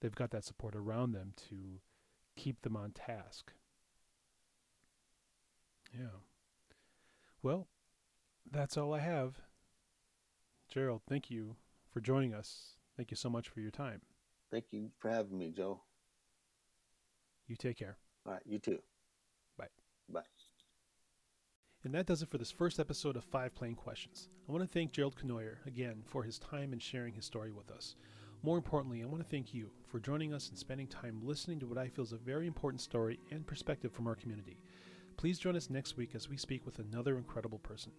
they've 0.00 0.14
got 0.14 0.30
that 0.30 0.44
support 0.44 0.74
around 0.74 1.12
them 1.12 1.32
to 1.48 1.80
keep 2.36 2.62
them 2.62 2.76
on 2.76 2.92
task. 2.92 3.52
Yeah. 5.92 6.20
Well, 7.42 7.68
that's 8.50 8.76
all 8.76 8.94
I 8.94 9.00
have. 9.00 9.40
Gerald, 10.68 11.02
thank 11.08 11.30
you 11.30 11.56
for 11.90 12.00
joining 12.00 12.34
us. 12.34 12.76
Thank 12.96 13.10
you 13.10 13.16
so 13.16 13.28
much 13.28 13.48
for 13.48 13.60
your 13.60 13.70
time. 13.70 14.00
Thank 14.50 14.66
you 14.72 14.90
for 14.98 15.10
having 15.10 15.38
me, 15.38 15.50
Joe. 15.50 15.80
You 17.46 17.56
take 17.56 17.78
care. 17.78 17.96
All 18.26 18.32
right, 18.32 18.42
you 18.46 18.58
too. 18.58 18.78
Bye. 19.58 19.68
Bye. 20.08 20.22
And 21.84 21.94
that 21.94 22.06
does 22.06 22.22
it 22.22 22.30
for 22.30 22.38
this 22.38 22.50
first 22.50 22.80
episode 22.80 23.16
of 23.16 23.24
Five 23.24 23.54
Plain 23.54 23.74
Questions. 23.74 24.28
I 24.48 24.52
want 24.52 24.64
to 24.64 24.72
thank 24.72 24.92
Gerald 24.92 25.16
Cournoyer 25.16 25.56
again 25.66 26.02
for 26.06 26.22
his 26.22 26.38
time 26.38 26.72
and 26.72 26.82
sharing 26.82 27.12
his 27.12 27.26
story 27.26 27.52
with 27.52 27.70
us. 27.70 27.96
More 28.42 28.56
importantly, 28.56 29.02
I 29.02 29.06
want 29.06 29.22
to 29.22 29.28
thank 29.28 29.52
you 29.52 29.70
for 29.86 30.00
joining 30.00 30.32
us 30.32 30.48
and 30.48 30.58
spending 30.58 30.86
time 30.86 31.20
listening 31.22 31.60
to 31.60 31.66
what 31.66 31.78
I 31.78 31.88
feel 31.88 32.04
is 32.04 32.12
a 32.12 32.18
very 32.18 32.46
important 32.46 32.80
story 32.80 33.18
and 33.30 33.46
perspective 33.46 33.92
from 33.92 34.06
our 34.06 34.14
community. 34.14 34.58
Please 35.16 35.38
join 35.38 35.56
us 35.56 35.70
next 35.70 35.96
week 35.96 36.14
as 36.14 36.28
we 36.28 36.36
speak 36.36 36.64
with 36.64 36.78
another 36.78 37.18
incredible 37.18 37.58
person. 37.58 37.92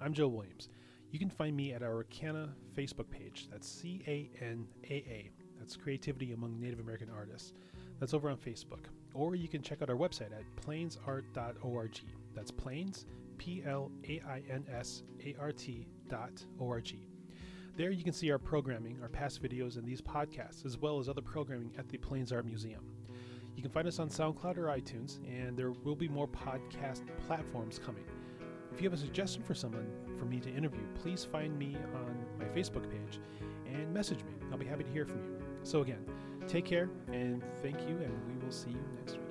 I'm 0.00 0.12
Joe 0.12 0.28
Williams. 0.28 0.68
You 1.10 1.18
can 1.18 1.30
find 1.30 1.56
me 1.56 1.72
at 1.72 1.82
our 1.82 2.04
CANAA 2.04 2.50
Facebook 2.76 3.10
page. 3.10 3.48
That's 3.50 3.68
C 3.68 4.02
A 4.06 4.30
N 4.42 4.66
A 4.84 4.94
A. 4.94 5.30
That's 5.58 5.76
Creativity 5.76 6.32
Among 6.32 6.60
Native 6.60 6.80
American 6.80 7.10
Artists. 7.10 7.52
That's 8.00 8.14
over 8.14 8.30
on 8.30 8.36
Facebook. 8.38 8.86
Or 9.14 9.34
you 9.34 9.48
can 9.48 9.62
check 9.62 9.82
out 9.82 9.90
our 9.90 9.96
website 9.96 10.32
at 10.32 10.44
plainsart.org. 10.66 12.00
That's 12.34 12.50
Plains, 12.50 13.06
P 13.38 13.62
L 13.66 13.90
A 14.08 14.20
I 14.26 14.42
N 14.50 14.64
S 14.72 15.02
A 15.24 15.36
R 15.38 15.52
T 15.52 15.86
dot 16.08 16.44
O 16.58 16.68
R 16.68 16.80
G. 16.80 17.06
There 17.76 17.90
you 17.90 18.02
can 18.02 18.12
see 18.12 18.30
our 18.30 18.38
programming, 18.38 18.98
our 19.00 19.08
past 19.08 19.42
videos, 19.42 19.76
and 19.76 19.86
these 19.86 20.00
podcasts, 20.00 20.66
as 20.66 20.76
well 20.76 20.98
as 20.98 21.08
other 21.08 21.22
programming 21.22 21.72
at 21.78 21.88
the 21.88 21.98
Plains 21.98 22.32
Art 22.32 22.44
Museum. 22.44 22.84
You 23.56 23.62
can 23.62 23.70
find 23.70 23.86
us 23.86 23.98
on 23.98 24.08
SoundCloud 24.08 24.56
or 24.56 24.66
iTunes, 24.66 25.18
and 25.26 25.56
there 25.56 25.72
will 25.84 25.94
be 25.94 26.08
more 26.08 26.28
podcast 26.28 27.02
platforms 27.26 27.78
coming. 27.78 28.04
If 28.72 28.80
you 28.80 28.88
have 28.88 28.98
a 28.98 29.02
suggestion 29.02 29.42
for 29.42 29.54
someone 29.54 29.86
for 30.18 30.24
me 30.24 30.40
to 30.40 30.50
interview, 30.50 30.80
please 30.94 31.24
find 31.24 31.58
me 31.58 31.76
on 31.94 32.16
my 32.38 32.44
Facebook 32.46 32.88
page 32.90 33.20
and 33.66 33.92
message 33.92 34.18
me. 34.24 34.32
I'll 34.50 34.58
be 34.58 34.66
happy 34.66 34.84
to 34.84 34.90
hear 34.90 35.04
from 35.04 35.18
you. 35.18 35.40
So, 35.62 35.80
again, 35.82 36.04
take 36.50 36.64
care 36.64 36.90
and 37.12 37.42
thank 37.62 37.80
you, 37.88 37.96
and 37.98 38.12
we 38.26 38.44
will 38.44 38.52
see 38.52 38.70
you 38.70 38.82
next 38.98 39.18
week. 39.18 39.29